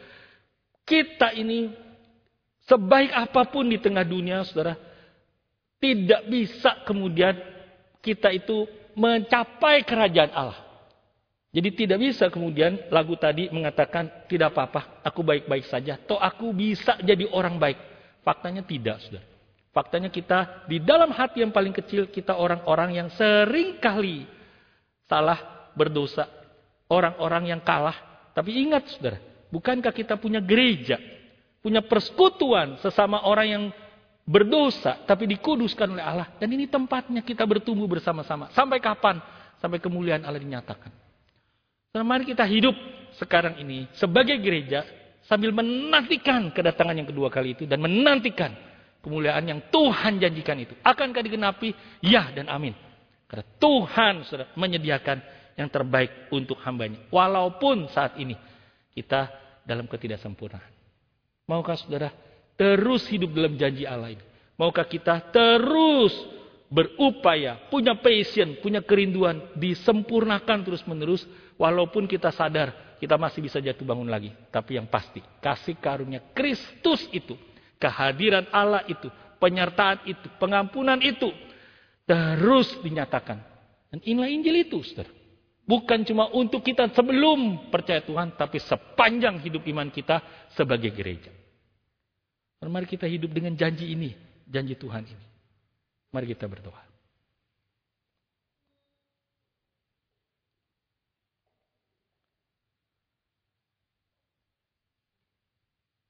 Kita 0.85 1.33
ini 1.33 1.73
sebaik 2.69 3.13
apa 3.13 3.49
pun 3.49 3.69
di 3.69 3.81
tengah 3.81 4.05
dunia, 4.05 4.45
saudara, 4.45 4.77
tidak 5.81 6.29
bisa 6.29 6.85
kemudian 6.85 7.37
kita 8.05 8.33
itu 8.33 8.69
mencapai 8.97 9.85
kerajaan 9.85 10.33
Allah. 10.33 10.61
Jadi 11.55 11.87
tidak 11.87 11.99
bisa 12.03 12.27
kemudian 12.29 12.77
lagu 12.91 13.15
tadi 13.15 13.47
mengatakan 13.49 14.27
tidak 14.27 14.53
apa-apa, 14.53 15.01
aku 15.07 15.23
baik-baik 15.23 15.65
saja, 15.71 15.95
toh 15.97 16.19
aku 16.19 16.51
bisa 16.51 16.99
jadi 16.99 17.31
orang 17.31 17.57
baik. 17.57 17.79
Faktanya 18.27 18.65
tidak, 18.65 18.99
saudara. 19.05 19.25
Faktanya 19.75 20.11
kita 20.11 20.67
di 20.71 20.79
dalam 20.79 21.11
hati 21.11 21.43
yang 21.43 21.51
paling 21.51 21.75
kecil 21.75 22.07
kita 22.07 22.39
orang-orang 22.39 22.95
yang 22.95 23.09
sering 23.11 23.83
kali 23.83 24.23
salah 25.11 25.71
berdosa. 25.75 26.31
Orang-orang 26.87 27.51
yang 27.51 27.61
kalah. 27.65 27.97
Tapi 28.37 28.51
ingat 28.55 28.87
saudara, 28.95 29.19
bukankah 29.55 29.95
kita 29.95 30.19
punya 30.19 30.43
gereja? 30.43 30.99
Punya 31.63 31.81
persekutuan 31.81 32.83
sesama 32.83 33.23
orang 33.23 33.47
yang 33.47 33.65
berdosa 34.27 35.07
tapi 35.07 35.31
dikuduskan 35.31 35.95
oleh 35.95 36.05
Allah. 36.05 36.29
Dan 36.43 36.51
ini 36.51 36.67
tempatnya 36.67 37.23
kita 37.23 37.47
bertumbuh 37.47 37.87
bersama-sama. 37.87 38.51
Sampai 38.51 38.83
kapan? 38.83 39.23
Sampai 39.63 39.79
kemuliaan 39.79 40.27
Allah 40.27 40.43
dinyatakan. 40.43 40.91
Nah, 41.95 42.03
mari 42.03 42.27
kita 42.27 42.43
hidup 42.43 42.75
sekarang 43.15 43.63
ini 43.63 43.87
sebagai 43.95 44.35
gereja 44.43 44.83
sambil 45.31 45.55
menantikan 45.55 46.51
kedatangan 46.51 46.99
yang 46.99 47.09
kedua 47.09 47.31
kali 47.31 47.55
itu 47.55 47.65
dan 47.65 47.79
menantikan 47.79 48.51
kemuliaan 49.01 49.47
yang 49.47 49.61
Tuhan 49.71 50.19
janjikan 50.19 50.59
itu. 50.59 50.75
Akankah 50.83 51.23
digenapi? 51.23 51.71
Ya 52.03 52.29
dan 52.35 52.51
amin. 52.51 52.75
Karena 53.31 53.47
Tuhan 53.57 54.15
sudah 54.27 54.51
menyediakan 54.59 55.23
yang 55.55 55.71
terbaik 55.71 56.29
untuk 56.35 56.59
hambanya. 56.67 56.99
Walaupun 57.09 57.89
saat 57.95 58.19
ini 58.19 58.35
kita 58.93 59.31
dalam 59.65 59.89
ketidaksempurnaan. 59.89 60.73
Maukah 61.45 61.77
saudara 61.77 62.13
terus 62.57 63.05
hidup 63.11 63.35
dalam 63.37 63.59
janji 63.59 63.85
Allah 63.85 64.17
ini? 64.17 64.25
Maukah 64.55 64.87
kita 64.87 65.21
terus 65.35 66.15
berupaya, 66.71 67.59
punya 67.69 67.99
passion, 67.99 68.57
punya 68.63 68.81
kerinduan, 68.81 69.53
disempurnakan 69.59 70.63
terus-menerus, 70.63 71.27
walaupun 71.59 72.07
kita 72.07 72.31
sadar 72.31 72.97
kita 73.03 73.19
masih 73.19 73.45
bisa 73.45 73.59
jatuh 73.59 73.85
bangun 73.85 74.09
lagi. 74.09 74.33
Tapi 74.49 74.79
yang 74.79 74.87
pasti, 74.89 75.21
kasih 75.43 75.77
karunia 75.77 76.23
Kristus 76.33 77.05
itu 77.13 77.35
Kehadiran 77.85 78.49
Allah 78.49 78.81
itu, 78.89 79.13
penyertaan 79.37 80.09
itu, 80.09 80.25
pengampunan 80.41 80.97
itu 81.05 81.29
terus 82.09 82.73
dinyatakan. 82.81 83.45
Dan 83.93 84.01
inilah 84.01 84.31
Injil 84.33 84.65
itu, 84.65 84.81
saudara. 84.81 85.13
Bukan 85.65 86.05
cuma 86.05 86.29
untuk 86.29 86.61
kita 86.61 86.93
sebelum 86.93 87.73
percaya 87.73 88.05
Tuhan, 88.05 88.37
tapi 88.37 88.61
sepanjang 88.61 89.41
hidup 89.41 89.65
iman 89.65 89.89
kita 89.89 90.21
sebagai 90.53 90.93
gereja. 90.93 91.33
mari 92.69 92.85
kita 92.85 93.09
hidup 93.09 93.33
dengan 93.33 93.57
janji 93.57 93.93
ini, 93.93 94.13
janji 94.45 94.77
Tuhan 94.77 95.05
ini. 95.09 95.27
Mari 96.13 96.37
kita 96.37 96.45
berdoa. 96.45 96.85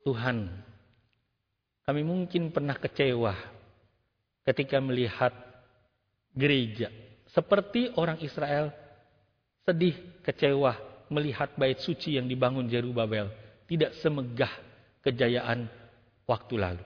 Tuhan, 0.05 0.51
kami 1.89 2.03
mungkin 2.05 2.53
pernah 2.53 2.77
kecewa 2.77 3.33
ketika 4.45 4.83
melihat 4.83 5.33
gereja. 6.37 6.93
Seperti 7.33 7.89
orang 7.97 8.21
Israel 8.21 8.84
sedih, 9.65 9.97
kecewa 10.21 10.77
melihat 11.09 11.53
bait 11.57 11.81
suci 11.81 12.17
yang 12.17 12.29
dibangun 12.29 12.69
Jerubabel. 12.69 13.33
Tidak 13.65 13.97
semegah 14.01 14.53
kejayaan 15.01 15.69
waktu 16.29 16.55
lalu. 16.57 16.85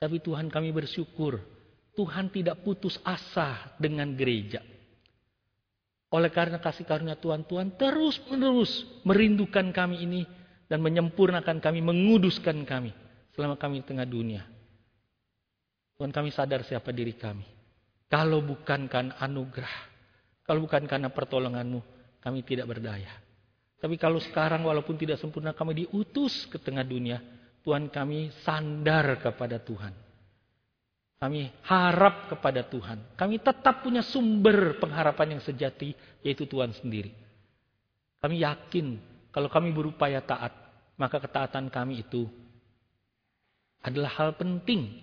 Tapi 0.00 0.20
Tuhan 0.20 0.52
kami 0.52 0.68
bersyukur. 0.72 1.40
Tuhan 1.94 2.28
tidak 2.28 2.60
putus 2.66 3.00
asa 3.06 3.72
dengan 3.80 4.12
gereja. 4.12 4.60
Oleh 6.10 6.30
karena 6.30 6.58
kasih 6.58 6.84
karunia 6.84 7.16
Tuhan, 7.16 7.46
Tuhan 7.46 7.74
terus 7.74 8.20
menerus 8.30 8.86
merindukan 9.06 9.70
kami 9.70 10.02
ini 10.02 10.22
dan 10.66 10.82
menyempurnakan 10.82 11.62
kami, 11.62 11.80
menguduskan 11.80 12.66
kami 12.66 12.90
selama 13.34 13.54
kami 13.58 13.82
di 13.82 13.86
tengah 13.86 14.06
dunia. 14.06 14.42
Tuhan 15.94 16.10
kami 16.10 16.34
sadar 16.34 16.66
siapa 16.66 16.90
diri 16.90 17.14
kami. 17.14 17.46
Kalau 18.10 18.42
bukan 18.42 18.86
karena 18.90 19.14
anugerah, 19.22 19.93
kalau 20.44 20.68
bukan 20.68 20.84
karena 20.84 21.08
pertolonganmu, 21.08 21.80
kami 22.20 22.40
tidak 22.44 22.68
berdaya. 22.68 23.10
Tapi 23.80 24.00
kalau 24.00 24.20
sekarang 24.20 24.64
walaupun 24.64 24.96
tidak 24.96 25.20
sempurna 25.20 25.52
kami 25.52 25.84
diutus 25.84 26.48
ke 26.48 26.60
tengah 26.60 26.84
dunia, 26.84 27.20
Tuhan 27.64 27.88
kami 27.88 28.32
sandar 28.44 29.20
kepada 29.20 29.60
Tuhan. 29.60 29.92
Kami 31.16 31.48
harap 31.64 32.28
kepada 32.28 32.60
Tuhan. 32.68 33.16
Kami 33.16 33.40
tetap 33.40 33.80
punya 33.80 34.04
sumber 34.04 34.76
pengharapan 34.76 35.36
yang 35.36 35.42
sejati, 35.44 35.96
yaitu 36.20 36.44
Tuhan 36.44 36.76
sendiri. 36.76 37.12
Kami 38.20 38.44
yakin 38.44 39.00
kalau 39.32 39.48
kami 39.48 39.72
berupaya 39.72 40.20
taat, 40.20 40.52
maka 41.00 41.16
ketaatan 41.20 41.72
kami 41.72 42.04
itu 42.04 42.28
adalah 43.84 44.12
hal 44.16 44.36
penting 44.36 44.96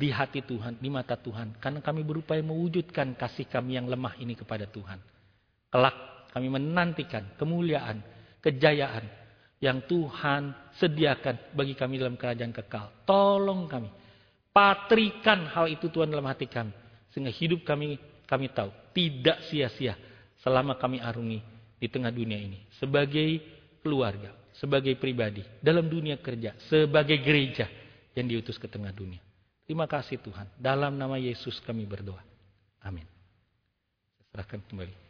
di 0.00 0.08
hati 0.08 0.40
Tuhan, 0.40 0.80
di 0.80 0.88
mata 0.88 1.20
Tuhan. 1.20 1.60
Karena 1.60 1.84
kami 1.84 2.00
berupaya 2.00 2.40
mewujudkan 2.40 3.12
kasih 3.20 3.44
kami 3.44 3.76
yang 3.76 3.84
lemah 3.84 4.16
ini 4.16 4.32
kepada 4.32 4.64
Tuhan. 4.64 4.96
Kelak 5.68 6.32
kami 6.32 6.48
menantikan 6.48 7.36
kemuliaan, 7.36 8.00
kejayaan 8.40 9.04
yang 9.60 9.84
Tuhan 9.84 10.72
sediakan 10.80 11.52
bagi 11.52 11.76
kami 11.76 12.00
dalam 12.00 12.16
kerajaan 12.16 12.56
kekal. 12.56 13.04
Tolong 13.04 13.68
kami. 13.68 13.92
Patrikan 14.50 15.46
hal 15.52 15.68
itu 15.68 15.92
Tuhan 15.92 16.08
dalam 16.08 16.24
hati 16.24 16.48
kami. 16.48 16.72
Sehingga 17.12 17.30
hidup 17.30 17.62
kami, 17.68 18.00
kami 18.24 18.48
tahu, 18.50 18.72
tidak 18.96 19.44
sia-sia 19.52 19.94
selama 20.40 20.80
kami 20.80 20.98
arungi 20.98 21.44
di 21.76 21.86
tengah 21.92 22.10
dunia 22.10 22.40
ini. 22.40 22.64
Sebagai 22.80 23.38
keluarga, 23.84 24.32
sebagai 24.56 24.96
pribadi, 24.96 25.44
dalam 25.60 25.86
dunia 25.86 26.16
kerja, 26.16 26.56
sebagai 26.66 27.20
gereja 27.20 27.68
yang 28.16 28.26
diutus 28.26 28.56
ke 28.56 28.66
tengah 28.66 28.90
dunia. 28.90 29.29
Terima 29.70 29.86
kasih 29.86 30.18
Tuhan. 30.18 30.50
Dalam 30.58 30.98
nama 30.98 31.14
Yesus 31.14 31.62
kami 31.62 31.86
berdoa. 31.86 32.18
Amin. 32.82 33.06
Serahkan 34.34 34.58
kembali. 34.66 35.09